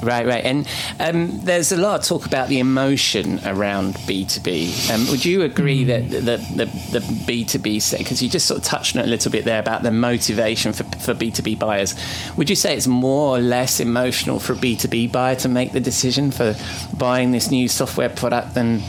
Right, 0.04 0.28
right. 0.28 0.46
And 0.46 0.68
um, 1.00 1.40
there's 1.42 1.72
a 1.72 1.78
lot 1.78 2.00
of 2.00 2.06
talk 2.06 2.28
about 2.28 2.50
the 2.50 2.60
emotion 2.60 3.40
around 3.44 3.96
B2B. 3.96 4.92
Um, 4.94 5.08
would 5.10 5.26
you 5.26 5.42
agree 5.42 5.86
that 5.86 6.10
the, 6.12 6.20
the, 6.38 6.66
the 6.92 7.00
B2B, 7.00 7.98
because 7.98 8.22
you 8.22 8.30
just 8.30 8.46
sort 8.46 8.60
of 8.60 8.64
touched 8.64 8.96
on 8.96 9.02
it 9.02 9.06
a 9.08 9.10
little 9.10 9.32
bit 9.32 9.44
there 9.44 9.60
about 9.60 9.82
the 9.82 9.90
motivation 9.90 10.72
for, 10.72 10.84
for 11.00 11.16
B2B 11.16 11.58
buyers, 11.58 11.96
would 12.38 12.48
you 12.48 12.56
say 12.56 12.76
it's 12.78 12.86
more 12.86 13.38
or 13.38 13.40
less 13.40 13.80
emotional 13.80 14.40
for 14.40 14.54
a 14.54 14.56
B2B 14.58 15.12
buyer 15.12 15.36
to 15.38 15.50
make 15.50 15.72
the 15.72 15.80
decision 15.80 16.30
for 16.30 16.56
buying 16.96 17.32
this 17.32 17.50
new 17.50 17.68
software 17.68 18.10
product 18.10 18.54
than, 18.54 18.84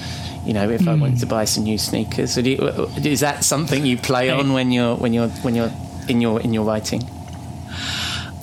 you 0.48 0.54
know, 0.54 0.70
if 0.70 0.88
I 0.88 0.94
wanted 0.94 1.20
to 1.20 1.26
hmm. 1.26 1.30
buy 1.30 1.44
some 1.44 1.64
new 1.64 1.76
sneakers? 1.76 2.38
You, 2.38 2.56
uh, 2.56 2.90
is 3.04 3.20
that 3.20 3.44
something 3.44 3.84
you 3.84 3.98
play 3.98 4.30
on 4.30 4.54
when 4.54 4.72
you're, 4.72 4.96
when 4.96 5.12
you're, 5.12 5.28
when 5.28 5.54
you're 5.54 5.70
in 6.08 6.22
your, 6.22 6.40
in 6.40 6.54
your 6.54 6.64
writing? 6.64 7.02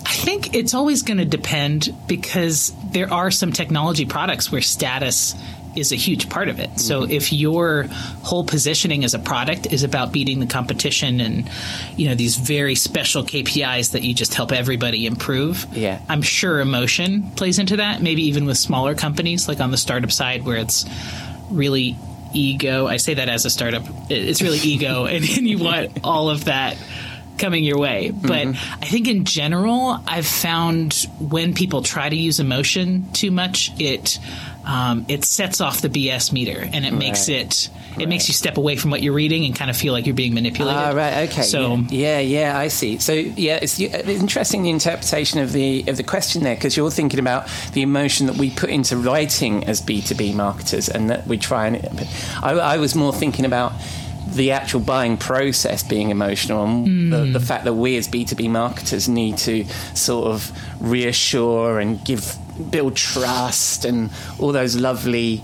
I 0.06 0.14
think 0.14 0.54
it's 0.54 0.76
always 0.76 1.02
going 1.02 1.18
to 1.18 1.26
depend 1.26 1.90
because 2.08 2.74
there 2.92 3.12
are 3.12 3.32
some 3.32 3.52
technology 3.52 4.06
products 4.06 4.52
where 4.52 4.62
status 4.62 5.34
is 5.76 5.92
a 5.92 5.96
huge 5.96 6.30
part 6.30 6.48
of 6.48 6.60
it. 6.60 6.80
So 6.80 7.02
mm-hmm. 7.02 7.12
if 7.12 7.34
your 7.34 7.88
whole 8.24 8.46
positioning 8.46 9.04
as 9.04 9.14
a 9.14 9.20
product 9.20 9.74
is 9.74 9.84
about 9.84 10.12
beating 10.12 10.40
the 10.40 10.46
competition 10.46 11.20
and 11.20 11.50
you 11.98 12.08
know 12.08 12.16
these 12.16 12.38
very 12.38 12.76
special 12.76 13.24
KPIs 13.24 13.92
that 13.92 14.04
you 14.04 14.14
just 14.14 14.34
help 14.34 14.52
everybody 14.52 15.06
improve, 15.06 15.66
Yeah. 15.74 16.00
I'm 16.08 16.22
sure 16.22 16.60
emotion 16.60 17.32
plays 17.32 17.60
into 17.60 17.78
that. 17.78 18.02
Maybe 18.02 18.28
even 18.28 18.46
with 18.46 18.58
smaller 18.58 18.96
companies 18.96 19.48
like 19.48 19.60
on 19.60 19.72
the 19.72 19.78
startup 19.78 20.12
side 20.12 20.46
where 20.46 20.58
it's 20.58 20.86
really 21.56 21.98
ego. 22.34 22.88
I 22.88 22.98
say 22.98 23.16
that 23.16 23.30
as 23.30 23.46
a 23.46 23.50
startup. 23.50 23.84
It's 24.10 24.42
really 24.42 24.60
ego 24.64 25.06
and, 25.06 25.24
and 25.24 25.48
you 25.48 25.60
want 25.60 26.00
all 26.04 26.30
of 26.30 26.46
that 26.46 26.78
coming 27.38 27.64
your 27.64 27.78
way. 27.78 28.12
But 28.12 28.48
mm-hmm. 28.48 28.84
I 28.84 28.86
think 28.86 29.08
in 29.08 29.26
general, 29.26 30.00
I've 30.08 30.26
found 30.26 31.08
when 31.20 31.54
people 31.54 31.82
try 31.82 32.08
to 32.08 32.16
use 32.16 32.40
emotion 32.40 33.12
too 33.12 33.32
much, 33.32 33.72
it 33.80 34.20
um, 34.66 35.06
it 35.08 35.24
sets 35.26 35.62
off 35.62 35.82
the 35.82 35.90
BS 35.90 36.32
meter 36.32 36.60
and 36.74 36.86
it 36.86 36.94
makes 36.94 37.30
Right. 37.30 37.38
it 37.42 37.70
it 37.98 38.10
makes 38.10 38.28
you 38.28 38.34
step 38.34 38.58
away 38.58 38.76
from 38.76 38.92
what 38.92 39.02
you're 39.02 39.14
reading 39.14 39.46
and 39.46 39.56
kind 39.56 39.70
of 39.72 39.78
feel 39.78 39.94
like 39.94 40.06
you're 40.06 40.14
being 40.16 40.34
manipulated. 40.34 40.78
Ah, 40.78 40.92
right. 40.92 41.30
Okay. 41.30 41.44
So 41.44 41.76
yeah, 41.90 42.20
yeah, 42.20 42.20
yeah, 42.20 42.58
I 42.60 42.68
see. 42.68 42.98
So 42.98 43.14
yeah, 43.14 43.60
it's 43.62 43.80
interesting 43.80 44.64
the 44.64 44.70
interpretation 44.72 45.40
of 45.40 45.54
the 45.54 45.86
of 45.88 45.96
the 45.96 46.04
question 46.04 46.44
there 46.44 46.56
because 46.56 46.76
you're 46.76 46.92
thinking 46.92 47.20
about 47.20 47.48
the 47.74 47.82
emotion 47.84 48.28
that 48.28 48.36
we 48.36 48.50
put 48.52 48.70
into 48.70 48.98
writing 48.98 49.64
as 49.66 49.80
B 49.82 50.02
two 50.02 50.16
B 50.16 50.34
marketers, 50.34 50.90
and 50.90 51.10
that 51.10 51.26
we 51.28 51.38
try 51.38 51.68
and. 51.68 52.08
I, 52.44 52.52
I 52.52 52.78
was 52.78 52.96
more 52.96 53.14
thinking 53.14 53.46
about 53.46 53.72
the 54.28 54.52
actual 54.52 54.82
buying 54.82 55.16
process 55.16 55.82
being 55.84 56.10
emotional 56.10 56.66
and 56.66 57.14
the, 57.14 57.26
the 57.26 57.40
fact 57.40 57.64
that 57.64 57.76
we 57.76 57.96
as 57.96 58.08
B2B 58.10 58.50
marketers 58.50 59.08
need 59.08 59.38
to 59.38 59.64
sort 59.94 60.28
of 60.28 60.52
reassure 60.82 61.80
and 61.80 62.04
give 62.04 62.36
build 62.70 62.96
trust 62.96 63.86
and 63.86 64.10
all 64.40 64.52
those 64.52 64.76
lovely 64.76 65.44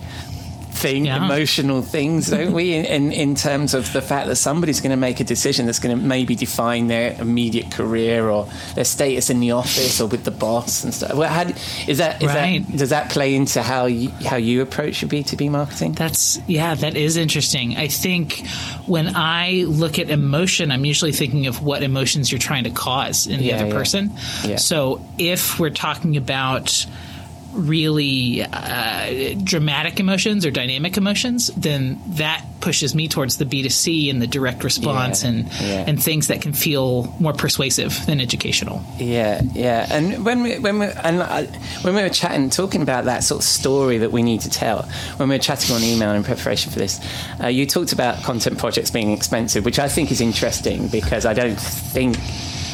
thing, 0.71 1.05
Yeah. 1.05 1.23
emotional 1.25 1.81
things, 1.81 2.27
don't 2.29 2.53
we? 2.53 2.73
In, 2.73 2.85
in 2.85 3.11
in 3.11 3.35
terms 3.35 3.73
of 3.73 3.91
the 3.93 4.01
fact 4.01 4.27
that 4.27 4.35
somebody's 4.37 4.79
going 4.81 4.91
to 4.91 4.97
make 4.97 5.19
a 5.19 5.23
decision 5.23 5.65
that's 5.65 5.79
going 5.79 5.95
to 5.97 6.01
maybe 6.03 6.35
define 6.35 6.87
their 6.87 7.15
immediate 7.19 7.71
career 7.71 8.29
or 8.29 8.47
their 8.75 8.85
status 8.85 9.29
in 9.29 9.39
the 9.39 9.51
office 9.51 9.99
or 10.01 10.07
with 10.07 10.23
the 10.23 10.31
boss 10.31 10.83
and 10.83 10.93
stuff. 10.93 11.13
Well, 11.13 11.29
how 11.29 11.43
is 11.87 11.97
that? 11.99 12.21
Is 12.21 12.27
Right. 12.29 12.65
that 12.67 12.77
does 12.77 12.89
that 12.89 13.09
play 13.11 13.35
into 13.35 13.61
how 13.61 13.85
you, 13.85 14.09
how 14.25 14.37
you 14.37 14.61
approach 14.61 15.01
your 15.01 15.09
B 15.09 15.23
two 15.23 15.37
B 15.37 15.49
marketing? 15.49 15.93
That's 15.93 16.39
yeah, 16.47 16.73
that 16.75 16.95
is 16.95 17.17
interesting. 17.17 17.77
I 17.77 17.87
think 17.87 18.45
when 18.87 19.15
I 19.15 19.65
look 19.67 19.99
at 19.99 20.09
emotion, 20.09 20.71
I'm 20.71 20.85
usually 20.85 21.11
thinking 21.11 21.47
of 21.47 21.61
what 21.61 21.83
emotions 21.83 22.31
you're 22.31 22.39
trying 22.39 22.63
to 22.63 22.69
cause 22.71 23.27
in 23.27 23.39
the 23.39 23.45
Yeah, 23.45 23.55
other 23.57 23.67
yeah. 23.67 23.73
person. 23.73 24.11
So 24.57 25.01
if 25.17 25.59
we're 25.59 25.69
talking 25.69 26.17
about 26.17 26.85
really 27.53 28.43
uh, 28.43 29.35
dramatic 29.43 29.99
emotions 29.99 30.45
or 30.45 30.51
dynamic 30.51 30.97
emotions, 30.97 31.47
then 31.57 31.99
that 32.07 32.45
pushes 32.61 32.93
me 32.93 33.07
towards 33.07 33.37
the 33.37 33.45
B2C 33.45 34.09
and 34.11 34.21
the 34.21 34.27
direct 34.27 34.63
response 34.63 35.23
Yeah, 35.23 35.29
and 35.29 35.47
yeah. 35.53 35.85
and 35.87 36.01
things 36.01 36.27
that 36.27 36.41
can 36.41 36.53
feel 36.53 37.13
more 37.19 37.33
persuasive 37.33 38.05
than 38.05 38.21
educational. 38.21 38.83
Yeah, 38.99 39.41
yeah. 39.53 39.87
And 39.89 40.23
when 40.23 40.43
we 40.43 40.59
when 40.59 40.79
we 40.79 40.85
and 40.85 41.23
I, 41.23 41.45
when 41.81 41.95
we 41.95 42.01
were 42.03 42.09
chatting, 42.09 42.49
talking 42.49 42.81
about 42.81 43.05
that 43.05 43.23
sort 43.23 43.41
of 43.41 43.45
story 43.45 43.97
that 43.99 44.11
we 44.11 44.21
need 44.21 44.41
to 44.41 44.49
tell, 44.49 44.83
when 45.17 45.29
we 45.29 45.35
were 45.35 45.39
chatting 45.39 45.75
on 45.75 45.81
email 45.83 46.11
in 46.11 46.23
preparation 46.23 46.71
for 46.71 46.79
this, 46.79 46.99
uh, 47.43 47.47
you 47.47 47.65
talked 47.65 47.93
about 47.93 48.21
content 48.23 48.59
projects 48.59 48.91
being 48.91 49.11
expensive, 49.11 49.65
which 49.65 49.79
I 49.79 49.87
think 49.87 50.11
is 50.11 50.21
interesting 50.21 50.87
because 50.87 51.25
I 51.25 51.33
don't 51.33 51.59
think. 51.59 52.17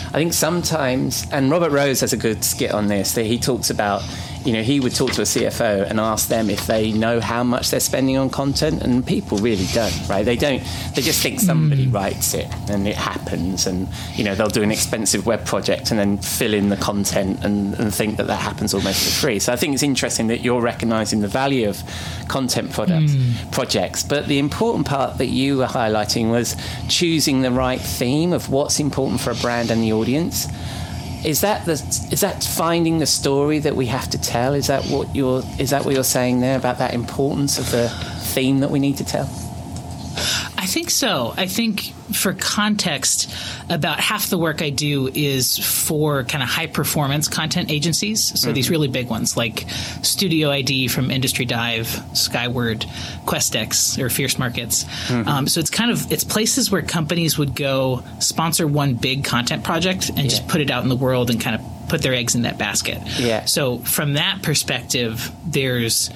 I 0.07 0.19
think 0.19 0.31
sometimes, 0.31 1.27
and 1.33 1.51
Robert 1.51 1.69
Rose 1.71 1.99
has 1.99 2.13
a 2.13 2.17
good 2.17 2.41
skit 2.43 2.71
on 2.71 2.87
this, 2.87 3.11
that 3.15 3.25
he 3.25 3.37
talks 3.37 3.69
about, 3.69 4.01
you 4.47 4.53
know, 4.53 4.63
he 4.63 4.79
would 4.79 4.95
talk 4.95 5.12
to 5.12 5.21
a 5.21 5.25
CFO 5.25 5.89
and 5.89 5.99
ask 5.99 6.29
them 6.29 6.49
if 6.49 6.67
they 6.67 6.93
know 6.93 7.19
how 7.19 7.43
much 7.43 7.69
they're 7.69 7.81
spending 7.81 8.15
on 8.17 8.29
content, 8.29 8.81
and 8.81 9.05
people 9.05 9.38
really 9.39 9.65
don't, 9.73 10.07
right? 10.07 10.23
They 10.23 10.38
don't, 10.38 10.63
they 10.95 11.01
just 11.01 11.21
think 11.21 11.41
somebody 11.41 11.83
hmm. 11.83 11.91
writes 11.91 12.33
it 12.33 12.47
and 12.69 12.88
it 12.88 12.95
happens, 12.95 13.67
and, 13.67 13.89
you 14.15 14.23
know, 14.23 14.36
they'll 14.36 14.47
do 14.47 14.63
an 14.63 14.71
expensive 14.71 15.25
web 15.25 15.45
project 15.45 15.91
and 15.91 15.99
then 15.99 16.17
fill 16.19 16.53
in 16.53 16.69
the 16.69 16.77
content 16.77 17.43
and, 17.43 17.73
and 17.73 17.93
think 17.93 18.15
that 18.15 18.27
that 18.27 18.39
happens 18.39 18.73
almost 18.73 19.03
for 19.03 19.27
free. 19.27 19.39
So 19.39 19.51
I 19.51 19.57
think 19.57 19.73
it's 19.73 19.83
interesting 19.83 20.27
that 20.27 20.39
you're 20.39 20.62
recognizing 20.62 21.19
the 21.19 21.27
value 21.27 21.67
of 21.67 21.83
content 22.29 22.71
products, 22.71 23.15
hmm. 23.15 23.49
projects, 23.51 24.01
but 24.01 24.27
the 24.27 24.39
important 24.39 24.88
part 24.88 25.17
that 25.17 25.27
you 25.27 25.57
were 25.57 25.65
highlighting 25.65 26.31
was 26.31 26.55
choosing 26.88 27.41
the 27.41 27.51
right 27.51 27.81
theme 27.81 28.31
of 28.31 28.49
what's 28.49 28.79
important 28.79 29.19
for 29.19 29.31
a 29.31 29.36
brand 29.36 29.71
and 29.71 29.83
the 29.83 29.91
audience. 29.91 30.47
Is 31.27 31.41
that 31.41 31.65
the 31.65 31.73
is 31.73 32.21
that 32.21 32.41
finding 32.41 32.99
the 32.99 33.05
story 33.05 33.59
that 33.59 33.75
we 33.75 33.87
have 33.87 34.09
to 34.11 34.17
tell? 34.17 34.53
Is 34.53 34.67
that 34.67 34.85
what 34.85 35.13
you're 35.13 35.43
is 35.59 35.71
that 35.71 35.83
what 35.83 35.93
you're 35.93 36.05
saying 36.05 36.39
there 36.39 36.55
about 36.57 36.77
that 36.77 36.93
importance 36.93 37.59
of 37.59 37.69
the 37.69 37.89
theme 38.33 38.61
that 38.61 38.71
we 38.71 38.79
need 38.79 38.95
to 38.95 39.03
tell? 39.03 39.29
I 40.58 40.65
think 40.65 40.89
so. 40.89 41.34
I 41.38 41.47
think 41.47 41.93
for 42.13 42.34
context, 42.34 43.32
about 43.69 43.99
half 43.99 44.30
the 44.30 44.38
work 44.38 44.62
I 44.62 44.69
do 44.69 45.10
is 45.13 45.58
for 45.58 46.23
kind 46.23 46.43
of 46.43 46.49
high 46.49 46.67
performance 46.67 47.27
content 47.27 47.71
agencies. 47.71 48.39
So 48.39 48.51
these 48.51 48.69
really 48.69 48.88
big 48.88 49.10
ones 49.10 49.38
like 49.38 49.65
Studio 50.01 50.49
ID 50.49 50.88
from 50.88 51.12
Industry 51.12 51.45
Dive, 51.45 51.88
Skyward, 52.13 52.86
Questex, 53.25 53.99
or 53.99 54.10
Fierce 54.10 54.39
Markets. 54.39 54.86
Um, 55.10 55.47
so 55.47 55.60
it's 55.60 55.69
kind 55.69 55.91
of 55.91 56.12
it's 56.12 56.23
places 56.23 56.71
where 56.71 56.82
companies 56.82 57.38
would 57.38 57.56
go 57.56 58.03
sponsor 58.19 58.67
one 58.67 58.95
big 58.95 59.23
content 59.23 59.63
project 59.63 60.10
and 60.10 60.30
just 60.30 60.47
put 60.47 60.62
it 60.62 60.71
out 60.71 60.84
in 60.84 60.89
the 60.89 60.95
world 60.95 61.30
and 61.30 61.39
kind 61.39 61.56
of 61.56 61.89
put 61.89 62.01
their 62.01 62.13
eggs 62.13 62.36
in 62.36 62.41
that 62.43 62.58
basket. 62.58 62.99
Yeah. 63.19 63.45
So 63.45 63.80
from 63.80 64.13
that 64.13 64.41
perspective, 64.41 65.32
there's 65.45 66.10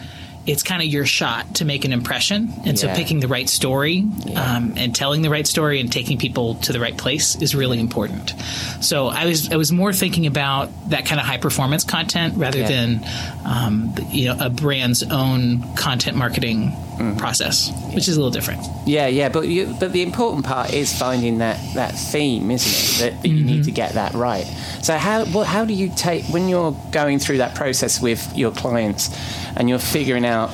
it's 0.48 0.64
kind 0.64 0.82
of 0.82 0.88
your 0.88 1.06
shot 1.06 1.56
to 1.56 1.66
make 1.66 1.86
an 1.86 1.94
impression, 1.94 2.52
and 2.66 2.78
so 2.80 2.88
picking 2.94 3.20
the 3.20 3.28
right 3.28 3.48
story 3.48 4.06
um, 4.36 4.74
and 4.76 4.96
telling 4.96 5.22
the 5.22 5.30
right 5.30 5.46
story 5.46 5.80
and 5.80 5.92
taking 5.92 6.18
people 6.18 6.56
to 6.56 6.74
the 6.74 6.80
right 6.80 6.98
place 6.98 7.36
is 7.42 7.54
really 7.56 7.80
important. 7.80 8.34
So 8.82 9.08
I 9.08 9.26
was 9.26 9.52
I 9.52 9.56
was 9.58 9.72
more 9.72 9.94
thinking 9.94 10.26
about 10.26 10.70
that 10.90 11.06
kind 11.06 11.20
of 11.22 11.28
high 11.28 11.38
performance 11.38 11.84
content 11.84 12.36
rather 12.38 12.60
Yeah. 12.60 12.68
than 12.70 13.06
um, 13.46 13.94
you 14.10 14.26
know 14.26 14.38
a 14.40 14.50
brand's 14.50 15.04
own 15.04 15.62
content 15.76 16.18
marketing 16.18 16.74
Mm-hmm. 17.02 17.18
process, 17.18 17.72
which 17.94 18.08
is 18.08 18.16
a 18.16 18.20
little 18.20 18.32
different. 18.32 18.62
Yeah, 18.86 19.08
yeah, 19.08 19.30
but 19.30 19.48
you, 19.48 19.76
but 19.80 19.92
the 19.92 20.04
important 20.04 20.46
part 20.46 20.72
is 20.72 20.96
finding 20.98 21.40
that, 21.40 21.60
that 21.74 21.94
theme, 21.96 22.52
isn't 22.52 23.06
it? 23.06 23.12
That, 23.14 23.22
that 23.24 23.28
you 23.28 23.44
need 23.44 23.64
to 23.64 23.72
get 23.72 23.94
that 23.94 24.14
right. 24.14 24.46
So 24.84 24.98
how 24.98 25.26
what, 25.26 25.48
how 25.48 25.66
do 25.66 25.74
you 25.74 25.92
take 25.96 26.26
when 26.26 26.48
you're 26.48 26.78
going 26.92 27.20
through 27.20 27.40
that 27.40 27.56
process 27.56 28.02
with 28.02 28.38
your 28.38 28.52
clients 28.52 29.10
and 29.56 29.68
you're 29.68 29.80
figuring 29.80 30.26
out 30.26 30.52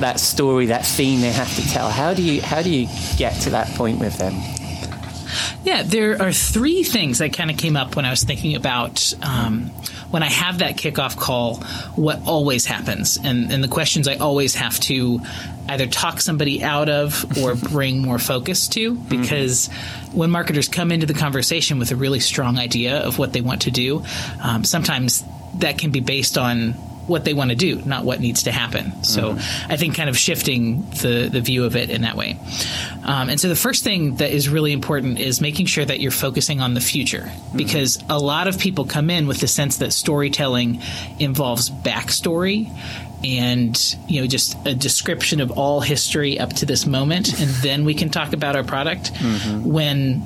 that 0.00 0.20
story, 0.20 0.66
that 0.66 0.86
theme 0.86 1.20
they 1.20 1.32
have 1.32 1.52
to 1.56 1.68
tell? 1.68 1.90
How 1.90 2.14
do 2.14 2.22
you 2.22 2.42
how 2.42 2.62
do 2.62 2.70
you 2.70 2.86
get 3.16 3.34
to 3.42 3.50
that 3.50 3.68
point 3.74 3.98
with 3.98 4.18
them? 4.18 4.34
Yeah, 5.64 5.82
there 5.82 6.20
are 6.22 6.32
three 6.32 6.84
things 6.84 7.18
that 7.18 7.32
kind 7.32 7.50
of 7.50 7.56
came 7.56 7.76
up 7.76 7.96
when 7.96 8.04
I 8.04 8.10
was 8.10 8.22
thinking 8.22 8.54
about 8.54 9.12
um, 9.22 9.70
when 10.10 10.22
I 10.22 10.30
have 10.30 10.58
that 10.58 10.76
kickoff 10.76 11.16
call, 11.16 11.56
what 11.96 12.20
always 12.26 12.64
happens, 12.64 13.18
and, 13.22 13.52
and 13.52 13.62
the 13.62 13.68
questions 13.68 14.06
I 14.06 14.16
always 14.16 14.54
have 14.54 14.78
to 14.80 15.20
either 15.68 15.86
talk 15.86 16.20
somebody 16.20 16.62
out 16.62 16.88
of 16.88 17.38
or 17.38 17.54
bring 17.70 18.02
more 18.02 18.18
focus 18.18 18.68
to. 18.68 18.94
Because 18.94 19.68
when 20.12 20.30
marketers 20.30 20.68
come 20.68 20.92
into 20.92 21.06
the 21.06 21.14
conversation 21.14 21.78
with 21.78 21.92
a 21.92 21.96
really 21.96 22.20
strong 22.20 22.58
idea 22.58 22.98
of 22.98 23.18
what 23.18 23.32
they 23.32 23.40
want 23.40 23.62
to 23.62 23.70
do, 23.70 24.04
um, 24.42 24.64
sometimes 24.64 25.24
that 25.58 25.78
can 25.78 25.90
be 25.90 26.00
based 26.00 26.36
on 26.36 26.74
what 27.06 27.24
they 27.24 27.34
want 27.34 27.50
to 27.50 27.56
do, 27.56 27.80
not 27.82 28.04
what 28.04 28.20
needs 28.20 28.44
to 28.44 28.52
happen. 28.52 29.04
So 29.04 29.36
I 29.68 29.76
think 29.76 29.94
kind 29.94 30.08
of 30.08 30.18
shifting 30.18 30.82
the, 30.90 31.28
the 31.30 31.40
view 31.40 31.64
of 31.64 31.76
it 31.76 31.90
in 31.90 32.02
that 32.02 32.16
way. 32.16 32.38
Um, 33.04 33.28
and 33.28 33.40
so 33.40 33.48
the 33.48 33.56
first 33.56 33.84
thing 33.84 34.16
that 34.16 34.30
is 34.30 34.48
really 34.48 34.72
important 34.72 35.20
is 35.20 35.40
making 35.40 35.66
sure 35.66 35.84
that 35.84 36.00
you're 36.00 36.10
focusing 36.10 36.60
on 36.60 36.74
the 36.74 36.80
future 36.80 37.30
because 37.54 38.02
a 38.08 38.18
lot 38.18 38.48
of 38.48 38.58
people 38.58 38.84
come 38.84 39.10
in 39.10 39.26
with 39.26 39.40
the 39.40 39.46
sense 39.46 39.78
that 39.78 39.92
storytelling 39.92 40.82
involves 41.18 41.70
backstory 41.70 42.70
and 43.38 43.96
you 44.08 44.20
know 44.20 44.26
just 44.26 44.56
a 44.66 44.74
description 44.74 45.40
of 45.40 45.50
all 45.52 45.80
history 45.80 46.38
up 46.38 46.52
to 46.52 46.66
this 46.66 46.86
moment 46.86 47.40
and 47.40 47.50
then 47.62 47.84
we 47.84 47.94
can 47.94 48.08
talk 48.08 48.32
about 48.32 48.56
our 48.56 48.64
product 48.64 49.10
when 49.64 50.22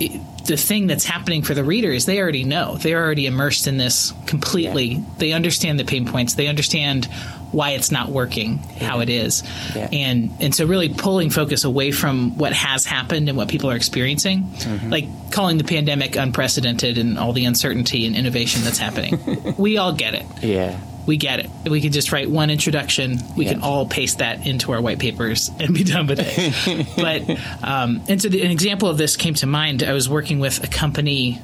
it, 0.00 0.20
the 0.46 0.56
thing 0.56 0.86
that's 0.86 1.04
happening 1.04 1.42
for 1.42 1.54
the 1.54 1.64
reader 1.64 1.90
is 1.90 2.04
they 2.06 2.20
already 2.20 2.44
know. 2.44 2.76
They're 2.76 3.02
already 3.02 3.26
immersed 3.26 3.66
in 3.66 3.78
this 3.78 4.12
completely. 4.26 5.02
They 5.18 5.32
understand 5.32 5.80
the 5.80 5.84
pain 5.84 6.06
points. 6.06 6.34
They 6.34 6.48
understand 6.48 7.06
why 7.50 7.70
it's 7.70 7.90
not 7.90 8.10
working, 8.10 8.58
how 8.58 9.00
it 9.00 9.08
is. 9.08 9.42
Yeah. 9.74 9.88
And 9.90 10.30
and 10.40 10.54
so 10.54 10.66
really 10.66 10.88
pulling 10.90 11.30
focus 11.30 11.64
away 11.64 11.92
from 11.92 12.36
what 12.36 12.52
has 12.52 12.84
happened 12.84 13.28
and 13.28 13.38
what 13.38 13.48
people 13.48 13.70
are 13.70 13.76
experiencing. 13.76 14.42
Mm-hmm. 14.42 14.90
Like 14.90 15.30
calling 15.30 15.56
the 15.56 15.64
pandemic 15.64 16.16
unprecedented 16.16 16.98
and 16.98 17.18
all 17.18 17.32
the 17.32 17.46
uncertainty 17.46 18.06
and 18.06 18.14
innovation 18.14 18.62
that's 18.64 18.78
happening. 18.78 19.54
we 19.58 19.78
all 19.78 19.92
get 19.92 20.14
it 20.14 20.26
Yeah. 20.42 20.78
We 21.06 21.16
get 21.16 21.40
it. 21.40 21.50
We 21.68 21.80
can 21.80 21.92
just 21.92 22.12
write 22.12 22.30
one 22.30 22.50
introduction. 22.50 23.18
We 23.36 23.44
can 23.44 23.62
all 23.62 23.86
paste 23.86 24.18
that 24.18 24.46
into 24.46 24.72
our 24.72 24.80
white 24.80 24.98
papers 24.98 25.50
and 25.60 25.74
be 25.74 25.84
done 25.84 26.06
with 26.06 26.20
it. 26.20 26.86
but 26.96 27.66
um, 27.66 28.02
and 28.08 28.20
so 28.20 28.28
the, 28.28 28.42
an 28.42 28.50
example 28.50 28.88
of 28.88 28.98
this 28.98 29.16
came 29.16 29.34
to 29.34 29.46
mind. 29.46 29.82
I 29.82 29.92
was 29.92 30.08
working 30.08 30.38
with 30.38 30.62
a 30.64 30.68
company 30.68 31.40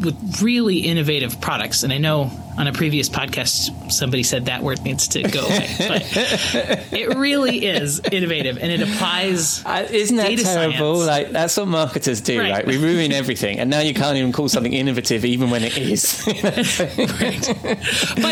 with 0.00 0.42
really 0.42 0.78
innovative 0.78 1.40
products, 1.40 1.82
and 1.82 1.92
I 1.92 1.98
know 1.98 2.30
on 2.56 2.66
a 2.68 2.72
previous 2.72 3.08
podcast 3.08 3.90
somebody 3.90 4.22
said 4.22 4.46
that 4.46 4.62
word 4.62 4.82
needs 4.82 5.08
to 5.08 5.22
go 5.22 5.40
away, 5.44 5.68
but 5.78 6.02
it 6.92 7.16
really 7.16 7.64
is 7.66 8.00
innovative, 8.12 8.58
and 8.58 8.70
it 8.70 8.80
applies. 8.80 9.64
Uh, 9.64 9.86
isn't 9.90 10.16
that 10.16 10.28
Data 10.28 10.42
terrible? 10.44 10.96
science. 11.00 11.06
Like 11.06 11.30
that's 11.32 11.56
what 11.56 11.68
marketers 11.68 12.20
do, 12.20 12.38
Right. 12.40 12.52
right? 12.52 12.66
We 12.66 12.76
ruin 12.78 13.12
everything, 13.12 13.58
and 13.58 13.70
now 13.70 13.80
you 13.80 13.94
can't 13.94 14.16
even 14.16 14.32
call 14.32 14.48
something 14.48 14.72
innovative, 14.72 15.24
even 15.24 15.50
when 15.50 15.62
it 15.64 15.76
is. 15.76 16.22
but 16.26 16.36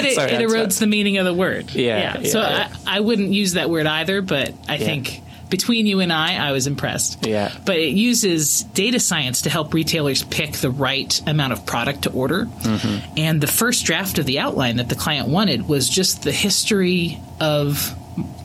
it, 0.04 0.14
Sorry, 0.14 0.32
it 0.32 0.38
that's 0.38 0.52
erodes 0.52 0.78
the 0.78 0.86
meaning 0.86 1.18
of 1.18 1.24
the 1.24 1.34
word. 1.34 1.70
Yeah, 1.72 2.22
So 2.22 2.40
yeah. 2.40 2.72
I, 2.86 2.98
I 2.98 3.00
wouldn't 3.00 3.32
use 3.32 3.54
that 3.54 3.70
word 3.70 3.86
either, 3.86 4.22
but 4.22 4.52
I 4.68 4.78
think 4.78 5.20
between 5.53 5.86
you 5.86 6.00
and 6.00 6.12
I, 6.12 6.48
I 6.48 6.50
was 6.50 6.66
impressed. 6.66 7.24
Yeah. 7.24 7.53
But 7.64 7.76
it 7.76 7.90
uses 7.94 8.64
data 8.64 8.98
science 8.98 9.42
to 9.42 9.50
help 9.50 9.72
retailers 9.72 10.24
pick 10.24 10.55
the 10.55 10.70
right 10.70 11.20
amount 11.28 11.53
of 11.53 11.64
product 11.64 12.03
to 12.03 12.11
order. 12.11 12.46
Mm-hmm. 12.46 13.14
And 13.18 13.40
the 13.40 13.46
first 13.46 13.84
draft 13.84 14.18
of 14.18 14.26
the 14.26 14.40
outline 14.40 14.76
that 14.78 14.88
the 14.88 14.96
client 14.96 15.28
wanted 15.28 15.68
was 15.68 15.88
just 15.88 16.22
the 16.24 16.32
history 16.32 17.20
of 17.38 17.94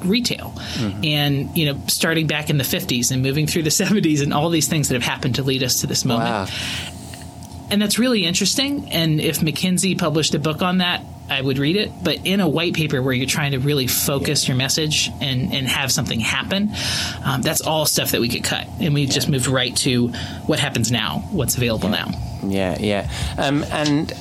retail 0.06 0.54
Mm-hmm. 0.78 1.04
and 1.04 1.58
you 1.58 1.66
know 1.66 1.82
starting 1.88 2.28
back 2.28 2.50
in 2.50 2.58
the 2.58 2.64
50s 2.64 3.12
and 3.12 3.22
moving 3.22 3.48
through 3.48 3.64
the 3.64 3.70
70s 3.84 4.22
and 4.24 4.34
all 4.34 4.50
these 4.50 4.68
things 4.68 4.88
that 4.90 4.94
have 4.94 5.04
happened 5.04 5.36
to 5.36 5.44
lead 5.44 5.62
us 5.64 5.82
to 5.82 5.88
this 5.88 6.06
moment 6.06 6.30
Wow. 6.30 6.48
and 7.72 7.82
that's 7.82 8.00
really 8.00 8.24
interesting. 8.26 8.90
And 8.92 9.20
if 9.20 9.40
McKinsey 9.40 9.98
published 9.98 10.36
a 10.36 10.40
book 10.40 10.62
on 10.62 10.78
that, 10.78 11.04
I 11.30 11.42
would 11.42 11.58
read 11.58 11.76
it. 11.76 11.92
But 12.04 12.26
in 12.26 12.40
a 12.40 12.48
white 12.48 12.74
paper 12.74 13.02
where 13.02 13.14
you're 13.14 13.28
trying 13.28 13.52
to 13.52 13.60
really 13.60 13.88
focus 13.88 14.48
your 14.48 14.58
message 14.58 15.10
and, 15.22 15.54
and 15.54 15.68
have 15.68 15.92
something 15.92 16.20
happen, 16.20 16.72
um, 17.24 17.42
that's 17.42 17.62
all 17.62 17.86
stuff 17.86 18.12
that 18.12 18.22
we 18.22 18.30
could 18.30 18.44
cut. 18.44 18.68
And 18.80 18.94
we 18.94 19.06
just 19.06 19.30
moved 19.30 19.48
right 19.48 19.76
to 19.78 20.10
what 20.48 20.60
happens 20.60 20.92
now, 20.92 21.20
what's 21.32 21.58
available 21.58 21.90
now. 21.90 22.08
Yeah, 22.44 22.78
yeah. 22.80 23.10
Um, 23.38 23.64
and 23.72 24.12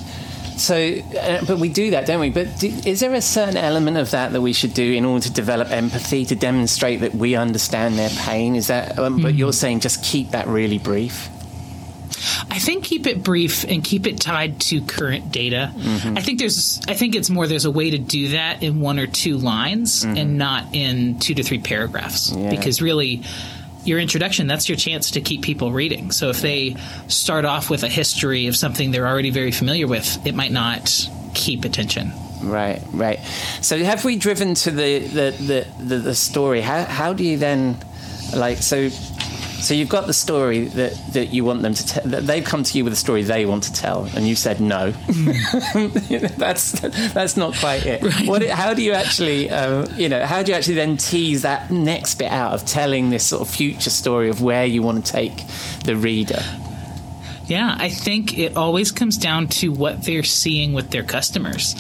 so, 0.57 0.75
uh, 0.75 1.45
but 1.47 1.59
we 1.59 1.69
do 1.69 1.91
that, 1.91 2.07
don't 2.07 2.21
we? 2.21 2.31
But 2.31 2.59
do, 2.59 2.69
is 2.87 3.01
there 3.01 3.13
a 3.13 3.21
certain 3.21 3.59
element 3.59 3.99
of 3.99 4.11
that 4.13 4.33
that 4.33 4.41
we 4.41 4.53
should 4.53 4.73
do 4.73 4.93
in 4.95 5.05
order 5.05 5.25
to 5.27 5.33
develop 5.33 5.71
empathy 5.71 6.25
to 6.25 6.35
demonstrate 6.35 7.01
that 7.01 7.15
we 7.15 7.37
understand 7.37 7.99
their 7.99 8.11
pain? 8.11 8.57
Is 8.57 8.69
that? 8.69 8.99
Um, 8.99 9.21
But 9.21 9.35
you're 9.35 9.53
saying 9.53 9.81
just 9.81 10.03
keep 10.03 10.31
that 10.31 10.47
really 10.47 10.79
brief. 10.79 11.29
I 12.51 12.59
think 12.59 12.85
keep 12.85 13.07
it 13.07 13.23
brief 13.23 13.65
and 13.65 13.83
keep 13.83 14.07
it 14.07 14.21
tied 14.21 14.61
to 14.63 14.81
current 14.81 15.33
data. 15.33 15.73
Mm-hmm. 15.75 16.19
I 16.19 16.21
think 16.23 16.39
there's 16.39 16.81
I 16.89 16.95
think 16.95 17.15
it's 17.15 17.31
more 17.31 17.47
there's 17.47 17.65
a 17.65 17.71
way 17.71 17.91
to 17.91 17.99
do 17.99 18.29
that 18.29 18.63
in 18.63 18.81
one 18.81 18.99
or 18.99 19.07
two 19.07 19.37
lines 19.37 20.05
mm-hmm. 20.05 20.17
and 20.17 20.39
not 20.39 20.75
in 20.75 21.19
two 21.19 21.35
to 21.35 21.43
three 21.43 21.59
paragraphs 21.59 22.33
Yeah. 22.33 22.51
because 22.51 22.81
really 22.81 23.23
your 23.85 23.99
introduction 24.01 24.47
that's 24.47 24.69
your 24.69 24.77
chance 24.77 25.13
to 25.13 25.21
keep 25.21 25.43
people 25.43 25.73
reading. 25.73 26.11
So 26.11 26.29
if 26.31 26.41
they 26.41 26.77
start 27.09 27.45
off 27.45 27.71
with 27.71 27.83
a 27.85 27.89
history 27.89 28.47
of 28.49 28.57
something 28.57 28.91
they're 28.91 29.07
already 29.07 29.31
very 29.31 29.53
familiar 29.53 29.87
with, 29.87 30.27
it 30.27 30.35
might 30.35 30.53
not 30.53 31.09
keep 31.35 31.65
attention. 31.65 32.13
Right, 32.43 32.83
right. 32.93 33.19
So 33.63 33.79
have 33.79 34.05
we 34.05 34.17
driven 34.17 34.55
to 34.55 34.71
the 34.71 34.99
the, 34.99 35.67
the, 35.79 35.85
the, 35.85 35.99
the 35.99 36.15
story? 36.15 36.61
How 36.61 36.85
how 36.85 37.13
do 37.13 37.25
you 37.25 37.39
then 37.39 37.79
like 38.35 38.59
so 38.59 38.89
so 39.61 39.75
you've 39.75 39.89
got 39.89 40.07
the 40.07 40.13
story 40.13 40.67
that, 40.67 40.95
that 41.13 41.33
you 41.33 41.45
want 41.45 41.63
them 41.63 41.75
to 41.75 41.87
tell. 41.87 42.03
They've 42.05 42.45
come 42.45 42.63
to 42.63 42.79
you 42.79 42.85
with 42.85 42.93
a 42.93 42.97
story 42.97 43.23
they 43.23 43.47
want 43.47 43.65
to 43.65 43.73
tell, 43.73 44.05
and 44.15 44.27
you 44.27 44.37
said 44.37 44.61
no. 44.61 44.91
that's 46.37 46.73
that's 47.13 47.37
not 47.37 47.55
quite 47.55 47.85
it. 47.87 48.03
What? 48.27 48.47
How 48.49 48.75
do 48.75 48.83
you 48.83 48.93
actually, 48.93 49.51
um, 49.51 49.87
you 49.97 50.09
know, 50.09 50.25
how 50.25 50.43
do 50.43 50.53
you 50.53 50.57
actually 50.57 50.75
then 50.75 50.97
tease 50.97 51.43
that 51.43 51.71
next 51.71 52.17
bit 52.17 52.31
out 52.31 52.53
of 52.53 52.65
telling 52.67 53.11
this 53.11 53.27
sort 53.27 53.43
of 53.43 53.53
future 53.53 53.91
story 53.91 54.29
of 54.29 54.43
where 54.43 54.65
you 54.65 54.83
want 54.83 55.05
to 55.05 55.13
take 55.13 55.45
the 55.85 55.97
reader? 55.97 56.43
Yeah, 57.49 57.77
I 57.79 57.91
think 57.91 58.37
it 58.39 58.57
always 58.57 58.91
comes 58.91 59.17
down 59.19 59.47
to 59.49 59.69
what 59.71 60.03
they're 60.03 60.25
seeing 60.25 60.73
with 60.73 60.91
their 60.91 61.05
customers. 61.05 61.77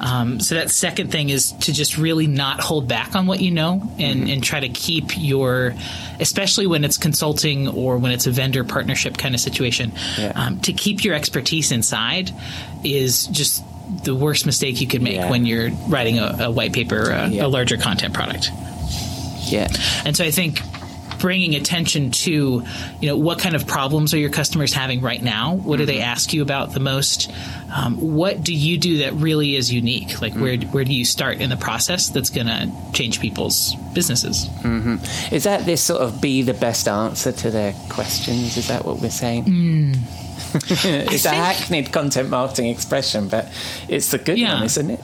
Um, 0.00 0.38
so 0.38 0.54
that 0.54 0.70
second 0.70 1.10
thing 1.10 1.30
is 1.30 1.50
to 1.52 1.72
just 1.72 1.98
really 1.98 2.28
not 2.28 2.60
hold 2.60 2.86
back 2.86 3.16
on 3.16 3.26
what 3.26 3.40
you 3.40 3.50
know 3.50 3.82
and, 3.98 4.28
and 4.28 4.42
try 4.42 4.60
to 4.60 4.68
keep 4.68 5.18
your, 5.18 5.74
especially 6.20 6.68
when 6.68 6.84
it's 6.84 6.96
consulting 6.96 7.66
or 7.66 7.98
when 7.98 8.12
it's 8.12 8.28
a 8.28 8.30
vendor 8.30 8.62
partnership 8.62 9.16
kind 9.16 9.34
of 9.34 9.40
situation, 9.40 9.92
Yeah. 10.16 10.32
um, 10.36 10.60
to 10.60 10.72
keep 10.72 11.02
your 11.04 11.14
expertise 11.14 11.72
inside 11.72 12.30
is 12.84 13.26
just 13.26 13.64
the 14.04 14.14
worst 14.14 14.46
mistake 14.46 14.80
you 14.80 14.86
could 14.86 15.02
make 15.02 15.16
Yeah. 15.16 15.28
when 15.30 15.44
you're 15.44 15.70
writing 15.88 16.20
a, 16.20 16.36
a 16.42 16.50
white 16.52 16.72
paper, 16.72 17.10
a, 17.10 17.28
Yeah. 17.28 17.46
a 17.46 17.48
larger 17.48 17.76
content 17.76 18.14
product. 18.14 18.50
Yeah. 19.48 19.66
And 20.04 20.16
so 20.16 20.24
I 20.24 20.30
think 20.30 20.60
bringing 21.20 21.54
attention 21.54 22.10
to, 22.10 22.64
you 23.00 23.08
know, 23.08 23.16
what 23.16 23.38
kind 23.38 23.54
of 23.54 23.66
problems 23.66 24.12
are 24.14 24.18
your 24.18 24.30
customers 24.30 24.72
having 24.72 25.00
right 25.00 25.22
now? 25.22 25.54
What 25.54 25.78
do 25.78 25.86
they 25.86 25.96
mm-hmm. 25.96 26.02
ask 26.02 26.32
you 26.32 26.42
about 26.42 26.72
the 26.72 26.80
most? 26.80 27.30
Um, 27.74 27.96
what 28.16 28.42
do 28.42 28.54
you 28.54 28.78
do 28.78 28.98
that 28.98 29.12
really 29.14 29.54
is 29.54 29.72
unique? 29.72 30.20
Like 30.20 30.34
where 30.34 30.56
mm-hmm. 30.56 30.72
where 30.72 30.84
do 30.84 30.92
you 30.92 31.04
start 31.04 31.40
in 31.40 31.50
the 31.50 31.56
process 31.56 32.08
that's 32.08 32.30
going 32.30 32.46
to 32.46 32.70
change 32.92 33.20
people's 33.20 33.74
businesses? 33.94 34.46
Mm-hmm. 34.62 35.34
Is 35.34 35.44
that 35.44 35.66
this 35.66 35.82
sort 35.82 36.00
of 36.00 36.20
be 36.20 36.42
the 36.42 36.54
best 36.54 36.88
answer 36.88 37.32
to 37.32 37.50
their 37.50 37.74
questions? 37.88 38.56
Is 38.56 38.68
that 38.68 38.84
what 38.84 39.00
we're 39.00 39.10
saying? 39.10 39.44
Mm. 39.44 39.96
it's 40.54 41.24
a 41.26 41.30
think- 41.30 41.34
hackneyed 41.34 41.92
content 41.92 42.30
marketing 42.30 42.66
expression, 42.66 43.28
but 43.28 43.52
it's 43.88 44.10
the 44.10 44.18
good 44.18 44.38
Yeah. 44.38 44.54
one, 44.54 44.64
isn't 44.64 44.90
it? 44.90 45.00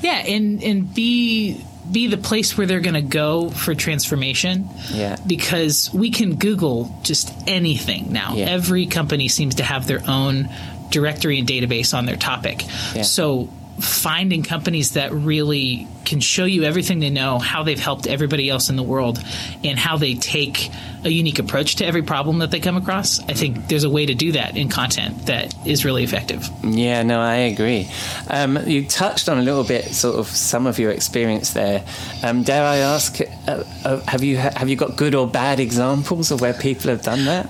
Yeah, 0.00 0.18
and 0.26 0.62
and 0.62 0.92
be 0.92 1.64
be 1.90 2.06
the 2.06 2.16
place 2.16 2.56
where 2.56 2.66
they're 2.66 2.80
going 2.80 2.94
to 2.94 3.02
go 3.02 3.50
for 3.50 3.74
transformation. 3.74 4.68
Yeah. 4.90 5.16
Because 5.26 5.92
we 5.92 6.10
can 6.10 6.36
Google 6.36 6.94
just 7.02 7.32
anything 7.46 8.12
now. 8.12 8.34
Yeah. 8.34 8.50
Every 8.50 8.86
company 8.86 9.28
seems 9.28 9.56
to 9.56 9.64
have 9.64 9.86
their 9.86 10.02
own 10.06 10.48
directory 10.90 11.38
and 11.38 11.48
database 11.48 11.96
on 11.96 12.06
their 12.06 12.16
topic. 12.16 12.64
Yeah. 12.94 13.02
So 13.02 13.48
finding 13.80 14.42
companies 14.42 14.92
that 14.92 15.12
really 15.12 15.86
can 16.04 16.20
show 16.20 16.44
you 16.44 16.64
everything 16.64 17.00
they 17.00 17.10
know, 17.10 17.38
how 17.38 17.62
they've 17.62 17.78
helped 17.78 18.06
everybody 18.06 18.48
else 18.50 18.70
in 18.70 18.76
the 18.76 18.82
world, 18.82 19.22
and 19.64 19.78
how 19.78 19.96
they 19.96 20.14
take 20.14 20.70
a 21.04 21.08
unique 21.08 21.38
approach 21.38 21.76
to 21.76 21.86
every 21.86 22.02
problem 22.02 22.38
that 22.38 22.50
they 22.50 22.60
come 22.60 22.76
across. 22.76 23.20
I 23.20 23.32
think 23.32 23.68
there's 23.68 23.84
a 23.84 23.90
way 23.90 24.06
to 24.06 24.14
do 24.14 24.32
that 24.32 24.56
in 24.56 24.68
content 24.68 25.26
that 25.26 25.54
is 25.66 25.84
really 25.84 26.04
effective. 26.04 26.48
Yeah, 26.62 27.02
no, 27.02 27.20
I 27.20 27.36
agree. 27.36 27.88
Um, 28.28 28.58
you 28.68 28.86
touched 28.86 29.28
on 29.28 29.38
a 29.38 29.42
little 29.42 29.64
bit, 29.64 29.86
sort 29.86 30.16
of 30.16 30.28
some 30.28 30.66
of 30.66 30.78
your 30.78 30.90
experience 30.90 31.52
there. 31.52 31.84
Um, 32.22 32.42
dare 32.42 32.64
I 32.64 32.76
ask, 32.78 33.20
uh, 33.20 33.64
uh, 33.84 34.00
have 34.06 34.22
you 34.22 34.36
have 34.36 34.68
you 34.68 34.76
got 34.76 34.96
good 34.96 35.14
or 35.14 35.26
bad 35.26 35.60
examples 35.60 36.30
of 36.30 36.40
where 36.40 36.54
people 36.54 36.90
have 36.90 37.02
done 37.02 37.24
that? 37.24 37.48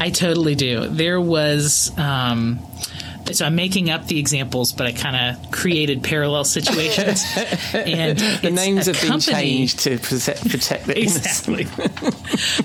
I 0.00 0.10
totally 0.10 0.54
do. 0.54 0.88
There 0.88 1.20
was. 1.20 1.92
Um, 1.98 2.60
so 3.34 3.46
I'm 3.46 3.54
making 3.54 3.90
up 3.90 4.06
the 4.06 4.18
examples, 4.18 4.72
but 4.72 4.86
I 4.86 4.92
kind 4.92 5.36
of 5.36 5.50
created 5.50 6.02
parallel 6.02 6.44
situations. 6.44 7.24
and 7.72 8.18
The 8.18 8.50
names 8.50 8.86
have 8.86 9.00
been 9.00 9.20
changed 9.20 9.80
to 9.80 9.98
protect, 9.98 10.48
protect 10.48 10.86
the. 10.86 10.98
Exactly. 11.00 11.64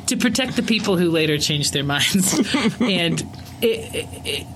to 0.08 0.18
protect 0.18 0.56
the 0.56 0.64
people 0.64 0.98
who 0.98 1.10
later 1.10 1.38
changed 1.38 1.74
their 1.74 1.84
minds. 1.84 2.34
and 2.80 3.24
it, 3.62 3.96
it, 3.96 4.08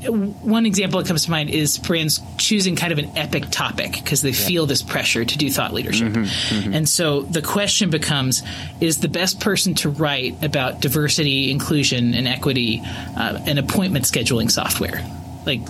it, 0.03 0.13
one 0.13 0.65
example 0.65 0.99
that 0.99 1.07
comes 1.07 1.25
to 1.25 1.31
mind 1.31 1.49
is 1.49 1.77
brands 1.77 2.21
choosing 2.37 2.75
kind 2.75 2.91
of 2.91 2.99
an 2.99 3.17
epic 3.17 3.49
topic 3.49 3.93
because 3.93 4.21
they 4.21 4.33
feel 4.33 4.65
this 4.65 4.81
pressure 4.81 5.23
to 5.23 5.37
do 5.37 5.49
thought 5.49 5.73
leadership. 5.73 6.13
And 6.51 6.87
so 6.89 7.21
the 7.21 7.41
question 7.41 7.89
becomes 7.89 8.43
is 8.81 8.99
the 8.99 9.07
best 9.07 9.39
person 9.39 9.75
to 9.75 9.89
write 9.89 10.43
about 10.43 10.81
diversity, 10.81 11.51
inclusion, 11.51 12.13
and 12.13 12.27
equity 12.27 12.81
uh, 12.83 13.39
an 13.45 13.57
appointment 13.57 14.05
scheduling 14.05 14.51
software? 14.51 15.05
Like, 15.45 15.61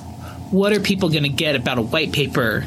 what 0.52 0.74
are 0.74 0.80
people 0.80 1.10
going 1.10 1.24
to 1.24 1.30
get 1.30 1.56
about 1.56 1.78
a 1.78 1.82
white 1.82 2.12
paper 2.12 2.64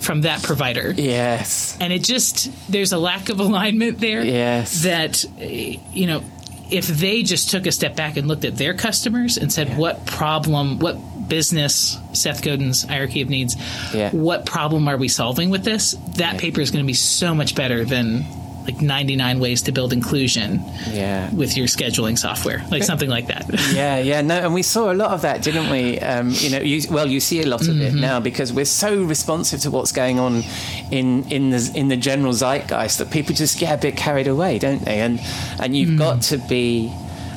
from 0.00 0.22
that 0.22 0.42
provider? 0.42 0.92
Yes. 0.96 1.76
and 1.80 1.92
it 1.92 2.02
just 2.02 2.50
there's 2.70 2.92
a 2.92 2.98
lack 2.98 3.28
of 3.28 3.38
alignment 3.40 3.98
there 3.98 4.22
Yes. 4.24 4.82
that 4.82 5.24
uh, 5.24 5.44
you 5.44 6.06
know 6.06 6.22
if 6.70 6.86
they 6.86 7.22
just 7.22 7.50
took 7.50 7.66
a 7.66 7.72
step 7.72 7.94
back 7.96 8.16
and 8.16 8.26
looked 8.26 8.44
at 8.46 8.56
their 8.56 8.72
customers 8.74 9.36
and 9.36 9.52
said 9.52 9.76
what 9.76 10.06
problem 10.06 10.78
what 10.78 10.96
business 11.28 11.98
seth 12.14 12.42
godin's 12.42 12.82
hierarchy 12.82 13.20
of 13.22 13.28
needs 13.28 13.56
Yeah. 13.94 14.10
what 14.10 14.44
problem 14.46 14.88
are 14.88 14.96
we 14.96 15.08
solving 15.08 15.50
with 15.50 15.64
this 15.64 15.92
that 16.16 16.38
paper 16.38 16.60
is 16.60 16.70
going 16.70 16.82
to 16.84 16.86
be 16.86 16.94
so 16.94 17.34
much 17.34 17.54
better 17.54 17.84
than 17.84 18.24
like 18.64 18.80
99 18.80 19.40
ways 19.40 19.62
to 19.62 19.72
build 19.72 19.92
inclusion 19.92 20.62
Yeah. 20.90 21.30
with 21.34 21.56
your 21.56 21.66
scheduling 21.66 22.16
software 22.16 22.62
like 22.70 22.82
something 22.84 23.08
like 23.10 23.26
that 23.26 23.44
Yeah, 23.74 23.98
yeah, 23.98 24.20
no, 24.22 24.36
and 24.36 24.54
we 24.54 24.62
saw 24.62 24.92
a 24.92 24.94
lot 24.94 25.10
of 25.10 25.22
that, 25.22 25.42
didn't 25.42 25.70
we? 25.70 25.98
Um, 25.98 26.30
you 26.30 26.50
know, 26.50 26.58
you, 26.60 26.82
well, 26.90 27.06
you 27.08 27.20
see 27.20 27.40
a 27.42 27.46
lot 27.46 27.62
of 27.68 27.74
Mm-hmm. 27.74 27.98
it 27.98 28.00
now 28.00 28.20
because 28.20 28.52
we're 28.52 28.64
so 28.66 29.02
responsive 29.02 29.60
to 29.60 29.70
what's 29.70 29.92
going 29.92 30.18
on 30.18 30.42
in 30.90 31.24
in 31.30 31.50
the 31.50 31.70
in 31.74 31.88
the 31.88 31.96
general 31.96 32.32
zeitgeist 32.32 32.98
that 32.98 33.10
people 33.10 33.34
just 33.34 33.58
get 33.58 33.78
a 33.78 33.80
bit 33.80 33.96
carried 33.96 34.26
away, 34.28 34.58
don't 34.58 34.84
they? 34.84 35.00
And 35.00 35.20
and 35.58 35.76
you've 35.76 35.98
got 35.98 36.18
Mm. 36.18 36.28
to 36.30 36.36
be, 36.48 36.92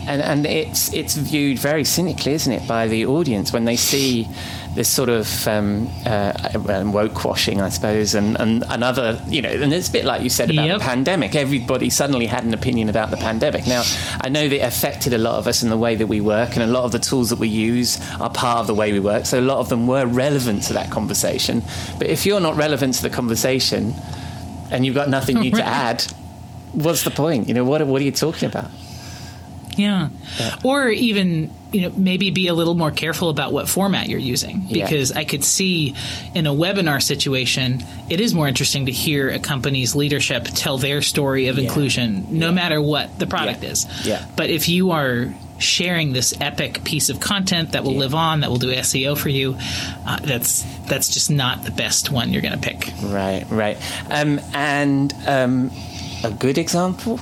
and 0.08 0.22
and 0.22 0.46
it's 0.46 0.94
it's 0.94 1.16
viewed 1.16 1.58
very 1.60 1.84
cynically, 1.86 2.34
isn't 2.34 2.52
it, 2.54 2.68
by 2.68 2.88
the 2.88 3.06
audience 3.06 3.54
when 3.54 3.66
they 3.66 3.76
see 3.78 4.28
this 4.76 4.90
sort 4.90 5.08
of 5.10 5.48
um, 5.48 5.90
uh, 6.06 6.34
woke 6.86 7.24
washing, 7.24 7.62
I 7.62 7.70
suppose, 7.70 8.14
and, 8.14 8.38
and 8.40 8.64
and 8.70 8.84
other, 8.84 9.22
you 9.28 9.42
know, 9.42 9.50
and 9.50 9.74
it's 9.74 9.88
a 9.88 9.92
bit 9.92 10.04
like 10.06 10.22
you 10.22 10.30
said 10.30 10.52
about 10.52 10.68
Yep. 10.68 10.80
the 10.80 10.84
pandemic. 10.84 11.34
Everybody 11.36 11.90
suddenly 11.90 12.26
had 12.26 12.44
an 12.44 12.54
opinion 12.54 12.90
about 12.90 13.10
the 13.10 13.18
pandemic. 13.18 13.66
Now, 13.68 13.84
I 14.22 14.28
know 14.30 14.48
that 14.50 14.56
it 14.56 14.60
affected 14.64 15.14
a 15.14 15.18
lot 15.18 15.36
of 15.36 15.48
us 15.48 15.64
in 15.64 15.70
the 15.70 15.78
way 15.78 15.96
that 15.96 16.08
we 16.08 16.20
work, 16.22 16.56
and 16.56 16.62
a 16.64 16.68
lot 16.68 16.84
of 16.84 16.92
the 16.92 17.00
tools 17.00 17.30
that 17.30 17.40
we 17.40 17.48
use 17.48 18.00
are 18.20 18.30
part 18.30 18.60
of 18.60 18.68
the 18.68 18.74
way 18.76 18.92
we 18.92 19.00
work. 19.00 19.26
So 19.26 19.40
a 19.40 19.42
lot 19.42 19.60
of 19.60 19.70
them 19.70 19.88
were 19.88 20.06
relevant 20.06 20.64
to 20.64 20.74
that 20.74 20.92
conversation. 20.92 21.64
But 21.98 22.08
if 22.08 22.26
you're 22.26 22.42
not 22.42 22.56
relevant 22.58 22.96
to 22.96 23.02
the 23.02 23.10
conversation, 23.10 23.94
and 24.72 24.86
you've 24.86 24.96
got 24.96 25.10
nothing 25.10 25.40
new 25.40 25.52
to 25.52 25.64
add, 25.88 26.04
what's 26.74 27.04
the 27.04 27.12
point? 27.12 27.48
You 27.48 27.54
know, 27.54 27.64
what 27.64 27.86
what 27.88 28.02
are 28.02 28.06
you 28.06 28.12
talking 28.12 28.50
about? 28.50 28.70
Yeah. 29.78 30.10
Or 30.64 30.90
even, 30.90 31.52
you 31.76 31.82
know 31.82 31.92
maybe 31.98 32.32
be 32.32 32.48
a 32.48 32.54
little 32.54 32.74
more 32.74 32.92
careful 32.92 33.30
about 33.30 33.52
what 33.52 33.68
format 33.68 34.08
you're 34.08 34.18
using 34.18 34.62
because 34.72 35.12
yeah. 35.12 35.20
I 35.20 35.26
could 35.26 35.44
see 35.44 35.94
in 36.34 36.48
a 36.48 36.54
webinar 36.54 37.04
situation 37.04 37.84
it 38.10 38.22
is 38.22 38.34
more 38.34 38.48
interesting 38.48 38.86
to 38.86 38.94
hear 38.94 39.30
a 39.30 39.40
company's 39.40 39.94
leadership 39.94 40.46
tell 40.46 40.78
their 40.78 41.02
story 41.02 41.48
of 41.48 41.58
yeah. 41.58 41.66
inclusion 41.66 42.28
no 42.30 42.48
yeah. 42.48 42.52
matter 42.54 42.82
what 42.82 43.20
the 43.20 43.28
product 43.28 43.64
is. 43.64 43.86
Yeah. 44.06 44.26
But 44.38 44.50
if 44.50 44.70
you 44.70 44.92
are 44.92 45.34
sharing 45.58 46.14
this 46.14 46.34
epic 46.40 46.84
piece 46.84 47.10
of 47.10 47.20
content 47.20 47.74
that 47.74 47.84
will 47.84 47.94
yeah. 47.94 48.00
live 48.00 48.16
on, 48.16 48.42
that 48.42 48.50
will 48.50 48.58
do 48.58 48.74
SEO 48.74 49.18
for 49.18 49.30
you, 49.30 49.56
uh, 50.06 50.20
that's 50.20 50.64
that's 50.88 51.10
just 51.10 51.30
not 51.30 51.64
the 51.64 51.72
best 51.72 52.12
one 52.12 52.32
you're 52.32 52.42
going 52.42 52.60
to 52.60 52.70
pick. 52.70 52.90
Right, 53.04 53.46
right. 53.50 53.78
Um, 54.10 54.40
and 54.54 55.14
um, 55.28 55.72
a 56.24 56.32
good 56.32 56.58
example. 56.58 57.20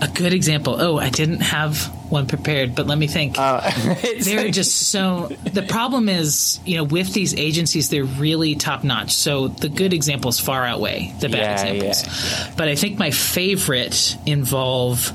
A 0.00 0.08
good 0.08 0.32
example. 0.32 0.76
Oh, 0.80 0.96
I 0.96 1.10
didn't 1.10 1.40
have 1.40 1.92
one 2.10 2.26
prepared, 2.26 2.74
but 2.74 2.86
let 2.86 2.98
me 2.98 3.06
think. 3.06 3.38
Uh, 3.38 3.70
they're 4.20 4.44
like... 4.44 4.52
just 4.52 4.90
so. 4.90 5.28
The 5.44 5.62
problem 5.62 6.08
is, 6.08 6.60
you 6.64 6.76
know, 6.76 6.84
with 6.84 7.12
these 7.12 7.34
agencies, 7.34 7.88
they're 7.88 8.04
really 8.04 8.54
top 8.54 8.84
notch. 8.84 9.12
So 9.12 9.48
the 9.48 9.68
good 9.68 9.92
examples 9.92 10.40
far 10.40 10.64
outweigh 10.64 11.14
the 11.20 11.28
bad 11.28 11.38
yeah, 11.38 11.72
examples. 11.72 12.06
Yeah, 12.06 12.46
yeah. 12.46 12.54
But 12.56 12.68
I 12.68 12.74
think 12.74 12.98
my 12.98 13.10
favorite 13.10 14.16
involve 14.26 15.12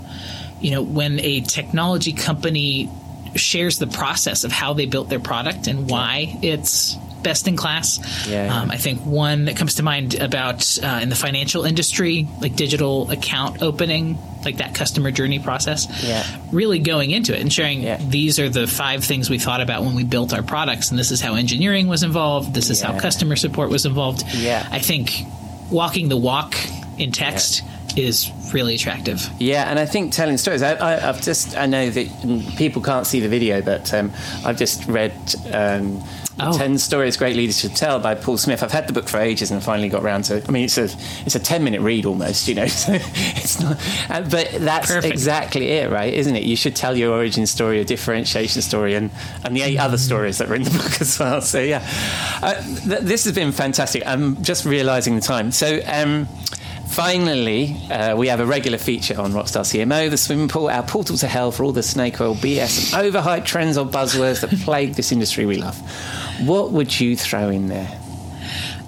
you 0.61 0.71
know, 0.71 0.81
when 0.81 1.19
a 1.19 1.41
technology 1.41 2.13
company 2.13 2.89
shares 3.35 3.77
the 3.77 3.87
process 3.87 4.43
of 4.43 4.51
how 4.51 4.73
they 4.73 4.85
built 4.85 5.09
their 5.09 5.19
product 5.19 5.67
and 5.67 5.89
why 5.89 6.39
it's 6.41 6.95
best 7.26 7.47
in 7.47 7.57
class. 7.57 7.99
Yeah. 8.30 8.55
Um, 8.55 8.71
I 8.71 8.78
think 8.78 9.01
one 9.01 9.45
that 9.45 9.57
comes 9.57 9.76
to 9.76 9.84
mind 9.84 10.13
about 10.13 10.78
uh, 10.82 10.99
in 11.01 11.09
the 11.09 11.15
financial 11.15 11.65
industry, 11.65 12.28
like 12.39 12.55
digital 12.55 13.09
account 13.09 13.63
opening, 13.63 14.17
like 14.45 14.57
that 14.57 14.76
customer 14.76 15.09
journey 15.09 15.39
process. 15.39 15.88
Yeah. 16.03 16.23
Really 16.53 16.80
going 16.80 17.09
into 17.09 17.36
it 17.36 17.41
and 17.41 17.51
sharing 17.51 17.82
yeah. 17.82 17.97
these 17.97 18.39
are 18.39 18.47
the 18.47 18.67
five 18.67 19.03
things 19.03 19.30
we 19.30 19.39
thought 19.39 19.59
about 19.59 19.84
when 19.84 19.95
we 19.95 20.03
built 20.03 20.34
our 20.34 20.43
products, 20.43 20.91
and 20.91 20.99
this 20.99 21.11
is 21.11 21.19
how 21.19 21.34
engineering 21.34 21.88
was 21.88 22.03
involved. 22.03 22.53
This 22.53 22.69
is 22.69 22.80
how 22.80 22.97
customer 22.99 23.36
support 23.36 23.69
was 23.71 23.86
involved. 23.86 24.23
Yeah. 24.36 24.65
I 24.71 24.80
think 24.80 25.11
walking 25.71 26.07
the 26.09 26.17
walk 26.17 26.55
in 26.97 27.11
text. 27.11 27.63
Is 27.95 28.31
really 28.53 28.75
attractive. 28.75 29.29
Yeah, 29.39 29.69
and 29.69 29.79
I 29.79 29.85
think 29.85 30.11
telling 30.11 30.37
stories. 30.37 30.61
I, 30.61 30.99
have 30.99 31.21
just 31.21 31.55
I 31.55 31.65
know 31.65 31.89
that 31.89 32.55
people 32.57 32.81
can't 32.81 33.07
see 33.07 33.19
the 33.19 33.29
video, 33.29 33.61
but 33.61 33.93
um, 33.93 34.11
I've 34.45 34.57
just 34.57 34.85
read. 34.87 35.13
Um, 35.51 36.03
oh. 36.39 36.57
10 36.57 36.77
Stories 36.77 37.17
Great 37.17 37.35
Leaders 37.35 37.59
Should 37.59 37.75
Tell 37.75 37.99
by 37.99 38.15
Paul 38.15 38.37
Smith. 38.37 38.63
I've 38.63 38.71
had 38.71 38.87
the 38.87 38.93
book 38.93 39.07
for 39.07 39.19
ages 39.19 39.51
and 39.51 39.63
finally 39.63 39.89
got 39.89 40.03
around 40.03 40.23
to 40.25 40.43
I 40.47 40.51
mean, 40.51 40.65
it's 40.65 40.77
a, 40.77 40.89
it's 41.25 41.35
a 41.35 41.39
10 41.39 41.63
minute 41.63 41.81
read 41.81 42.05
almost, 42.05 42.47
you 42.47 42.55
know, 42.55 42.67
so 42.67 42.93
it's 42.93 43.59
not, 43.59 43.77
uh, 44.09 44.21
but 44.29 44.49
that's 44.59 44.87
Perfect. 44.87 45.13
exactly 45.13 45.69
it, 45.69 45.91
right? 45.91 46.13
Isn't 46.13 46.35
it? 46.35 46.43
You 46.43 46.55
should 46.55 46.75
tell 46.75 46.95
your 46.95 47.13
origin 47.13 47.45
story, 47.45 47.77
your 47.77 47.85
differentiation 47.85 48.61
story, 48.61 48.95
and, 48.95 49.11
and 49.43 49.55
the 49.55 49.61
eight 49.61 49.77
other 49.77 49.97
stories 49.97 50.37
that 50.39 50.49
are 50.49 50.55
in 50.55 50.63
the 50.63 50.69
book 50.77 51.01
as 51.01 51.17
well. 51.19 51.41
So, 51.41 51.59
yeah, 51.59 51.85
uh, 52.41 52.61
th- 52.61 53.01
this 53.01 53.23
has 53.25 53.33
been 53.33 53.51
fantastic. 53.51 54.03
I'm 54.05 54.41
just 54.43 54.65
realizing 54.65 55.15
the 55.15 55.21
time. 55.21 55.51
So, 55.51 55.79
um, 55.87 56.27
Finally, 56.88 57.75
uh, 57.89 58.15
we 58.15 58.27
have 58.27 58.39
a 58.39 58.45
regular 58.45 58.77
feature 58.77 59.19
on 59.19 59.33
Rockstar 59.33 59.61
CMO, 59.61 60.09
the 60.09 60.17
swimming 60.17 60.47
pool, 60.47 60.69
our 60.69 60.83
portal 60.83 61.17
to 61.17 61.27
hell 61.27 61.51
for 61.51 61.63
all 61.63 61.71
the 61.71 61.83
snake 61.83 62.21
oil 62.21 62.36
BS 62.36 62.93
and 62.93 63.13
overhyped 63.13 63.45
trends 63.45 63.77
or 63.77 63.86
buzzwords 63.86 64.41
that 64.41 64.49
plague 64.61 64.93
this 64.93 65.11
industry 65.11 65.45
we 65.45 65.57
love. 65.57 65.77
What 66.47 66.71
would 66.71 66.97
you 66.97 67.17
throw 67.17 67.49
in 67.49 67.67
there? 67.67 67.99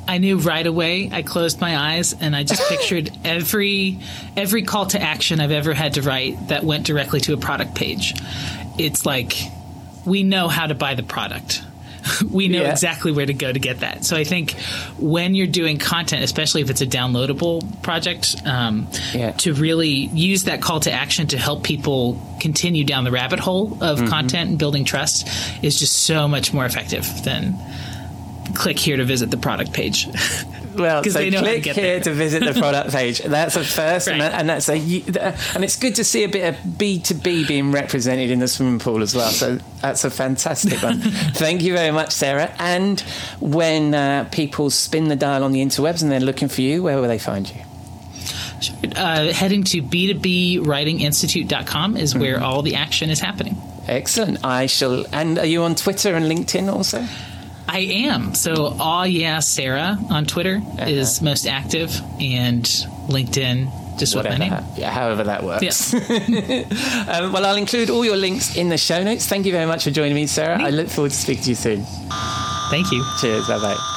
I 0.07 0.19
knew 0.19 0.37
right 0.37 0.65
away. 0.65 1.09
I 1.11 1.21
closed 1.21 1.59
my 1.59 1.75
eyes 1.75 2.15
and 2.19 2.33
I 2.35 2.43
just 2.43 2.67
pictured 2.69 3.11
every 3.25 3.99
every 4.37 4.63
call 4.63 4.85
to 4.87 5.01
action 5.01 5.41
I've 5.41 5.51
ever 5.51 5.73
had 5.73 5.95
to 5.95 6.01
write 6.01 6.47
that 6.47 6.63
went 6.63 6.85
directly 6.85 7.19
to 7.21 7.33
a 7.33 7.37
product 7.37 7.75
page. 7.75 8.13
It's 8.77 9.05
like 9.05 9.35
we 10.05 10.23
know 10.23 10.47
how 10.47 10.67
to 10.67 10.75
buy 10.75 10.95
the 10.95 11.03
product. 11.03 11.61
we 12.31 12.47
know 12.47 12.61
yeah. 12.61 12.71
exactly 12.71 13.11
where 13.11 13.25
to 13.25 13.33
go 13.33 13.51
to 13.51 13.59
get 13.59 13.81
that. 13.81 14.05
So 14.05 14.15
I 14.15 14.23
think 14.23 14.51
when 14.97 15.35
you're 15.35 15.47
doing 15.47 15.77
content, 15.77 16.23
especially 16.23 16.61
if 16.61 16.69
it's 16.69 16.81
a 16.81 16.87
downloadable 16.87 17.81
project, 17.81 18.35
um, 18.45 18.87
yeah. 19.13 19.31
to 19.31 19.53
really 19.53 19.89
use 19.89 20.43
that 20.43 20.61
call 20.61 20.79
to 20.81 20.91
action 20.91 21.27
to 21.27 21.37
help 21.37 21.63
people 21.63 22.21
continue 22.39 22.83
down 22.83 23.03
the 23.03 23.11
rabbit 23.11 23.39
hole 23.39 23.73
of 23.81 23.99
mm-hmm. 23.99 24.07
content 24.07 24.49
and 24.49 24.59
building 24.59 24.85
trust 24.85 25.27
is 25.63 25.79
just 25.79 25.93
so 25.93 26.27
much 26.27 26.53
more 26.53 26.65
effective 26.65 27.05
than 27.23 27.57
click 28.55 28.79
here 28.79 28.97
to 28.97 29.05
visit 29.05 29.31
the 29.31 29.37
product 29.37 29.73
page. 29.73 30.07
Well, 30.78 31.03
so 31.03 31.09
they 31.11 31.32
click 31.32 31.63
to 31.63 31.73
here 31.73 31.95
there. 31.95 31.99
to 32.01 32.13
visit 32.13 32.43
the 32.43 32.59
product 32.59 32.91
page. 32.95 33.19
That's 33.19 33.55
a 33.55 33.63
first, 33.63 34.07
right. 34.07 34.21
and, 34.21 34.49
that's 34.49 34.69
a 34.69 34.75
and 34.75 35.63
it's 35.63 35.78
good 35.78 35.95
to 35.95 36.03
see 36.03 36.23
a 36.23 36.30
bit 36.30 36.53
of 36.53 36.78
B 36.78 36.99
two 36.99 37.15
B 37.15 37.45
being 37.45 37.71
represented 37.71 38.32
in 38.32 38.39
the 38.39 38.47
swimming 38.47 38.80
pool 38.80 39.01
as 39.01 39.15
well. 39.15 39.32
So 39.32 39.59
that's 39.82 40.03
a 40.03 40.09
fantastic 40.09 40.82
one. 40.82 40.99
Thank 41.01 41.63
you 41.63 41.73
very 41.73 41.91
much, 41.91 42.11
Sarah. 42.11 42.53
And 42.59 42.99
when 43.39 43.93
uh, 43.93 44.28
people 44.32 44.69
spin 44.69 45.07
the 45.07 45.15
dial 45.15 45.43
on 45.43 45.51
the 45.51 45.61
interwebs 45.61 46.01
and 46.01 46.11
they're 46.11 46.19
looking 46.19 46.47
for 46.47 46.61
you, 46.61 46.84
where 46.84 46.99
will 46.99 47.07
they 47.07 47.19
find 47.19 47.49
you? 47.49 47.61
Uh, 48.95 49.32
heading 49.32 49.63
to 49.63 49.84
b2bwritinginstitute.com 49.84 51.95
is 51.95 52.15
where 52.15 52.36
mm-hmm. 52.36 52.43
all 52.43 52.63
the 52.63 52.75
action 52.75 53.11
is 53.11 53.19
happening. 53.19 53.55
Excellent. 53.88 54.43
I 54.43 54.65
shall. 54.65 55.05
And 55.13 55.38
are 55.39 55.45
you 55.45 55.63
on 55.63 55.75
Twitter 55.75 56.15
and 56.15 56.25
LinkedIn 56.25 56.71
also? 56.71 57.05
I 57.68 57.80
am. 57.80 58.34
So, 58.34 58.76
aw 58.80 59.03
yeah, 59.03 59.39
Sarah 59.39 59.97
on 60.09 60.26
Twitter 60.26 60.61
uh-huh. 60.63 60.86
is 60.86 61.22
most 61.22 61.47
active, 61.47 61.99
and 62.20 62.63
LinkedIn 63.07 63.97
just 63.97 64.15
Whatever, 64.15 64.34
with 64.34 64.51
my 64.51 64.57
name. 64.59 64.65
Yeah, 64.76 64.91
however 64.91 65.24
that 65.24 65.43
works. 65.43 65.93
Yeah. 65.93 66.01
um, 67.07 67.34
well, 67.34 67.45
I'll 67.45 67.55
include 67.55 67.89
all 67.89 68.05
your 68.05 68.18
links 68.18 68.55
in 68.55 68.70
the 68.70 68.78
show 68.78 69.03
notes. 69.03 69.26
Thank 69.26 69.45
you 69.45 69.51
very 69.51 69.65
much 69.65 69.84
for 69.84 69.91
joining 69.91 70.15
me, 70.15 70.28
Sarah. 70.28 70.61
I 70.61 70.70
look 70.70 70.88
forward 70.88 71.11
to 71.11 71.18
speaking 71.18 71.43
to 71.43 71.49
you 71.49 71.55
soon. 71.55 71.86
Thank 72.70 72.91
you. 72.91 73.03
Cheers. 73.20 73.47
Bye 73.47 73.59
bye. 73.59 73.93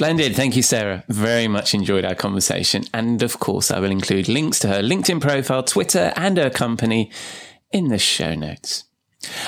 Splendid. 0.00 0.32
Thank 0.34 0.56
you, 0.56 0.62
Sarah. 0.62 1.04
Very 1.08 1.46
much 1.46 1.74
enjoyed 1.74 2.06
our 2.06 2.14
conversation. 2.14 2.84
And 2.94 3.22
of 3.22 3.38
course, 3.38 3.70
I 3.70 3.80
will 3.80 3.90
include 3.90 4.28
links 4.28 4.58
to 4.60 4.68
her 4.68 4.80
LinkedIn 4.80 5.20
profile, 5.20 5.62
Twitter, 5.62 6.14
and 6.16 6.38
her 6.38 6.48
company 6.48 7.10
in 7.70 7.88
the 7.88 7.98
show 7.98 8.34
notes. 8.34 8.84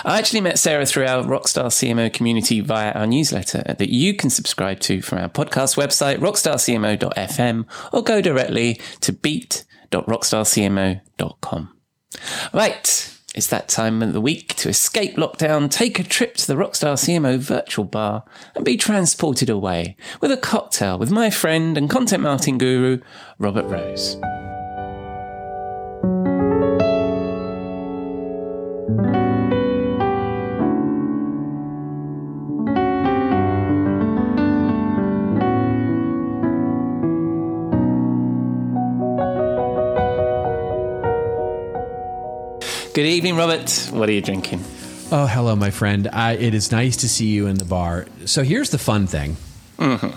I 0.04 0.18
actually 0.18 0.42
met 0.42 0.58
Sarah 0.58 0.84
through 0.84 1.06
our 1.06 1.24
Rockstar 1.24 1.68
CMO 1.68 2.12
community 2.12 2.60
via 2.60 2.92
our 2.92 3.06
newsletter 3.06 3.62
that 3.78 3.88
you 3.88 4.14
can 4.14 4.28
subscribe 4.28 4.80
to 4.80 5.00
from 5.00 5.20
our 5.20 5.30
podcast 5.30 5.78
website, 5.78 6.18
rockstarcmo.fm, 6.18 7.64
or 7.90 8.02
go 8.02 8.20
directly 8.20 8.78
to 9.00 9.14
beat.rockstarcmo.com. 9.14 11.76
Right. 12.52 13.01
It's 13.34 13.46
that 13.46 13.68
time 13.68 14.02
of 14.02 14.12
the 14.12 14.20
week 14.20 14.54
to 14.56 14.68
escape 14.68 15.16
lockdown, 15.16 15.70
take 15.70 15.98
a 15.98 16.04
trip 16.04 16.34
to 16.34 16.46
the 16.46 16.54
Rockstar 16.54 16.94
CMO 16.94 17.38
virtual 17.38 17.86
bar, 17.86 18.24
and 18.54 18.62
be 18.62 18.76
transported 18.76 19.48
away 19.48 19.96
with 20.20 20.30
a 20.30 20.36
cocktail 20.36 20.98
with 20.98 21.10
my 21.10 21.30
friend 21.30 21.78
and 21.78 21.88
content 21.88 22.22
marketing 22.22 22.58
guru, 22.58 23.00
Robert 23.38 23.64
Rose. 23.64 24.18
Good 42.94 43.06
evening, 43.06 43.36
Robert. 43.36 43.88
What 43.90 44.10
are 44.10 44.12
you 44.12 44.20
drinking? 44.20 44.62
Oh, 45.10 45.26
hello, 45.26 45.56
my 45.56 45.70
friend. 45.70 46.08
I, 46.12 46.32
it 46.32 46.52
is 46.52 46.70
nice 46.70 46.98
to 46.98 47.08
see 47.08 47.24
you 47.28 47.46
in 47.46 47.56
the 47.56 47.64
bar. 47.64 48.06
So 48.26 48.42
here's 48.42 48.68
the 48.68 48.76
fun 48.76 49.06
thing. 49.06 49.38
Mm-hmm. 49.78 50.14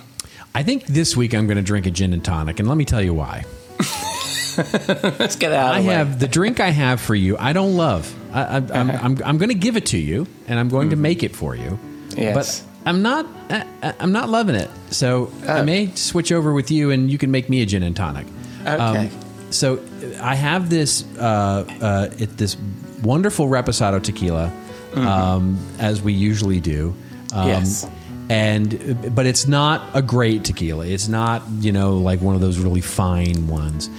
I 0.54 0.64
think 0.64 0.86
this 0.86 1.16
week 1.16 1.34
I'm 1.34 1.48
going 1.48 1.56
to 1.56 1.64
drink 1.64 1.86
a 1.86 1.92
gin 1.92 2.12
and 2.12 2.24
tonic, 2.24 2.60
and 2.60 2.68
let 2.68 2.76
me 2.76 2.84
tell 2.84 3.02
you 3.02 3.14
why. 3.14 3.46
Let's 4.58 5.38
get 5.38 5.54
out. 5.54 5.74
I 5.74 5.80
have 5.80 6.20
the 6.20 6.28
drink 6.28 6.60
I 6.60 6.72
have 6.72 7.00
for 7.00 7.16
you. 7.16 7.38
I 7.38 7.54
don't 7.54 7.78
love. 7.78 8.14
I, 8.36 8.58
am 8.58 8.72
I'm, 8.74 8.92
I'm, 8.92 9.24
I'm 9.24 9.38
going 9.38 9.50
to 9.50 9.56
give 9.56 9.78
it 9.78 9.86
to 9.88 9.98
you, 9.98 10.28
and 10.50 10.60
I'm 10.60 10.68
going 10.68 10.88
mm-hmm. 10.88 10.98
to 10.98 11.02
make 11.02 11.24
it 11.24 11.34
for 11.34 11.56
you. 11.56 11.80
Yes. 12.18 12.62
But 12.62 12.90
I'm 12.90 13.02
not. 13.02 13.26
I'm 13.82 14.12
not 14.12 14.28
loving 14.28 14.56
it. 14.56 14.70
So 14.92 15.32
I 15.48 15.60
oh. 15.60 15.64
may 15.64 15.96
switch 15.96 16.34
over 16.34 16.52
with 16.52 16.72
you, 16.72 16.92
and 16.92 17.10
you 17.10 17.18
can 17.18 17.32
make 17.32 17.48
me 17.48 17.62
a 17.62 17.66
gin 17.66 17.84
and 17.84 17.96
tonic. 17.96 18.28
Okay. 18.66 18.76
Um, 18.76 19.25
so 19.58 19.80
I 20.22 20.36
have 20.36 20.70
this 20.70 21.04
uh, 21.18 21.66
uh, 21.82 22.10
it, 22.18 22.38
this 22.38 22.58
wonderful 23.04 23.48
reposado 23.48 24.02
tequila, 24.02 24.52
mm-hmm. 24.92 25.08
um, 25.08 25.60
as 25.80 26.02
we 26.02 26.14
usually 26.14 26.60
do. 26.60 26.94
Um, 27.34 27.48
yes. 27.48 27.88
And 28.30 29.14
but 29.16 29.26
it's 29.28 29.48
not 29.48 29.82
a 29.94 30.02
great 30.02 30.44
tequila. 30.44 30.88
It's 30.88 31.08
not 31.08 31.44
you 31.60 31.72
know 31.72 31.98
like 31.98 32.22
one 32.22 32.36
of 32.36 32.42
those 32.42 32.58
really 32.60 32.82
fine 32.82 33.48
ones. 33.48 33.90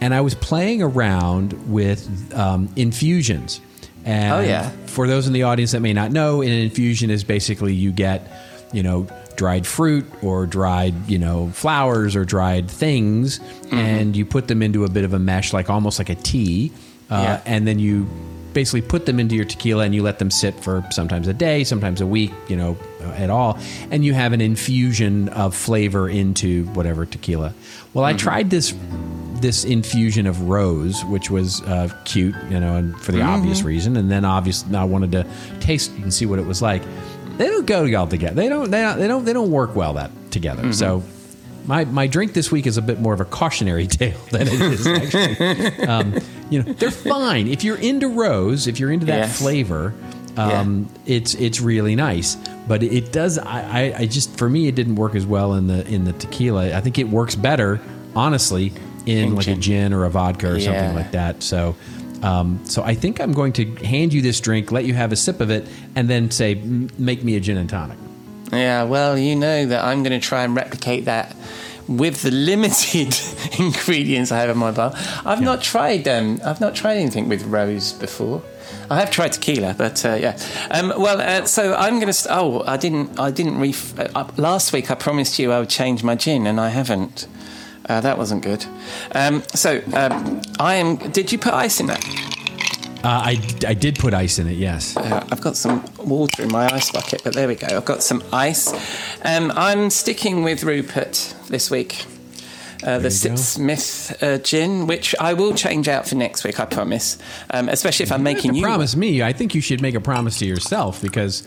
And 0.00 0.14
I 0.14 0.20
was 0.20 0.34
playing 0.34 0.82
around 0.82 1.52
with 1.72 2.34
um, 2.34 2.68
infusions 2.74 3.60
And 4.04 4.32
Oh, 4.34 4.40
yeah. 4.40 4.68
for 4.86 5.06
those 5.06 5.26
in 5.26 5.32
the 5.32 5.44
audience 5.44 5.72
that 5.72 5.80
may 5.80 5.92
not 5.92 6.10
know, 6.10 6.42
an 6.42 6.48
infusion 6.48 7.10
is 7.10 7.24
basically 7.24 7.72
you 7.72 7.92
get, 7.92 8.28
you 8.72 8.82
know, 8.82 9.06
dried 9.36 9.66
fruit 9.66 10.04
or 10.22 10.46
dried, 10.46 10.94
you 11.08 11.18
know, 11.18 11.48
flowers 11.54 12.14
or 12.16 12.24
dried 12.24 12.70
things, 12.70 13.38
Mm-hmm. 13.38 13.74
and 13.76 14.16
you 14.16 14.26
put 14.26 14.48
them 14.48 14.62
into 14.62 14.84
a 14.84 14.88
bit 14.90 15.04
of 15.04 15.14
a 15.14 15.18
mesh, 15.18 15.52
like 15.54 15.70
almost 15.70 15.98
like 15.98 16.10
a 16.10 16.14
tea, 16.14 16.70
uh, 17.10 17.14
Yeah. 17.22 17.40
and 17.46 17.66
then 17.66 17.78
you 17.78 18.06
basically 18.52 18.82
put 18.82 19.06
them 19.06 19.18
into 19.18 19.34
your 19.34 19.46
tequila 19.46 19.82
and 19.84 19.94
you 19.94 20.02
let 20.02 20.18
them 20.18 20.30
sit 20.30 20.54
for 20.60 20.84
sometimes 20.90 21.26
a 21.26 21.32
day, 21.32 21.64
sometimes 21.64 22.02
a 22.02 22.06
week, 22.06 22.30
you 22.48 22.56
know, 22.56 22.76
uh, 23.02 23.06
at 23.12 23.30
all, 23.30 23.58
and 23.90 24.04
you 24.04 24.12
have 24.12 24.34
an 24.34 24.42
infusion 24.42 25.30
of 25.30 25.54
flavor 25.56 26.06
into 26.06 26.64
whatever 26.74 27.06
tequila. 27.06 27.54
Well, 27.94 28.04
I 28.04 28.12
tried 28.12 28.50
this 28.50 28.74
this 29.40 29.64
infusion 29.64 30.26
of 30.28 30.42
rose, 30.42 31.04
which 31.06 31.28
was 31.28 31.62
uh, 31.62 31.88
cute, 32.04 32.34
you 32.48 32.60
know, 32.60 32.76
and 32.76 32.96
for 33.00 33.10
the 33.10 33.22
obvious 33.22 33.62
reason, 33.62 33.96
and 33.96 34.08
then 34.08 34.24
obviously 34.24 34.76
I 34.76 34.84
wanted 34.84 35.10
to 35.12 35.26
taste 35.58 35.90
and 35.96 36.14
see 36.14 36.26
what 36.26 36.38
it 36.38 36.46
was 36.46 36.62
like. 36.62 36.82
They 37.38 37.46
don't 37.46 37.66
go 37.66 37.84
y'all 37.84 38.06
together. 38.06 38.34
They 38.34 38.48
don't. 38.48 38.70
They 38.70 38.80
don't. 38.82 38.98
They 38.98 39.08
don't. 39.08 39.24
They 39.24 39.32
don't 39.32 39.50
work 39.50 39.74
well 39.76 39.94
that 39.94 40.10
together. 40.30 40.72
So. 40.72 41.02
My, 41.64 41.84
my 41.84 42.08
drink 42.08 42.32
this 42.32 42.50
week 42.50 42.66
is 42.66 42.76
a 42.76 42.82
bit 42.82 42.98
more 42.98 43.14
of 43.14 43.20
a 43.20 43.24
cautionary 43.24 43.86
tale 44.00 44.18
than 44.32 44.48
it 44.48 44.60
is 44.60 44.84
actually. 44.84 45.86
um, 45.86 46.18
you 46.50 46.60
know, 46.60 46.72
they're 46.72 46.90
fine 46.90 47.46
if 47.46 47.62
you're 47.62 47.76
into 47.78 48.08
rose. 48.08 48.66
If 48.66 48.80
you're 48.80 48.90
into 48.90 49.06
that 49.06 49.18
Yes. 49.28 49.38
flavor, 49.38 49.94
um, 50.36 50.88
it's 51.06 51.34
it's 51.36 51.60
really 51.60 51.94
nice. 51.94 52.34
But 52.66 52.82
it 52.82 53.12
does. 53.12 53.38
I, 53.38 53.60
I, 53.62 53.94
I 53.98 54.06
just 54.06 54.36
for 54.36 54.48
me, 54.50 54.66
it 54.66 54.74
didn't 54.74 54.96
work 54.96 55.14
as 55.14 55.24
well 55.24 55.54
in 55.54 55.68
the 55.68 55.86
in 55.86 56.02
the 56.04 56.14
tequila. 56.14 56.76
I 56.76 56.80
think 56.80 56.98
it 56.98 57.08
works 57.08 57.36
better, 57.36 57.80
honestly, 58.16 58.72
in, 59.06 59.18
In 59.28 59.34
like 59.36 59.46
a 59.46 59.52
gin. 59.52 59.60
gin 59.60 59.92
or 59.92 60.04
a 60.04 60.10
vodka 60.10 60.50
or 60.54 60.58
something 60.58 60.96
like 60.96 61.12
that. 61.12 61.44
So. 61.44 61.76
Um, 62.22 62.64
so 62.64 62.82
I 62.82 62.94
think 62.94 63.20
I'm 63.20 63.32
going 63.32 63.52
to 63.54 63.64
hand 63.84 64.12
you 64.12 64.22
this 64.22 64.40
drink, 64.40 64.70
let 64.70 64.84
you 64.84 64.94
have 64.94 65.12
a 65.12 65.16
sip 65.16 65.40
of 65.40 65.50
it, 65.50 65.66
and 65.96 66.08
then 66.08 66.30
say, 66.30 66.54
"Make 66.54 67.24
me 67.24 67.36
a 67.36 67.40
gin 67.40 67.56
and 67.56 67.68
tonic." 67.68 67.98
Yeah, 68.52 68.84
well, 68.84 69.18
you 69.18 69.34
know 69.34 69.66
that 69.66 69.84
I'm 69.84 70.02
going 70.02 70.18
to 70.18 70.24
try 70.24 70.44
and 70.44 70.54
replicate 70.54 71.06
that 71.06 71.34
with 71.88 72.22
the 72.22 72.30
limited 72.30 73.14
ingredients 73.58 74.30
I 74.30 74.38
have 74.40 74.50
in 74.50 74.58
my 74.58 74.70
bar. 74.70 74.92
I've 75.24 75.40
not 75.40 75.62
tried 75.62 76.06
um, 76.06 76.40
I've 76.44 76.60
not 76.60 76.74
tried 76.74 76.96
anything 76.98 77.28
with 77.28 77.42
rose 77.44 77.92
before. 77.92 78.42
I 78.90 79.00
have 79.00 79.10
tried 79.10 79.32
tequila, 79.32 79.74
but 79.76 80.04
uh, 80.04 80.14
yeah. 80.14 80.38
Um, 80.70 80.92
well, 80.96 81.20
uh, 81.20 81.46
so 81.46 81.74
I'm 81.74 81.94
going 81.94 82.06
to. 82.06 82.12
St- 82.12 82.34
oh, 82.36 82.62
I 82.66 82.76
didn't. 82.76 83.18
I 83.18 83.30
didn't. 83.30 83.58
Ref- 83.58 83.98
uh, 83.98 84.28
last 84.36 84.72
week 84.72 84.90
I 84.90 84.94
promised 84.94 85.38
you 85.38 85.50
I 85.50 85.60
would 85.60 85.70
change 85.70 86.04
my 86.04 86.14
gin, 86.14 86.46
and 86.46 86.60
I 86.60 86.68
haven't. 86.68 87.26
Uh, 87.88 88.00
that 88.00 88.16
wasn't 88.18 88.42
good. 88.42 88.64
Um, 89.12 89.42
so 89.54 89.82
um, 89.94 90.40
I 90.58 90.74
am. 90.74 90.96
Did 90.96 91.32
you 91.32 91.38
put 91.38 91.54
ice 91.54 91.80
in 91.80 91.86
that? 91.86 92.04
Uh, 93.04 93.08
I, 93.08 93.30
I 93.66 93.74
did 93.74 93.98
put 93.98 94.14
ice 94.14 94.38
in 94.38 94.46
it, 94.46 94.56
yes. 94.56 94.96
Uh, 94.96 95.26
I've 95.32 95.40
got 95.40 95.56
some 95.56 95.84
water 95.98 96.44
in 96.44 96.52
my 96.52 96.72
ice 96.72 96.92
bucket, 96.92 97.24
but 97.24 97.34
there 97.34 97.48
we 97.48 97.56
go. 97.56 97.66
I've 97.76 97.84
got 97.84 98.00
some 98.00 98.22
ice. 98.32 98.72
Um, 99.24 99.50
I'm 99.56 99.90
sticking 99.90 100.44
with 100.44 100.62
Rupert 100.62 101.34
this 101.48 101.68
week. 101.68 102.06
Uh, 102.82 102.98
the 102.98 103.08
Sipsmith 103.08 104.22
uh, 104.22 104.38
gin, 104.38 104.86
which 104.86 105.14
I 105.20 105.34
will 105.34 105.54
change 105.54 105.88
out 105.88 106.08
for 106.08 106.14
next 106.16 106.44
week, 106.44 106.58
I 106.60 106.64
promise. 106.64 107.18
Um, 107.50 107.68
especially 107.68 108.04
if 108.04 108.12
I'm 108.12 108.20
You 108.20 108.26
have 108.26 108.36
making 108.36 108.54
you 108.54 108.62
promise 108.62 108.96
me. 108.96 109.22
I 109.22 109.32
think 109.32 109.54
you 109.54 109.60
should 109.60 109.80
make 109.80 109.94
a 109.94 110.00
promise 110.00 110.38
to 110.40 110.46
yourself 110.46 111.00
because 111.00 111.42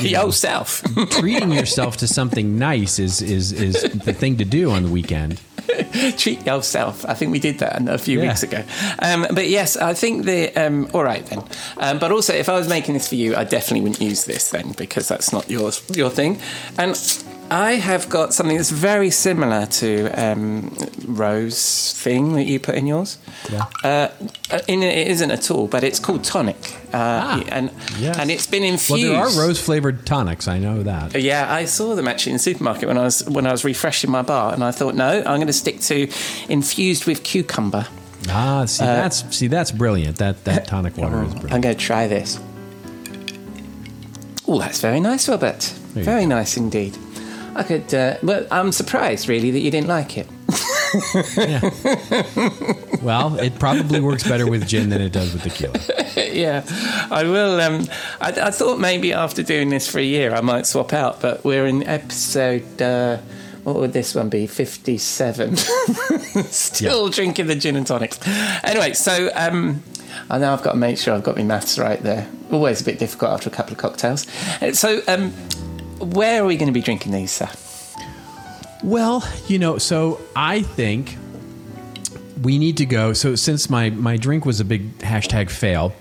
you 0.00 0.10
yourself. 0.10 0.82
treating 1.10 1.52
yourself 1.52 1.96
to 1.98 2.06
something 2.08 2.58
nice 2.58 2.98
is, 2.98 3.20
is, 3.22 3.52
is 3.52 3.82
the 3.82 4.12
thing 4.12 4.36
to 4.38 4.44
do 4.44 4.70
on 4.70 4.82
the 4.84 4.88
weekend. 4.90 5.40
Treat 6.16 6.46
yourself. 6.46 7.04
I 7.06 7.14
think 7.14 7.30
we 7.32 7.38
did 7.38 7.58
that 7.58 7.86
a 7.88 7.98
few 7.98 8.20
Yeah. 8.20 8.28
weeks 8.28 8.42
ago. 8.42 8.64
Um, 9.00 9.26
but 9.32 9.48
yes, 9.48 9.76
I 9.76 9.92
think 9.94 10.24
the. 10.24 10.50
Um, 10.56 10.88
all 10.94 11.04
right 11.04 11.24
then. 11.26 11.42
Um, 11.76 11.98
but 11.98 12.10
also, 12.10 12.32
if 12.32 12.48
I 12.48 12.54
was 12.54 12.68
making 12.68 12.94
this 12.94 13.08
for 13.08 13.16
you, 13.16 13.36
I 13.36 13.44
definitely 13.44 13.82
wouldn't 13.82 14.00
use 14.00 14.24
this 14.24 14.50
then 14.50 14.72
because 14.72 15.08
that's 15.08 15.32
not 15.32 15.50
yours, 15.50 15.82
your 15.94 16.10
thing. 16.10 16.40
And 16.78 16.96
I 17.50 17.72
have 17.74 18.08
got 18.10 18.34
something 18.34 18.56
that's 18.56 18.70
very 18.70 19.10
similar 19.10 19.66
to 19.66 20.08
um, 20.10 20.76
Rose 21.06 21.94
thing 21.94 22.34
that 22.34 22.44
you 22.44 22.60
put 22.60 22.74
in 22.74 22.86
yours. 22.86 23.18
Yeah. 23.50 23.66
Uh, 23.82 24.08
in, 24.66 24.82
it 24.82 25.08
isn't 25.08 25.30
at 25.30 25.50
all, 25.50 25.66
but 25.66 25.82
it's 25.82 25.98
called 25.98 26.24
tonic, 26.24 26.76
uh, 26.92 27.42
and 27.48 27.70
yes. 27.98 28.18
and 28.18 28.30
it's 28.30 28.46
been 28.46 28.64
infused. 28.64 29.02
Well, 29.02 29.12
there 29.12 29.42
are 29.42 29.46
rose 29.46 29.60
flavored 29.60 30.04
tonics. 30.06 30.46
I 30.46 30.58
know 30.58 30.82
that. 30.82 31.20
Yeah, 31.20 31.50
I 31.52 31.64
saw 31.64 31.94
them 31.94 32.06
actually 32.06 32.32
in 32.32 32.34
the 32.36 32.42
supermarket 32.42 32.86
when 32.88 32.98
I 32.98 33.04
was 33.04 33.26
when 33.28 33.46
I 33.46 33.52
was 33.52 33.64
refreshing 33.64 34.10
my 34.10 34.22
bar, 34.22 34.52
and 34.52 34.62
I 34.62 34.70
thought, 34.70 34.94
no, 34.94 35.18
I'm 35.18 35.36
going 35.36 35.46
to 35.46 35.52
stick 35.52 35.80
to 35.80 36.08
infused 36.48 37.06
with 37.06 37.22
cucumber. 37.24 37.86
Ah, 38.28 38.66
see 38.66 38.84
that's 38.84 39.36
see 39.36 39.46
that's 39.46 39.72
brilliant. 39.72 40.18
That 40.18 40.44
that 40.44 40.66
tonic 40.68 40.96
water 40.98 41.22
is 41.22 41.30
brilliant. 41.30 41.52
I'm 41.52 41.60
going 41.62 41.76
to 41.76 41.80
try 41.80 42.06
this. 42.06 42.38
Oh, 44.46 44.58
that's 44.58 44.80
very 44.80 45.00
nice, 45.00 45.28
Robert. 45.28 45.62
Very 45.94 46.26
nice 46.26 46.56
indeed. 46.56 46.96
I 47.58 47.62
could. 47.64 47.92
Uh, 47.92 48.16
well, 48.22 48.46
I'm 48.50 48.70
surprised 48.72 49.28
really 49.28 49.50
that 49.50 49.58
you 49.60 49.70
didn't 49.70 49.88
like 49.88 50.16
it. 50.16 50.28
Well, 53.02 53.38
it 53.38 53.58
probably 53.58 54.00
works 54.00 54.26
better 54.26 54.46
with 54.48 54.66
gin 54.66 54.88
than 54.90 55.00
it 55.00 55.12
does 55.12 55.32
with 55.32 55.42
tequila. 55.42 55.78
yeah, 56.32 56.64
I 57.10 57.24
will. 57.24 57.60
Um, 57.60 57.86
I, 58.20 58.28
I 58.30 58.50
thought 58.50 58.78
maybe 58.78 59.12
after 59.12 59.42
doing 59.42 59.68
this 59.70 59.88
for 59.88 59.98
a 59.98 60.02
year, 60.04 60.34
I 60.34 60.40
might 60.40 60.66
swap 60.66 60.92
out, 60.92 61.20
but 61.20 61.44
we're 61.44 61.66
in 61.66 61.82
episode. 61.84 62.80
Uh, 62.80 63.18
what 63.64 63.76
would 63.76 63.92
this 63.92 64.14
one 64.14 64.28
be? 64.28 64.46
57. 64.46 65.56
Still 65.56 67.08
drinking 67.08 67.46
the 67.48 67.54
gin 67.54 67.76
and 67.76 67.86
tonics. 67.86 68.18
Anyway, 68.64 68.94
so 68.94 69.30
um, 69.34 69.82
I 70.30 70.38
know 70.38 70.52
I've 70.52 70.62
got 70.62 70.72
to 70.72 70.78
make 70.78 70.96
sure 70.98 71.14
I've 71.14 71.24
got 71.24 71.36
my 71.36 71.42
maths 71.42 71.78
right 71.78 72.02
there. 72.02 72.28
Always 72.50 72.80
a 72.80 72.84
bit 72.84 72.98
difficult 72.98 73.32
after 73.32 73.48
a 73.50 73.52
couple 73.52 73.72
of 73.72 73.78
cocktails. 73.78 74.26
Uh, 74.62 74.72
So, 74.72 75.02
um, 75.06 75.34
where 75.98 76.42
are 76.42 76.46
we 76.46 76.56
going 76.56 76.68
to 76.68 76.72
be 76.72 76.82
drinking 76.82 77.12
these, 77.12 77.30
sir? 77.30 77.48
Well, 78.82 79.26
you 79.48 79.58
know, 79.58 79.78
so 79.78 80.20
I 80.36 80.62
think 80.62 81.16
we 82.42 82.58
need 82.58 82.76
to 82.78 82.86
go. 82.86 83.12
So 83.12 83.34
since 83.34 83.68
my 83.68 83.90
my 83.90 84.16
drink 84.16 84.46
was 84.46 84.60
a 84.60 84.64
big 84.64 84.96
hashtag 84.98 85.50
fail, 85.50 85.92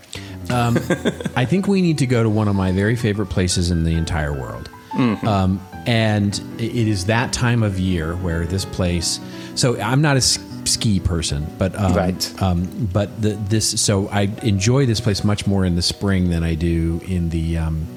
um, 0.49 0.77
I 1.35 1.45
think 1.45 1.67
we 1.67 1.81
need 1.81 1.97
to 1.99 2.07
go 2.07 2.23
to 2.23 2.29
one 2.29 2.47
of 2.47 2.55
my 2.55 2.71
very 2.71 2.95
favorite 2.95 3.27
places 3.27 3.71
in 3.71 3.83
the 3.83 3.95
entire 3.95 4.33
world. 4.33 4.69
Um, 5.27 5.61
and 5.85 6.33
it 6.57 6.87
is 6.87 7.05
that 7.05 7.31
time 7.31 7.61
of 7.61 7.79
year 7.79 8.15
where 8.15 8.45
this 8.45 8.65
place. 8.65 9.19
So 9.53 9.79
I'm 9.79 10.01
not 10.01 10.17
a 10.17 10.21
ski 10.21 10.99
person, 10.99 11.45
but 11.57 11.75
um, 11.75 11.93
Right. 11.93 12.41
Um, 12.41 12.89
but 12.91 13.21
the, 13.21 13.29
this 13.29 13.79
so 13.79 14.07
I 14.09 14.23
enjoy 14.43 14.85
this 14.85 14.99
place 14.99 15.23
much 15.23 15.45
more 15.45 15.65
in 15.65 15.75
the 15.75 15.81
spring 15.81 16.29
than 16.29 16.43
I 16.43 16.55
do 16.55 16.99
in 17.07 17.29
the 17.29 17.57
um, 17.57 17.87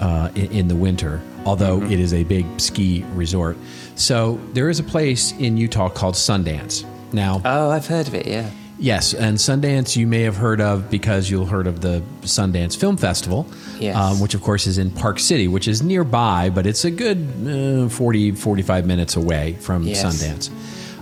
uh, 0.00 0.30
in, 0.34 0.50
in 0.52 0.68
the 0.68 0.76
winter. 0.76 1.20
Although 1.44 1.82
it 1.82 2.00
is 2.00 2.12
a 2.12 2.24
big 2.24 2.44
ski 2.60 3.04
resort, 3.14 3.56
so 3.94 4.40
there 4.52 4.68
is 4.68 4.80
a 4.80 4.82
place 4.84 5.32
in 5.32 5.56
Utah 5.56 5.88
called 5.88 6.14
Sundance. 6.14 6.84
Now, 7.12 7.40
Oh, 7.44 7.70
I've 7.70 7.86
heard 7.86 8.08
of 8.08 8.14
it, 8.14 8.26
yeah. 8.26 8.50
Yes, 8.78 9.14
and 9.14 9.38
Sundance 9.38 9.96
you 9.96 10.06
may 10.06 10.22
have 10.22 10.36
heard 10.36 10.60
of 10.60 10.90
because 10.90 11.30
you'll 11.30 11.46
heard 11.46 11.66
of 11.66 11.80
the 11.80 12.02
Sundance 12.22 12.76
Film 12.76 12.96
Festival, 12.98 13.46
Yes. 13.78 13.96
um, 13.96 14.20
which 14.20 14.34
of 14.34 14.42
course 14.42 14.66
is 14.66 14.76
in 14.76 14.90
Park 14.90 15.18
City, 15.18 15.46
which 15.48 15.66
is 15.68 15.82
nearby, 15.82 16.50
but 16.50 16.66
it's 16.66 16.84
a 16.84 16.90
good 16.90 17.86
uh, 17.86 17.88
40, 17.88 18.32
45 18.32 18.84
minutes 18.86 19.16
away 19.16 19.54
from 19.60 19.84
Yes. 19.84 20.04
Sundance. 20.04 20.50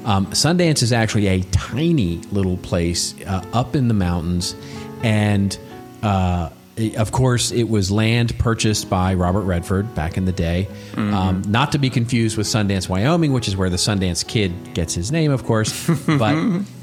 Um, 0.06 0.26
Sundance 0.26 0.82
is 0.82 0.92
actually 0.92 1.26
a 1.28 1.40
tiny 1.50 2.18
little 2.30 2.58
place 2.58 3.14
uh, 3.26 3.42
up 3.54 3.74
in 3.74 3.88
the 3.88 3.94
mountains, 3.94 4.54
and 5.02 5.58
uh, 6.02 6.50
of 6.96 7.12
course, 7.12 7.52
it 7.52 7.68
was 7.68 7.90
land 7.90 8.36
purchased 8.38 8.90
by 8.90 9.14
Robert 9.14 9.42
Redford 9.42 9.94
back 9.94 10.16
in 10.16 10.24
the 10.24 10.32
day. 10.32 10.66
Um, 10.96 11.42
not 11.46 11.72
to 11.72 11.78
be 11.78 11.88
confused 11.90 12.36
with 12.36 12.46
Sundance, 12.46 12.88
Wyoming, 12.88 13.32
which 13.32 13.46
is 13.48 13.56
where 13.56 13.70
the 13.70 13.76
Sundance 13.76 14.26
Kid 14.26 14.74
gets 14.74 14.92
his 14.94 15.12
name, 15.12 15.30
of 15.30 15.44
course. 15.44 15.88
but 16.06 16.34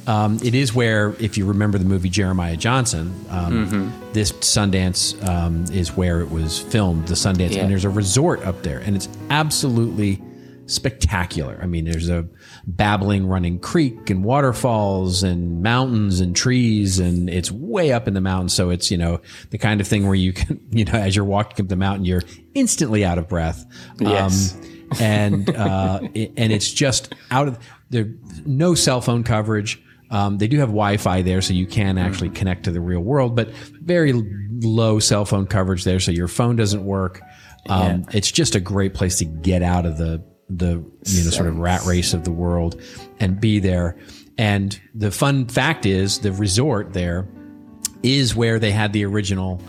um, 0.07 0.39
it 0.43 0.55
is 0.55 0.73
where, 0.73 1.09
if 1.19 1.37
you 1.37 1.45
remember 1.45 1.77
the 1.77 1.85
movie 1.85 2.09
Jeremiah 2.09 2.55
Johnson, 2.57 3.13
um, 3.29 3.93
this 4.13 4.31
Sundance 4.31 5.21
um, 5.27 5.65
is 5.73 5.95
where 5.97 6.21
it 6.21 6.31
was 6.31 6.59
filmed. 6.59 7.07
The 7.07 7.15
Sundance, 7.15 7.51
Yeah. 7.51 7.61
and 7.63 7.71
there's 7.71 7.85
a 7.85 7.89
resort 7.89 8.41
up 8.45 8.63
there, 8.63 8.79
and 8.79 8.95
it's 8.95 9.09
absolutely 9.29 10.21
spectacular. 10.71 11.59
I 11.61 11.65
mean, 11.65 11.85
there's 11.85 12.09
a 12.09 12.27
babbling 12.65 13.27
running 13.27 13.59
creek 13.59 14.09
and 14.09 14.23
waterfalls 14.23 15.23
and 15.23 15.61
mountains 15.61 16.19
and 16.19 16.35
trees, 16.35 16.99
and 16.99 17.29
it's 17.29 17.51
way 17.51 17.91
up 17.91 18.07
in 18.07 18.13
the 18.13 18.21
mountains. 18.21 18.53
So 18.53 18.69
it's, 18.69 18.89
you 18.91 18.97
know, 18.97 19.21
the 19.49 19.57
kind 19.57 19.81
of 19.81 19.87
thing 19.87 20.05
where 20.05 20.15
you 20.15 20.33
can, 20.33 20.59
you 20.71 20.85
know, 20.85 20.93
as 20.93 21.15
you're 21.15 21.25
walking 21.25 21.63
up 21.65 21.69
the 21.69 21.75
mountain, 21.75 22.05
you're 22.05 22.23
instantly 22.53 23.03
out 23.05 23.17
of 23.17 23.27
breath. 23.27 23.65
Yes. 23.99 24.55
Um, 24.55 24.61
and, 24.99 25.55
uh, 25.55 25.99
it- 26.13 26.33
and 26.37 26.51
it's 26.51 26.71
just 26.71 27.13
out 27.29 27.47
of 27.47 27.59
there, 27.89 28.13
no 28.45 28.75
cell 28.75 29.01
phone 29.01 29.23
coverage. 29.23 29.81
Um, 30.09 30.37
they 30.39 30.47
do 30.47 30.57
have 30.59 30.67
Wi-Fi 30.69 31.21
there, 31.21 31.41
so 31.41 31.53
you 31.53 31.65
can 31.65 31.97
actually 31.97 32.29
connect 32.31 32.63
to 32.65 32.71
the 32.71 32.81
real 32.81 32.99
world, 32.99 33.33
but 33.35 33.49
very 33.81 34.11
low 34.13 34.99
cell 34.99 35.23
phone 35.23 35.47
coverage 35.47 35.85
there, 35.85 36.01
so 36.01 36.11
your 36.11 36.27
phone 36.27 36.57
doesn't 36.57 36.83
work. 36.83 37.21
Um, 37.69 38.05
It's 38.11 38.29
just 38.31 38.55
a 38.55 38.59
great 38.59 38.93
place 38.93 39.19
to 39.19 39.25
get 39.25 39.61
out 39.61 39.85
of 39.85 39.97
the 39.97 40.21
the 40.57 40.83
you 41.05 41.23
know 41.23 41.29
sort 41.29 41.47
of 41.47 41.57
rat 41.57 41.85
race 41.85 42.13
of 42.13 42.23
the 42.23 42.31
world 42.31 42.81
and 43.19 43.39
be 43.39 43.59
there. 43.59 43.97
And 44.37 44.79
the 44.95 45.11
fun 45.11 45.47
fact 45.47 45.85
is, 45.85 46.19
the 46.19 46.31
resort 46.31 46.93
there 46.93 47.27
is 48.03 48.35
where 48.35 48.59
they 48.59 48.71
had 48.71 48.93
the 48.93 49.05
original 49.05 49.61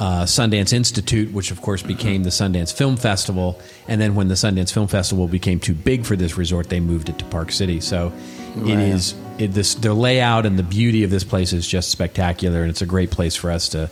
uh, 0.00 0.24
Sundance 0.24 0.72
Institute, 0.72 1.32
which 1.32 1.50
of 1.50 1.60
course 1.60 1.82
became 1.82 2.22
the 2.22 2.30
Sundance 2.30 2.72
Film 2.72 2.96
Festival. 2.96 3.60
And 3.86 4.00
then 4.00 4.14
when 4.14 4.28
the 4.28 4.34
Sundance 4.34 4.72
Film 4.72 4.88
Festival 4.88 5.28
became 5.28 5.60
too 5.60 5.74
big 5.74 6.04
for 6.04 6.16
this 6.16 6.36
resort, 6.36 6.68
they 6.68 6.80
moved 6.80 7.08
it 7.08 7.18
to 7.18 7.24
Park 7.26 7.52
City. 7.52 7.80
So 7.80 8.12
it 8.56 8.78
is 8.78 9.14
it, 9.38 9.48
this 9.48 9.74
the 9.74 9.94
layout 9.94 10.46
and 10.46 10.58
the 10.58 10.62
beauty 10.62 11.04
of 11.04 11.10
this 11.10 11.24
place 11.24 11.52
is 11.52 11.66
just 11.66 11.90
spectacular, 11.90 12.62
and 12.62 12.70
it's 12.70 12.82
a 12.82 12.86
great 12.86 13.10
place 13.10 13.34
for 13.34 13.50
us 13.50 13.68
to 13.70 13.90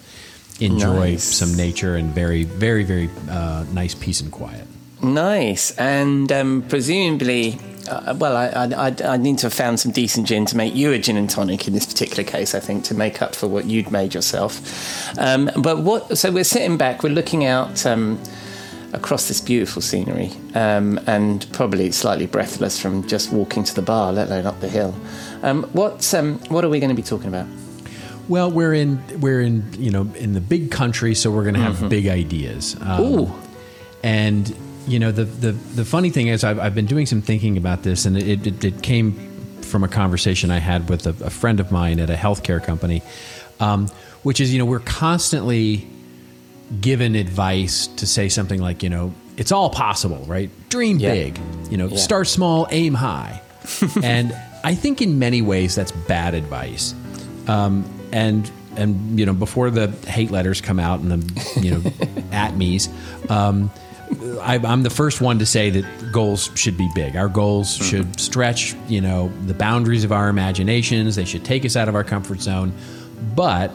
enjoy 0.61 1.13
Nice. 1.13 1.25
some 1.25 1.57
nature 1.57 1.97
and 1.97 2.15
very 2.15 2.45
very 2.45 2.85
very 2.85 3.11
uh, 3.29 3.65
nice 3.73 3.95
peace 3.95 4.21
and 4.21 4.31
quiet. 4.31 4.67
Nice. 5.03 5.73
And 5.73 6.31
um, 6.31 6.65
presumably, 6.69 7.59
uh, 7.89 8.15
well, 8.17 8.37
I, 8.37 8.47
I, 8.89 8.95
I, 9.15 9.17
need 9.17 9.39
to 9.39 9.47
have 9.47 9.55
found 9.55 9.81
some 9.81 9.91
decent 9.91 10.29
gin 10.29 10.47
to 10.47 10.57
make 10.57 10.75
you 10.75 10.93
a 10.93 10.99
gin 10.99 11.17
and 11.17 11.29
tonic 11.29 11.67
in 11.67 11.75
this 11.75 11.87
particular 11.87 12.23
case, 12.23 12.55
I 12.55 12.61
think, 12.61 12.85
to 12.85 12.95
make 12.95 13.21
up 13.21 13.35
for 13.35 13.49
what 13.49 13.65
you'd 13.65 13.91
made 13.91 14.15
yourself. 14.15 15.19
Um, 15.19 15.51
but 15.59 15.81
what, 15.81 16.17
so 16.17 16.31
we're 16.31 16.45
sitting 16.45 16.77
back, 16.77 17.03
we're 17.03 17.11
looking 17.11 17.45
out 17.45 17.85
um, 17.85 18.23
across 18.93 19.27
this 19.27 19.41
beautiful 19.41 19.83
scenery 19.83 20.31
um, 20.55 21.01
and 21.07 21.47
probably 21.53 21.91
slightly 21.91 22.27
breathless 22.27 22.81
from 22.81 23.07
just 23.09 23.33
walking 23.33 23.65
to 23.65 23.75
the 23.75 23.83
bar, 23.83 24.13
let 24.13 24.29
alone 24.29 24.47
up 24.47 24.61
the 24.61 24.69
hill. 24.69 24.95
Um, 25.43 25.65
what, 25.73 26.15
um, 26.15 26.39
what 26.49 26.65
are 26.65 26.69
we 26.69 26.79
going 26.79 26.91
to 26.91 26.97
be 26.97 27.03
talking 27.03 27.29
about? 27.29 27.47
Well, 28.29 28.53
we're 28.53 28.73
in 28.73 29.03
we're 29.21 29.41
in 29.41 29.65
you 29.77 29.91
know 29.91 30.03
in 30.15 30.33
the 30.33 30.41
big 30.41 30.71
country, 30.71 31.13
so 31.13 31.29
we're 31.31 31.43
going 31.43 31.57
to 31.57 31.61
have 31.61 31.91
big 31.91 32.07
ideas. 32.07 32.77
Um, 32.81 33.01
Ooh. 33.01 33.33
and 34.05 34.55
you 34.87 34.99
know 34.99 35.13
the 35.13 35.25
the 35.25 35.53
the 35.53 35.85
funny 35.85 36.11
thing 36.11 36.29
is 36.29 36.45
I've, 36.45 36.59
I've 36.59 36.75
been 36.75 36.87
doing 36.87 37.07
some 37.07 37.23
thinking 37.23 37.57
about 37.57 37.83
this, 37.83 38.05
and 38.07 38.17
it, 38.17 38.47
it, 38.47 38.65
it 38.65 38.83
came 38.83 39.13
from 39.63 39.85
a 39.85 39.89
conversation 39.89 40.51
I 40.51 40.59
had 40.59 40.89
with 40.89 41.07
a, 41.07 41.25
a 41.25 41.31
friend 41.31 41.61
of 41.61 41.71
mine 41.73 42.01
at 42.01 42.11
a 42.11 42.15
healthcare 42.15 42.63
company, 42.63 43.03
um, 43.61 43.89
which 44.23 44.41
is 44.41 44.53
you 44.53 44.59
know 44.59 44.65
we're 44.65 44.81
constantly 44.81 45.87
given 46.81 47.15
advice 47.15 47.87
to 47.87 48.07
say 48.07 48.29
something 48.29 48.61
like 48.61 48.83
you 48.83 48.89
know 48.91 49.13
it's 49.37 49.53
all 49.53 49.71
possible, 49.71 50.25
right? 50.27 50.51
Dream 50.69 50.99
Yeah. 50.99 51.13
big, 51.13 51.39
you 51.71 51.77
know, 51.79 51.89
Yeah. 51.89 51.97
start 51.97 52.27
small, 52.29 52.67
aim 52.71 52.95
high, 52.95 53.41
and 54.03 54.35
I 54.65 54.75
think 54.75 55.01
in 55.03 55.19
many 55.19 55.43
ways 55.43 55.75
that's 55.75 55.93
bad 55.93 56.35
advice 56.35 56.95
um, 57.49 57.85
and 58.13 58.51
and 58.77 59.19
you 59.19 59.27
know 59.27 59.33
before 59.33 59.71
the 59.71 59.89
hate 60.09 60.31
letters 60.31 60.61
come 60.61 60.79
out 60.79 61.01
and 61.01 61.11
the 61.13 61.61
you 61.61 61.71
know 61.73 61.83
at 62.33 62.57
me's 62.57 62.89
um, 63.29 63.71
I, 64.41 64.61
I'm 64.63 64.83
the 64.83 64.91
first 64.91 65.21
one 65.21 65.39
to 65.39 65.47
say 65.47 65.71
that 65.71 66.13
goals 66.13 66.51
should 66.55 66.77
be 66.77 66.89
big. 66.95 67.17
Our 67.17 67.29
goals 67.29 67.79
mm-hmm. 67.79 67.85
should 67.85 68.21
stretch, 68.21 68.75
you 68.89 69.01
know, 69.01 69.33
the 69.47 69.55
boundaries 69.55 70.05
of 70.05 70.13
our 70.13 70.29
imaginations. 70.29 71.17
They 71.17 71.25
should 71.25 71.45
take 71.45 71.65
us 71.65 71.77
out 71.77 71.89
of 71.89 71.95
our 71.95 72.05
comfort 72.05 72.41
zone, 72.41 72.73
but 73.35 73.71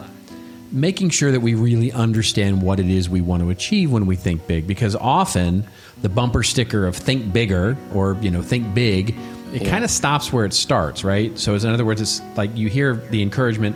making 0.70 1.10
sure 1.10 1.32
that 1.32 1.40
we 1.40 1.54
really 1.54 1.92
understand 1.92 2.62
what 2.62 2.78
it 2.78 2.86
is 2.86 3.08
we 3.08 3.20
want 3.20 3.42
to 3.42 3.50
achieve 3.50 3.90
when 3.90 4.06
we 4.06 4.16
think 4.16 4.46
big 4.46 4.66
because 4.66 4.94
often 4.96 5.66
the 6.02 6.08
bumper 6.08 6.42
sticker 6.42 6.86
of 6.86 6.94
think 6.94 7.32
bigger 7.32 7.76
or 7.94 8.16
you 8.20 8.30
know 8.30 8.42
think 8.42 8.74
big 8.74 9.14
it 9.54 9.64
kind 9.64 9.82
of 9.82 9.90
stops 9.90 10.30
where 10.30 10.44
it 10.44 10.52
starts 10.52 11.04
right 11.04 11.38
so 11.38 11.54
in 11.54 11.66
other 11.66 11.86
words 11.86 12.02
it's 12.02 12.20
like 12.36 12.54
you 12.54 12.68
hear 12.68 12.96
the 13.10 13.22
encouragement 13.22 13.74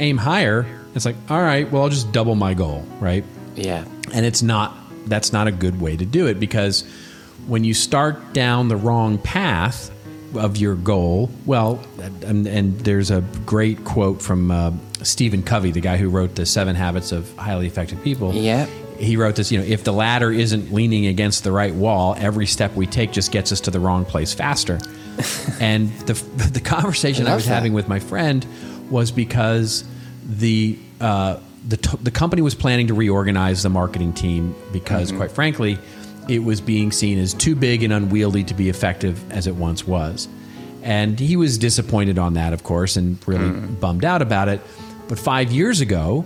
aim 0.00 0.18
higher 0.18 0.66
it's 0.94 1.06
like 1.06 1.16
all 1.30 1.40
right 1.40 1.70
well 1.72 1.82
i'll 1.82 1.88
just 1.88 2.12
double 2.12 2.34
my 2.34 2.52
goal 2.52 2.84
right 3.00 3.24
Yeah. 3.56 3.86
and 4.12 4.26
it's 4.26 4.42
not 4.42 4.76
that's 5.06 5.32
not 5.32 5.46
a 5.46 5.52
good 5.52 5.80
way 5.80 5.96
to 5.96 6.04
do 6.04 6.26
it 6.26 6.38
because 6.40 6.84
when 7.46 7.64
you 7.64 7.74
start 7.74 8.32
down 8.32 8.68
the 8.68 8.76
wrong 8.76 9.18
path 9.18 9.90
of 10.34 10.56
your 10.56 10.74
goal 10.74 11.30
well 11.46 11.78
and, 12.24 12.46
and 12.46 12.80
there's 12.80 13.10
a 13.10 13.20
great 13.46 13.84
quote 13.84 14.20
from 14.20 14.50
uh, 14.50 14.72
stephen 15.02 15.42
covey 15.42 15.70
the 15.70 15.80
guy 15.80 15.96
who 15.96 16.08
wrote 16.08 16.34
the 16.34 16.44
seven 16.46 16.74
habits 16.74 17.12
of 17.12 17.32
highly 17.36 17.66
effective 17.66 18.02
people 18.02 18.32
Yeah. 18.34 18.66
he 18.98 19.16
wrote 19.16 19.36
this 19.36 19.52
you 19.52 19.58
know 19.58 19.64
if 19.64 19.84
the 19.84 19.92
ladder 19.92 20.32
isn't 20.32 20.72
leaning 20.72 21.06
against 21.06 21.44
the 21.44 21.52
right 21.52 21.74
wall 21.74 22.16
every 22.18 22.46
step 22.46 22.74
we 22.74 22.86
take 22.86 23.12
just 23.12 23.30
gets 23.30 23.52
us 23.52 23.60
to 23.60 23.70
the 23.70 23.78
wrong 23.78 24.04
place 24.04 24.34
faster 24.34 24.80
and 25.60 25.90
the, 26.00 26.14
the 26.48 26.60
conversation 26.60 27.28
I 27.28 27.32
I, 27.32 27.34
was 27.36 27.44
that. 27.46 27.54
having 27.54 27.72
with 27.72 27.86
my 27.88 28.00
friend 28.00 28.44
was 28.90 29.12
because 29.12 29.84
the 30.26 30.78
uh, 31.00 31.38
the 31.66 31.76
t- 31.78 31.98
the 32.02 32.10
company 32.10 32.42
was 32.42 32.54
planning 32.54 32.86
to 32.88 32.94
reorganize 32.94 33.62
the 33.62 33.70
marketing 33.70 34.12
team 34.12 34.54
because, 34.72 35.08
Mm-hmm. 35.08 35.16
quite 35.18 35.30
frankly, 35.32 35.78
it 36.28 36.40
was 36.42 36.60
being 36.60 36.90
seen 36.92 37.18
as 37.18 37.34
too 37.34 37.54
big 37.54 37.82
and 37.82 37.92
unwieldy 37.92 38.44
to 38.44 38.54
be 38.54 38.68
effective 38.68 39.18
as 39.30 39.46
it 39.46 39.54
once 39.56 39.86
was. 39.86 40.28
And 40.82 41.18
he 41.18 41.36
was 41.36 41.56
disappointed 41.58 42.18
on 42.18 42.34
that, 42.34 42.52
of 42.52 42.62
course, 42.64 42.96
and 42.96 43.18
really 43.26 43.44
Mm. 43.48 43.80
bummed 43.80 44.04
out 44.04 44.20
about 44.22 44.48
it. 44.48 44.60
But 45.08 45.18
five 45.18 45.50
years 45.52 45.80
ago, 45.80 46.24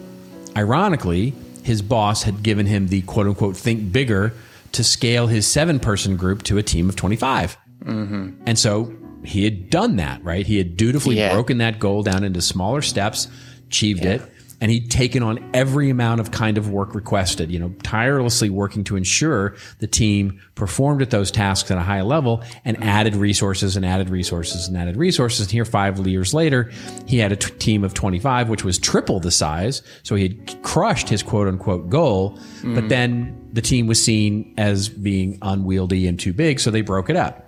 ironically, 0.56 1.34
his 1.62 1.82
boss 1.82 2.22
had 2.22 2.42
given 2.42 2.66
him 2.66 2.88
the 2.88 3.02
quote 3.02 3.26
unquote 3.26 3.56
think 3.56 3.92
bigger 3.92 4.32
to 4.72 4.84
scale 4.84 5.26
his 5.26 5.46
seven 5.46 5.78
person 5.78 6.16
group 6.16 6.42
to 6.44 6.58
a 6.58 6.62
team 6.62 6.88
of 6.88 6.96
25. 6.96 7.56
And 7.86 8.58
so 8.58 8.92
he 9.24 9.44
had 9.44 9.70
done 9.70 9.96
that, 9.96 10.22
right? 10.24 10.46
He 10.46 10.58
had 10.58 10.76
dutifully 10.76 11.16
Yeah. 11.16 11.32
broken 11.32 11.58
that 11.58 11.78
goal 11.78 12.02
down 12.02 12.22
into 12.24 12.40
smaller 12.42 12.82
steps, 12.82 13.28
achieved 13.68 14.04
it, 14.04 14.20
and 14.60 14.70
he'd 14.70 14.90
taken 14.90 15.22
on 15.22 15.50
every 15.54 15.90
amount 15.90 16.20
of 16.20 16.30
kind 16.30 16.58
of 16.58 16.70
work 16.70 16.94
requested, 16.94 17.50
you 17.50 17.58
know, 17.58 17.70
tirelessly 17.82 18.50
working 18.50 18.84
to 18.84 18.96
ensure 18.96 19.54
the 19.78 19.86
team 19.86 20.40
performed 20.54 21.02
at 21.02 21.10
those 21.10 21.30
tasks 21.30 21.70
at 21.70 21.78
a 21.78 21.82
high 21.82 22.02
level 22.02 22.42
and 22.64 22.82
added 22.82 23.14
resources 23.14 23.76
and 23.76 23.84
added 23.84 24.10
resources 24.10 24.68
and 24.68 24.76
added 24.76 24.96
resources. 24.96 25.40
And 25.40 25.50
here, 25.50 25.64
five 25.64 26.04
years 26.06 26.34
later, 26.34 26.70
he 27.06 27.18
had 27.18 27.32
a 27.32 27.36
t- 27.36 27.52
team 27.54 27.84
of 27.84 27.94
25, 27.94 28.48
which 28.48 28.64
was 28.64 28.78
triple 28.78 29.20
the 29.20 29.30
size. 29.30 29.82
So 30.02 30.16
he 30.16 30.24
had 30.24 30.62
crushed 30.62 31.08
his 31.08 31.22
quote 31.22 31.48
unquote 31.48 31.88
goal, 31.88 32.38
but 32.62 32.84
mm. 32.84 32.88
then 32.88 33.48
the 33.52 33.62
team 33.62 33.86
was 33.86 34.02
seen 34.02 34.54
as 34.58 34.88
being 34.88 35.38
unwieldy 35.42 36.06
and 36.06 36.18
too 36.18 36.32
big. 36.32 36.60
So 36.60 36.70
they 36.70 36.82
broke 36.82 37.10
it 37.10 37.16
up. 37.16 37.47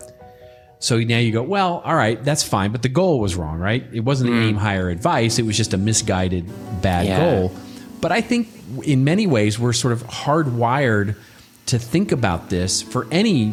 So 0.83 0.99
now 0.99 1.19
you 1.19 1.31
go, 1.31 1.43
well, 1.43 1.83
all 1.85 1.95
right, 1.95 2.23
that's 2.25 2.43
fine, 2.43 2.73
but 2.73 2.81
the 2.83 2.89
goal 2.89 3.21
was 3.21 3.37
wrong, 3.37 3.59
right? 3.59 3.85
It 3.93 4.01
wasn't 4.01 4.31
an 4.31 4.43
aim 4.43 4.57
higher 4.57 4.89
advice, 4.89 5.39
it 5.39 5.45
was 5.45 5.57
just 5.57 5.75
a 5.75 5.77
misguided 5.77 6.47
bad 6.81 7.07
Yeah. 7.07 7.19
goal. 7.19 7.53
But 8.01 8.13
I 8.13 8.23
think 8.23 8.49
in 8.85 9.05
many 9.05 9.27
ways 9.27 9.59
we're 9.59 9.75
sort 9.75 9.93
of 9.93 10.03
hardwired 10.07 11.17
to 11.67 11.79
think 11.79 12.13
about 12.13 12.49
this 12.49 12.81
for 12.81 13.07
any 13.11 13.53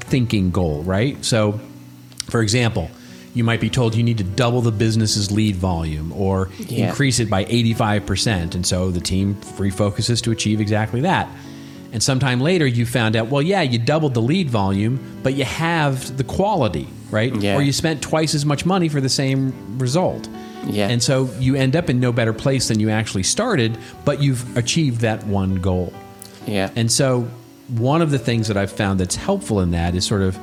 thinking 0.00 0.50
goal, 0.50 0.82
right? 0.82 1.16
So, 1.24 1.58
for 2.28 2.42
example, 2.42 2.90
you 3.34 3.44
might 3.44 3.60
be 3.60 3.70
told 3.70 3.94
you 3.94 4.02
need 4.02 4.18
to 4.18 4.24
double 4.24 4.60
the 4.60 4.70
business's 4.72 5.30
lead 5.30 5.56
volume 5.56 6.12
or 6.12 6.50
Yeah. 6.68 6.88
increase 6.88 7.18
it 7.18 7.30
by 7.30 7.46
85%. 7.48 8.54
And 8.54 8.66
so 8.66 8.90
the 8.90 9.00
team 9.00 9.36
refocuses 9.56 10.20
to 10.24 10.30
achieve 10.30 10.60
exactly 10.60 11.00
that. 11.00 11.28
And 11.92 12.02
sometime 12.02 12.40
later, 12.40 12.66
you 12.66 12.86
found 12.86 13.16
out, 13.16 13.28
well, 13.28 13.42
yeah, 13.42 13.62
you 13.62 13.78
doubled 13.78 14.14
the 14.14 14.22
lead 14.22 14.48
volume, 14.48 15.20
but 15.22 15.34
you 15.34 15.44
halved 15.44 16.16
the 16.16 16.24
quality, 16.24 16.88
right? 17.10 17.34
Yeah. 17.34 17.56
Or 17.56 17.62
you 17.62 17.72
spent 17.72 18.02
twice 18.02 18.34
as 18.34 18.46
much 18.46 18.64
money 18.64 18.88
for 18.88 19.00
the 19.00 19.10
same 19.10 19.78
result. 19.78 20.28
Yeah. 20.66 20.88
And 20.88 21.02
so 21.02 21.28
you 21.38 21.54
end 21.54 21.76
up 21.76 21.90
in 21.90 22.00
no 22.00 22.12
better 22.12 22.32
place 22.32 22.68
than 22.68 22.80
you 22.80 22.88
actually 22.88 23.24
started, 23.24 23.76
but 24.04 24.22
you've 24.22 24.56
achieved 24.56 25.00
that 25.02 25.24
one 25.26 25.56
goal. 25.56 25.92
Yeah. 26.46 26.70
And 26.76 26.90
so, 26.90 27.28
one 27.68 28.02
of 28.02 28.10
the 28.10 28.18
things 28.18 28.48
that 28.48 28.56
I've 28.56 28.72
found 28.72 29.00
that's 29.00 29.16
helpful 29.16 29.60
in 29.60 29.70
that 29.70 29.94
is 29.94 30.04
sort 30.04 30.22
of 30.22 30.38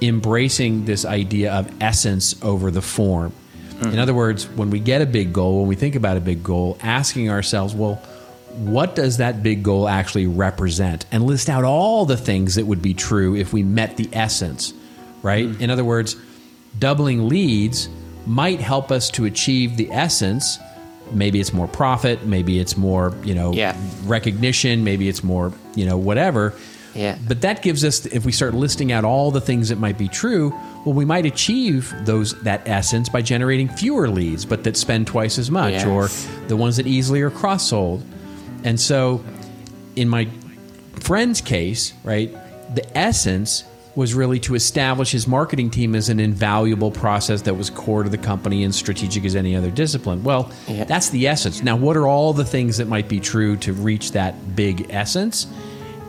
embracing 0.00 0.84
this 0.86 1.04
idea 1.04 1.52
of 1.52 1.70
essence 1.80 2.42
over 2.42 2.70
the 2.70 2.82
form. 2.82 3.32
Mm. 3.80 3.92
In 3.92 3.98
other 3.98 4.14
words, 4.14 4.48
when 4.48 4.70
we 4.70 4.80
get 4.80 5.02
a 5.02 5.06
big 5.06 5.32
goal, 5.32 5.60
when 5.60 5.68
we 5.68 5.76
think 5.76 5.94
about 5.94 6.16
a 6.16 6.20
big 6.20 6.42
goal, 6.42 6.78
asking 6.82 7.30
ourselves, 7.30 7.74
well, 7.74 8.02
what 8.56 8.94
does 8.94 9.16
that 9.18 9.42
big 9.42 9.62
goal 9.62 9.88
actually 9.88 10.26
represent? 10.26 11.06
And 11.12 11.24
list 11.24 11.48
out 11.48 11.64
all 11.64 12.04
the 12.06 12.16
things 12.16 12.54
that 12.54 12.66
would 12.66 12.82
be 12.82 12.94
true 12.94 13.34
if 13.36 13.52
we 13.52 13.62
met 13.62 13.96
the 13.96 14.08
essence, 14.12 14.72
right? 15.22 15.46
Mm-hmm. 15.46 15.62
In 15.62 15.70
other 15.70 15.84
words, 15.84 16.16
doubling 16.78 17.28
leads 17.28 17.88
might 18.26 18.60
help 18.60 18.90
us 18.90 19.10
to 19.10 19.24
achieve 19.24 19.76
the 19.76 19.90
essence. 19.90 20.58
Maybe 21.12 21.40
it's 21.40 21.52
more 21.52 21.68
profit, 21.68 22.24
maybe 22.24 22.58
it's 22.58 22.76
more, 22.76 23.14
you 23.24 23.34
know, 23.34 23.52
Yeah. 23.52 23.76
recognition, 24.04 24.84
maybe 24.84 25.08
it's 25.08 25.22
more, 25.22 25.52
you 25.74 25.84
know, 25.84 25.96
whatever. 25.98 26.54
Yeah. 26.94 27.18
But 27.26 27.40
that 27.42 27.60
gives 27.60 27.84
us 27.84 28.06
if 28.06 28.24
we 28.24 28.30
start 28.32 28.54
listing 28.54 28.92
out 28.92 29.04
all 29.04 29.30
the 29.32 29.40
things 29.40 29.68
that 29.68 29.78
might 29.78 29.98
be 29.98 30.08
true, 30.08 30.50
well 30.84 30.94
we 30.94 31.04
might 31.04 31.26
achieve 31.26 31.92
those 32.04 32.40
that 32.42 32.62
essence 32.66 33.08
by 33.08 33.20
generating 33.20 33.68
fewer 33.68 34.08
leads 34.08 34.44
but 34.44 34.62
that 34.64 34.76
spend 34.76 35.06
twice 35.06 35.38
as 35.38 35.50
much 35.50 35.72
Yes. 35.72 35.86
or 35.86 36.08
the 36.48 36.56
ones 36.56 36.76
that 36.76 36.86
easily 36.86 37.20
are 37.22 37.30
cross-sold. 37.30 38.02
And 38.64 38.80
so 38.80 39.22
in 39.94 40.08
my 40.08 40.26
friend's 41.00 41.40
case, 41.40 41.92
right, 42.02 42.32
the 42.74 42.98
essence 42.98 43.64
was 43.94 44.12
really 44.12 44.40
to 44.40 44.56
establish 44.56 45.12
his 45.12 45.28
marketing 45.28 45.70
team 45.70 45.94
as 45.94 46.08
an 46.08 46.18
invaluable 46.18 46.90
process 46.90 47.42
that 47.42 47.54
was 47.54 47.70
core 47.70 48.02
to 48.02 48.08
the 48.10 48.18
company 48.18 48.64
and 48.64 48.74
strategic 48.74 49.24
as 49.24 49.36
any 49.36 49.54
other 49.54 49.70
discipline. 49.70 50.24
Well, 50.24 50.50
Yeah. 50.66 50.82
that's 50.82 51.10
the 51.10 51.28
essence. 51.28 51.62
Now, 51.62 51.76
what 51.76 51.96
are 51.96 52.08
all 52.08 52.32
the 52.32 52.44
things 52.44 52.78
that 52.78 52.88
might 52.88 53.08
be 53.08 53.20
true 53.20 53.56
to 53.58 53.72
reach 53.72 54.10
that 54.12 54.56
big 54.56 54.86
essence? 54.90 55.46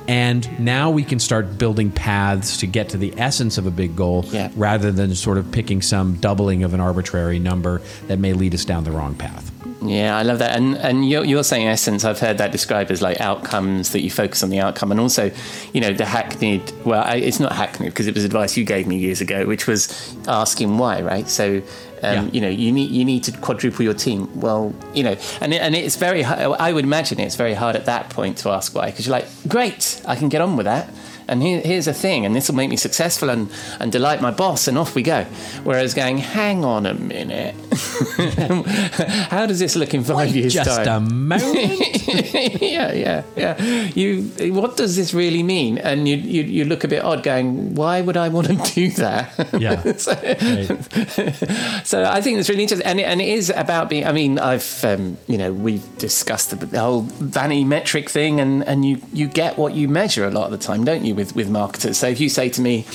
And 0.07 0.47
now 0.59 0.89
we 0.89 1.03
can 1.03 1.19
start 1.19 1.57
building 1.59 1.91
paths 1.91 2.57
to 2.57 2.67
get 2.67 2.89
to 2.89 2.97
the 2.97 3.13
essence 3.17 3.57
of 3.59 3.67
a 3.67 3.71
big 3.71 3.95
goal 3.95 4.25
Yeah. 4.31 4.49
rather 4.55 4.91
than 4.91 5.13
sort 5.13 5.37
of 5.37 5.51
picking 5.51 5.81
some 5.83 6.15
doubling 6.15 6.63
of 6.63 6.73
an 6.73 6.79
arbitrary 6.79 7.37
number 7.37 7.81
that 8.07 8.17
may 8.17 8.33
lead 8.33 8.55
us 8.55 8.65
down 8.65 8.83
the 8.83 8.91
wrong 8.91 9.13
path. 9.13 9.51
Yeah, 9.81 10.17
I 10.17 10.23
love 10.23 10.39
that. 10.39 10.55
And 10.55 10.77
and 10.77 11.07
you're, 11.07 11.25
you're 11.25 11.43
saying 11.43 11.63
in 11.65 11.71
essence. 11.71 12.05
I've 12.05 12.19
heard 12.19 12.37
that 12.37 12.51
described 12.51 12.91
as 12.91 13.01
like 13.01 13.19
outcomes 13.19 13.91
that 13.91 14.01
you 14.01 14.09
focus 14.09 14.41
on 14.41 14.49
the 14.49 14.59
outcome, 14.59 14.91
and 14.91 14.99
also, 14.99 15.31
you 15.73 15.81
know, 15.81 15.93
the 15.93 16.05
hackneyed. 16.05 16.71
Well, 16.85 17.03
I, 17.03 17.15
it's 17.15 17.39
not 17.39 17.51
hackneyed 17.51 17.91
because 17.91 18.07
it 18.07 18.15
was 18.15 18.23
advice 18.23 18.57
you 18.57 18.63
gave 18.63 18.87
me 18.87 18.97
years 18.97 19.21
ago, 19.21 19.45
which 19.45 19.67
was 19.67 20.15
asking 20.27 20.77
why, 20.77 21.01
right? 21.01 21.27
So. 21.27 21.61
Um, 22.03 22.13
Yeah. 22.13 22.29
You 22.33 22.41
know, 22.41 22.49
you 22.49 22.71
need 22.71 22.91
you 22.91 23.05
need 23.05 23.23
to 23.23 23.31
quadruple 23.31 23.83
your 23.83 23.93
team. 23.93 24.27
Well, 24.39 24.73
you 24.93 25.03
know, 25.03 25.15
and 25.41 25.53
and 25.53 25.73
it's 25.75 25.95
very. 25.95 26.23
I 26.23 26.71
would 26.73 26.83
imagine 26.83 27.19
it's 27.19 27.37
very 27.37 27.53
hard 27.53 27.75
at 27.75 27.85
that 27.85 28.09
point 28.09 28.37
to 28.39 28.49
ask 28.49 28.75
why, 28.75 28.87
because 28.91 29.07
you're 29.07 29.15
like, 29.15 29.27
great, 29.47 30.01
I 30.05 30.15
can 30.15 30.29
get 30.29 30.41
on 30.41 30.57
with 30.57 30.65
that, 30.65 30.89
and 31.27 31.41
here, 31.41 31.59
here's 31.61 31.87
a 31.87 31.93
thing, 31.93 32.25
and 32.25 32.35
this 32.35 32.47
will 32.49 32.55
make 32.55 32.69
me 32.69 32.77
successful 32.77 33.29
and 33.29 33.49
and 33.79 33.91
delight 33.91 34.21
my 34.21 34.31
boss, 34.31 34.67
and 34.67 34.77
off 34.77 34.95
we 34.95 35.01
go. 35.03 35.23
Whereas 35.63 35.93
going, 35.93 36.17
hang 36.17 36.63
on 36.65 36.85
a 36.85 36.93
minute, 36.93 37.55
how 39.29 39.45
does 39.45 39.59
this 39.59 39.75
look 39.75 39.93
in 39.93 40.03
five 40.03 40.35
years' 40.35 40.53
Just 40.53 40.83
time? 40.83 40.87
a 40.87 40.99
moment. 40.99 42.07
yeah, 42.61 42.91
yeah, 42.93 43.23
yeah. 43.35 43.61
You, 43.95 44.23
what 44.53 44.77
does 44.77 44.95
this 44.95 45.13
really 45.13 45.43
mean? 45.43 45.77
And 45.77 46.07
you, 46.07 46.15
you, 46.17 46.43
you 46.43 46.65
look 46.65 46.83
a 46.83 46.87
bit 46.87 47.03
odd, 47.03 47.23
going, 47.23 47.75
why 47.75 48.01
would 48.01 48.17
I 48.17 48.29
want 48.29 48.47
to 48.47 48.55
do 48.73 48.89
that? 48.91 49.49
Yeah. 49.59 49.81
so, 49.97 50.13
Right. 50.13 51.85
so 51.85 52.03
I 52.03 52.21
think 52.21 52.39
it's 52.39 52.49
really 52.49 52.63
interesting, 52.63 52.85
and 52.87 52.99
it, 52.99 53.03
and 53.03 53.21
it 53.21 53.27
is 53.27 53.49
about 53.49 53.89
being. 53.89 54.05
I 54.05 54.11
mean, 54.11 54.39
I've, 54.39 54.83
um, 54.83 55.17
you 55.27 55.37
know, 55.37 55.51
we've 55.53 55.83
discussed 55.97 56.51
the, 56.51 56.57
the 56.57 56.79
whole 56.79 57.01
vanity 57.01 57.63
metric 57.63 58.09
thing, 58.09 58.39
and 58.39 58.63
and 58.63 58.85
you 58.85 59.01
you 59.13 59.27
get 59.27 59.57
what 59.57 59.73
you 59.73 59.87
measure 59.87 60.25
a 60.25 60.31
lot 60.31 60.45
of 60.45 60.51
the 60.51 60.57
time, 60.57 60.83
don't 60.83 61.05
you, 61.05 61.14
with 61.15 61.35
with 61.35 61.49
marketers? 61.49 61.97
So 61.97 62.07
if 62.07 62.19
you 62.19 62.29
say 62.29 62.49
to 62.49 62.61
me. 62.61 62.85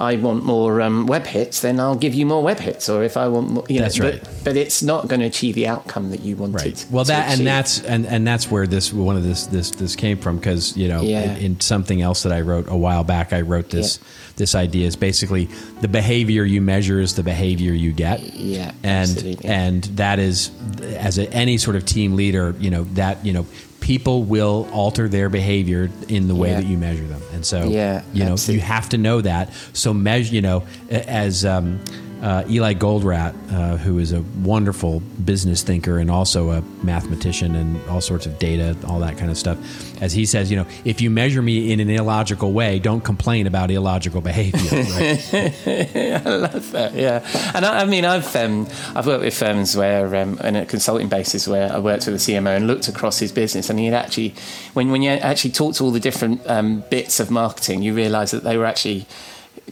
I 0.00 0.14
want 0.14 0.44
more 0.44 0.80
um, 0.80 1.06
web 1.08 1.26
hits, 1.26 1.60
then 1.62 1.80
I'll 1.80 1.96
give 1.96 2.14
you 2.14 2.24
more 2.24 2.40
web 2.40 2.60
hits. 2.60 2.88
Or 2.88 3.02
if 3.02 3.16
I 3.16 3.26
want 3.26 3.50
more, 3.50 3.64
you 3.68 3.80
know, 3.80 3.82
That's 3.86 3.98
right. 3.98 4.22
but, 4.22 4.30
but 4.44 4.56
it's 4.56 4.80
not 4.80 5.08
going 5.08 5.18
to 5.22 5.26
achieve 5.26 5.56
the 5.56 5.66
outcome 5.66 6.10
that 6.10 6.20
you 6.20 6.36
wanted. 6.36 6.54
right 6.54 6.86
well 6.92 7.02
that 7.06 7.36
and 7.36 7.44
that's 7.44 7.80
and 7.82 8.06
and 8.06 8.24
that's 8.24 8.48
where 8.48 8.68
this 8.68 8.92
one 8.92 9.16
of 9.16 9.24
this 9.24 9.46
this 9.46 9.72
this 9.72 9.96
came 9.96 10.16
from 10.16 10.36
because 10.36 10.76
you 10.76 10.86
know 10.86 11.02
Yeah. 11.02 11.34
in, 11.34 11.44
in 11.54 11.60
something 11.60 12.00
else 12.00 12.22
that 12.22 12.30
i 12.32 12.40
wrote 12.42 12.68
a 12.68 12.76
while 12.76 13.02
back 13.02 13.32
i 13.32 13.40
wrote 13.40 13.70
this 13.70 13.98
this 14.36 14.54
idea 14.54 14.86
is 14.86 14.94
basically 14.94 15.46
the 15.80 15.88
behavior 15.88 16.44
you 16.44 16.60
measure 16.60 17.00
is 17.00 17.16
the 17.16 17.24
behavior 17.24 17.72
you 17.72 17.90
get 17.90 18.20
Yeah, 18.20 18.70
and 18.84 19.10
absolutely. 19.10 19.48
and 19.50 19.82
that 19.96 20.20
is 20.20 20.52
as 20.96 21.18
a, 21.18 21.28
any 21.32 21.58
sort 21.58 21.74
of 21.74 21.84
team 21.84 22.14
leader 22.14 22.54
you 22.60 22.70
know 22.70 22.84
that 22.94 23.26
you 23.26 23.32
know 23.32 23.46
people 23.88 24.22
will 24.22 24.68
alter 24.70 25.08
their 25.08 25.30
behavior 25.30 25.88
in 26.08 26.28
the 26.28 26.34
way 26.34 26.50
Yeah. 26.50 26.60
that 26.60 26.66
you 26.66 26.76
measure 26.76 27.06
them 27.06 27.22
and 27.32 27.42
so 27.46 27.64
Yeah, 27.70 28.02
you 28.12 28.22
know 28.22 28.32
absolutely. 28.32 28.54
you 28.56 28.66
have 28.66 28.86
to 28.90 28.98
know 28.98 29.22
that 29.22 29.50
so 29.72 29.94
measure 29.94 30.34
you 30.34 30.42
know 30.42 30.62
as 30.90 31.46
um, 31.46 31.80
uh, 32.22 32.44
Eli 32.48 32.74
Goldratt, 32.74 33.34
uh, 33.52 33.76
who 33.76 33.98
is 33.98 34.12
a 34.12 34.22
wonderful 34.42 35.00
business 35.24 35.62
thinker 35.62 35.98
and 35.98 36.10
also 36.10 36.50
a 36.50 36.62
mathematician 36.82 37.54
and 37.54 37.80
all 37.88 38.00
sorts 38.00 38.26
of 38.26 38.38
data, 38.38 38.76
all 38.86 38.98
that 39.00 39.16
kind 39.18 39.30
of 39.30 39.38
stuff, 39.38 39.58
as 40.02 40.12
he 40.12 40.26
says, 40.26 40.50
you 40.50 40.56
know, 40.56 40.66
if 40.84 41.00
you 41.00 41.10
measure 41.10 41.42
me 41.42 41.72
in 41.72 41.80
an 41.80 41.90
illogical 41.90 42.52
way, 42.52 42.78
don't 42.78 43.02
complain 43.02 43.46
about 43.46 43.70
illogical 43.70 44.20
behavior. 44.20 44.60
Right? 44.70 46.24
I 46.26 46.36
love 46.36 46.72
that. 46.72 46.94
Yeah, 46.94 47.26
and 47.54 47.64
I, 47.64 47.80
I 47.80 47.84
mean, 47.84 48.04
I've 48.04 48.34
um, 48.36 48.66
I've 48.94 49.06
worked 49.06 49.24
with 49.24 49.36
firms 49.36 49.76
where, 49.76 50.14
um, 50.16 50.38
on 50.42 50.56
a 50.56 50.66
consulting 50.66 51.08
basis, 51.08 51.46
where 51.46 51.72
I 51.72 51.78
worked 51.78 52.06
with 52.06 52.14
a 52.14 52.18
CMO 52.18 52.56
and 52.56 52.66
looked 52.66 52.88
across 52.88 53.18
his 53.18 53.32
business, 53.32 53.70
and 53.70 53.78
he'd 53.78 53.92
actually, 53.92 54.34
when 54.74 54.90
when 54.90 55.02
you 55.02 55.10
actually 55.10 55.52
talk 55.52 55.74
to 55.76 55.84
all 55.84 55.90
the 55.90 56.00
different 56.00 56.40
um, 56.46 56.84
bits 56.90 57.20
of 57.20 57.30
marketing, 57.30 57.82
you 57.82 57.94
realise 57.94 58.30
that 58.30 58.44
they 58.44 58.56
were 58.56 58.66
actually 58.66 59.06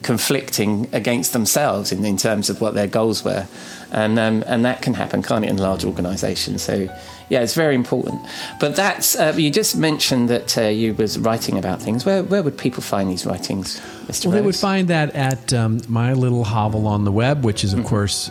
conflicting 0.02 0.88
against 0.92 1.32
themselves 1.32 1.92
in, 1.92 2.04
in 2.04 2.16
terms 2.16 2.50
of 2.50 2.60
what 2.60 2.74
their 2.74 2.86
goals 2.86 3.24
were, 3.24 3.46
and 3.92 4.18
um, 4.18 4.44
and 4.46 4.64
that 4.64 4.82
can 4.82 4.94
happen, 4.94 5.22
can't 5.22 5.44
it, 5.44 5.48
in 5.50 5.56
large 5.56 5.84
organisations? 5.84 6.62
So. 6.62 6.88
Yeah, 7.28 7.40
it's 7.40 7.54
very 7.54 7.74
important. 7.74 8.20
But 8.60 8.76
that's 8.76 9.16
uh, 9.18 9.34
you 9.36 9.50
just 9.50 9.76
mentioned 9.76 10.28
that 10.28 10.56
uh, 10.56 10.68
you 10.68 10.94
was 10.94 11.18
writing 11.18 11.58
about 11.58 11.82
things. 11.82 12.06
Where 12.06 12.22
where 12.22 12.40
would 12.40 12.56
people 12.56 12.84
find 12.84 13.10
these 13.10 13.26
writings, 13.26 13.80
Mr. 14.06 14.26
well, 14.26 14.34
they 14.36 14.42
would 14.42 14.54
find 14.54 14.86
that 14.90 15.12
at 15.16 15.52
um, 15.52 15.80
my 15.88 16.12
little 16.12 16.44
hovel 16.44 16.86
on 16.86 17.04
the 17.04 17.10
web, 17.10 17.44
which 17.44 17.64
is, 17.64 17.72
of 17.72 17.84
course, 17.84 18.30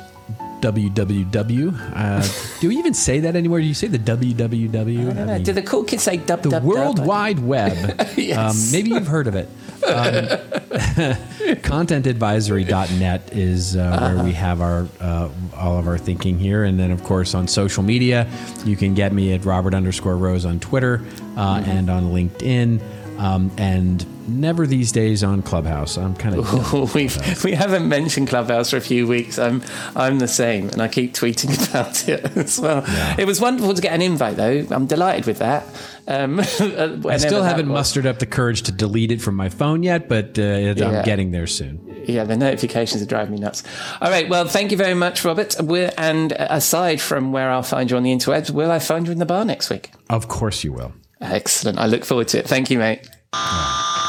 www. 0.61 1.91
Uh, 1.93 2.57
do 2.61 2.70
we 2.70 2.78
even 2.78 2.93
say 2.93 3.20
that 3.20 3.36
anywhere? 3.36 3.59
Do 3.59 3.68
you 3.68 3.74
say 3.74 3.88
the 3.88 3.99
www? 3.99 5.18
I 5.18 5.26
mean- 5.26 5.43
Do 5.43 5.53
the 5.53 5.61
cool 5.61 5.84
kids 5.84 6.03
say 6.03 6.18
dub 6.18 6.41
the 6.43 6.59
World? 6.59 7.05
Wide 7.05 7.39
Web. 7.39 8.01
Yes. 8.16 8.38
um, 8.38 8.72
maybe 8.72 8.91
you've 8.91 9.07
heard 9.07 9.28
of 9.28 9.36
it. 9.36 9.49
Um, 9.86 10.25
contentadvisory.net 11.61 13.29
is 13.33 13.75
uh, 13.75 14.13
where 14.13 14.23
we 14.23 14.33
have 14.33 14.61
our 14.61 14.88
uh, 14.99 15.29
all 15.55 15.77
of 15.77 15.88
our 15.88 15.97
thinking 15.97 16.39
here, 16.39 16.63
and 16.63 16.79
then 16.79 16.91
of 16.91 17.03
course 17.03 17.36
on 17.36 17.47
social 17.47 17.83
media, 17.83 18.27
you 18.65 18.75
can 18.75 18.93
get 18.93 19.13
me 19.13 19.33
at 19.33 19.45
Robert 19.45 19.73
underscore 19.73 20.17
Rose 20.17 20.45
on 20.45 20.59
Twitter 20.59 21.01
uh, 21.38 21.63
and 21.65 21.89
on 21.89 22.05
LinkedIn, 22.11 22.81
um, 23.19 23.51
and 23.57 24.05
never 24.28 24.65
these 24.67 24.91
days 24.91 25.23
on 25.23 25.41
Clubhouse. 25.41 25.97
I'm 25.97 26.15
kind 26.15 26.36
of 26.39 26.93
We've, 26.95 27.43
we 27.43 27.53
haven't 27.53 27.88
mentioned 27.88 28.28
Clubhouse 28.28 28.69
for 28.71 28.78
a 28.78 28.82
few 28.82 29.07
weeks. 29.07 29.38
I'm 29.39 29.61
I'm 29.95 30.19
the 30.19 30.28
same, 30.28 30.69
and 30.69 30.82
I 30.82 30.88
keep 30.88 31.13
tweeting 31.13 31.69
about 31.69 32.07
it 32.07 32.36
as 32.38 32.59
well. 32.59 32.84
It 33.17 33.26
was 33.26 33.39
wonderful 33.41 33.73
to 33.73 33.82
get 33.82 33.93
an 33.93 34.01
invite, 34.01 34.36
though. 34.38 34.65
I'm 34.71 34.86
delighted 34.88 35.26
with 35.26 35.39
that. 35.39 35.65
Um, 36.07 36.39
I 36.59 37.17
still 37.17 37.43
haven't 37.43 37.67
mustered 37.67 38.05
up 38.05 38.19
the 38.19 38.26
courage 38.28 38.61
to 38.63 38.71
delete 38.71 39.11
it 39.11 39.21
from 39.21 39.36
my 39.36 39.49
phone 39.49 39.82
yet, 39.84 40.07
but 40.07 40.38
uh, 40.38 40.41
Yeah. 40.41 40.73
I'm 40.99 41.05
getting 41.05 41.32
there 41.32 41.47
soon. 41.47 42.03
Yeah, 42.07 42.23
the 42.23 42.38
notifications 42.38 43.01
are 43.01 43.07
driving 43.07 43.34
me 43.34 43.39
nuts. 43.39 43.63
All 43.99 44.11
right, 44.11 44.30
well, 44.30 44.45
thank 44.45 44.69
you 44.69 44.78
very 44.78 44.93
much, 44.93 45.26
Robert. 45.26 45.55
We're, 45.59 45.91
and 45.97 46.34
aside 46.34 47.01
from 47.01 47.32
where 47.32 47.49
I'll 47.49 47.63
find 47.63 47.89
you 47.89 47.97
on 47.97 48.03
the 48.03 48.11
interwebs, 48.13 48.51
will 48.51 48.69
I 48.71 48.78
find 48.78 49.07
you 49.07 49.11
in 49.11 49.17
the 49.17 49.26
bar 49.26 49.43
next 49.45 49.71
week? 49.71 49.91
Of 50.09 50.28
course 50.28 50.63
you 50.63 50.71
will. 50.71 50.93
Excellent. 51.19 51.80
I 51.80 51.88
look 51.88 52.05
forward 52.05 52.28
to 52.30 52.39
it. 52.39 52.47
Thank 52.47 52.69
you, 52.69 52.78
mate. 52.78 53.09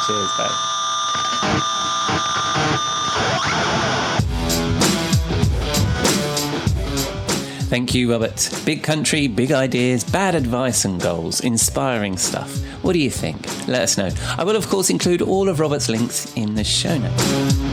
Cheers. 0.06 0.30
Thank 7.68 7.94
you, 7.94 8.12
Robert. 8.12 8.48
Big 8.64 8.84
country, 8.84 9.26
big 9.26 9.50
ideas, 9.50 10.04
bad 10.04 10.36
advice 10.36 10.84
and 10.84 11.00
goals, 11.00 11.40
inspiring 11.40 12.16
stuff. 12.16 12.56
What 12.82 12.92
do 12.92 13.00
you 13.00 13.10
think? 13.10 13.46
Let 13.66 13.82
us 13.82 13.98
know. 13.98 14.10
I 14.38 14.44
will, 14.44 14.54
of 14.54 14.68
course, 14.68 14.90
include 14.90 15.22
all 15.22 15.48
of 15.48 15.58
Robert's 15.58 15.88
links 15.88 16.32
in 16.36 16.54
the 16.54 16.62
show 16.62 16.96
notes. 16.96 17.65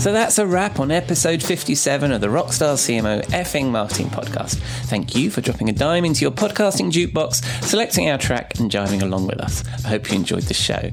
So 0.00 0.12
that's 0.12 0.38
a 0.38 0.46
wrap 0.46 0.80
on 0.80 0.90
episode 0.90 1.42
57 1.42 2.10
of 2.10 2.22
the 2.22 2.28
Rockstar 2.28 2.72
CMO 2.78 3.22
effing 3.26 3.70
marketing 3.70 4.06
podcast. 4.06 4.54
Thank 4.86 5.14
you 5.14 5.30
for 5.30 5.42
dropping 5.42 5.68
a 5.68 5.72
dime 5.72 6.06
into 6.06 6.22
your 6.22 6.30
podcasting 6.30 6.90
jukebox, 6.90 7.44
selecting 7.62 8.08
our 8.08 8.16
track, 8.16 8.58
and 8.58 8.70
jiving 8.70 9.02
along 9.02 9.26
with 9.26 9.40
us. 9.40 9.62
I 9.84 9.88
hope 9.88 10.10
you 10.10 10.16
enjoyed 10.16 10.44
the 10.44 10.54
show. 10.54 10.90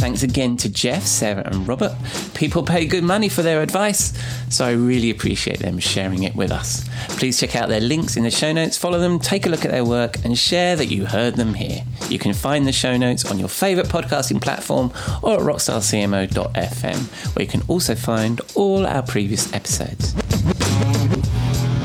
Thanks 0.00 0.22
again 0.22 0.56
to 0.56 0.70
Jeff, 0.70 1.02
Sarah, 1.02 1.42
and 1.44 1.68
Robert. 1.68 1.94
People 2.32 2.62
pay 2.62 2.86
good 2.86 3.04
money 3.04 3.28
for 3.28 3.42
their 3.42 3.60
advice, 3.60 4.14
so 4.48 4.64
I 4.64 4.70
really 4.70 5.10
appreciate 5.10 5.58
them 5.58 5.78
sharing 5.78 6.22
it 6.22 6.34
with 6.34 6.50
us. 6.50 6.88
Please 7.18 7.38
check 7.38 7.54
out 7.54 7.68
their 7.68 7.82
links 7.82 8.16
in 8.16 8.22
the 8.22 8.30
show 8.30 8.50
notes, 8.50 8.78
follow 8.78 8.98
them, 8.98 9.18
take 9.18 9.44
a 9.44 9.50
look 9.50 9.66
at 9.66 9.70
their 9.70 9.84
work, 9.84 10.24
and 10.24 10.38
share 10.38 10.74
that 10.76 10.86
you 10.86 11.04
heard 11.04 11.34
them 11.34 11.52
here. 11.52 11.84
You 12.08 12.18
can 12.18 12.32
find 12.32 12.66
the 12.66 12.72
show 12.72 12.96
notes 12.96 13.30
on 13.30 13.38
your 13.38 13.48
favourite 13.48 13.90
podcasting 13.90 14.40
platform 14.40 14.90
or 15.22 15.34
at 15.34 15.40
rockstarcmo.fm, 15.40 17.36
where 17.36 17.44
you 17.44 17.50
can 17.50 17.62
also 17.68 17.94
find 17.94 18.40
all 18.54 18.86
our 18.86 19.02
previous 19.02 19.52
episodes. 19.52 20.14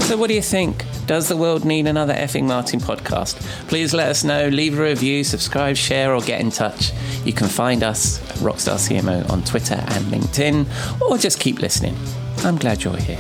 So, 0.06 0.16
what 0.18 0.28
do 0.28 0.36
you 0.36 0.42
think? 0.44 0.86
Does 1.08 1.30
the 1.30 1.36
world 1.36 1.66
need 1.66 1.88
another 1.88 2.14
effing 2.14 2.44
marketing 2.44 2.82
podcast? 2.82 3.42
Please 3.68 3.92
let 3.92 4.08
us 4.08 4.24
know, 4.24 4.50
leave 4.50 4.78
a 4.78 4.84
review, 4.84 5.24
subscribe, 5.24 5.76
share, 5.76 6.14
or 6.14 6.22
get 6.22 6.40
in 6.42 6.52
touch. 6.52 6.92
You 7.26 7.34
can 7.34 7.48
find 7.48 7.82
us 7.82 8.22
at 8.30 8.36
Rockstar 8.38 8.78
CMO 8.78 9.28
on 9.32 9.44
Twitter 9.44 9.74
and 9.74 10.06
LinkedIn, 10.06 11.02
or 11.02 11.18
just 11.18 11.40
keep 11.40 11.60
listening. 11.60 11.98
I'm 12.44 12.56
glad 12.56 12.84
you're 12.84 12.96
here. 12.98 13.18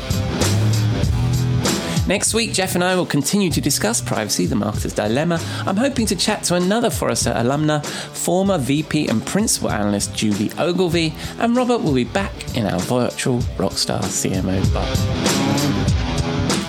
Next 2.08 2.36
week, 2.36 2.54
Jeff 2.54 2.76
and 2.76 2.84
I 2.84 2.96
will 2.96 3.08
continue 3.08 3.50
to 3.50 3.60
discuss 3.60 4.00
privacy, 4.00 4.46
the 4.46 4.54
marketer's 4.54 4.94
dilemma. 4.94 5.40
I'm 5.66 5.78
hoping 5.78 6.06
to 6.06 6.16
chat 6.16 6.44
to 6.44 6.54
another 6.54 6.92
Forrester 6.92 7.32
alumna, 7.32 7.84
former 7.84 8.60
VP 8.60 9.08
and 9.08 9.26
principal 9.26 9.72
analyst 9.72 10.16
Julie 10.16 10.52
Ogilvie, 10.60 11.16
and 11.40 11.56
Robert 11.56 11.80
will 11.80 11.96
be 11.96 12.04
back 12.04 12.56
in 12.56 12.68
our 12.68 12.80
virtual 12.82 13.40
Rockstar 13.58 14.02
CMO 14.04 14.72
bar. 14.72 15.75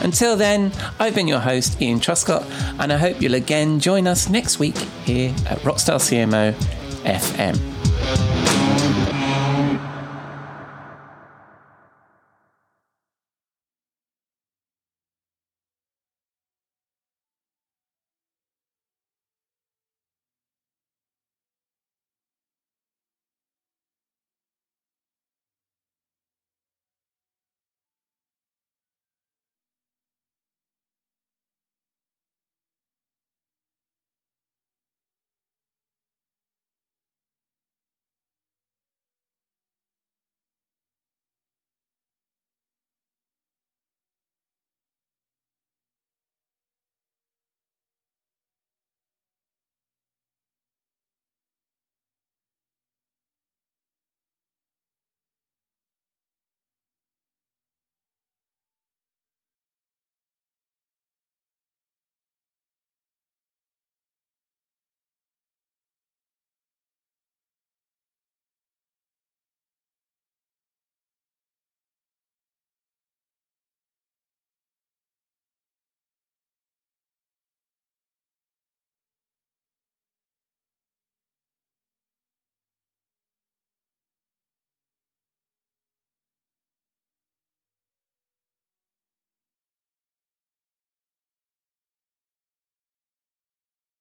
Until 0.07 0.37
then, 0.37 0.71
I've 1.01 1.17
been 1.17 1.27
your 1.27 1.41
host, 1.41 1.83
Ian 1.83 1.99
Truscott, 1.99 2.45
and 2.79 2.93
I 2.93 2.97
hope 2.97 3.21
you'll 3.21 3.35
again 3.35 3.81
join 3.81 4.07
us 4.07 4.29
next 4.29 4.61
week 4.61 4.77
here 5.05 5.31
at 5.49 5.59
Rockstar 5.63 5.99
CMO 5.99 6.53
FM. 7.03 8.26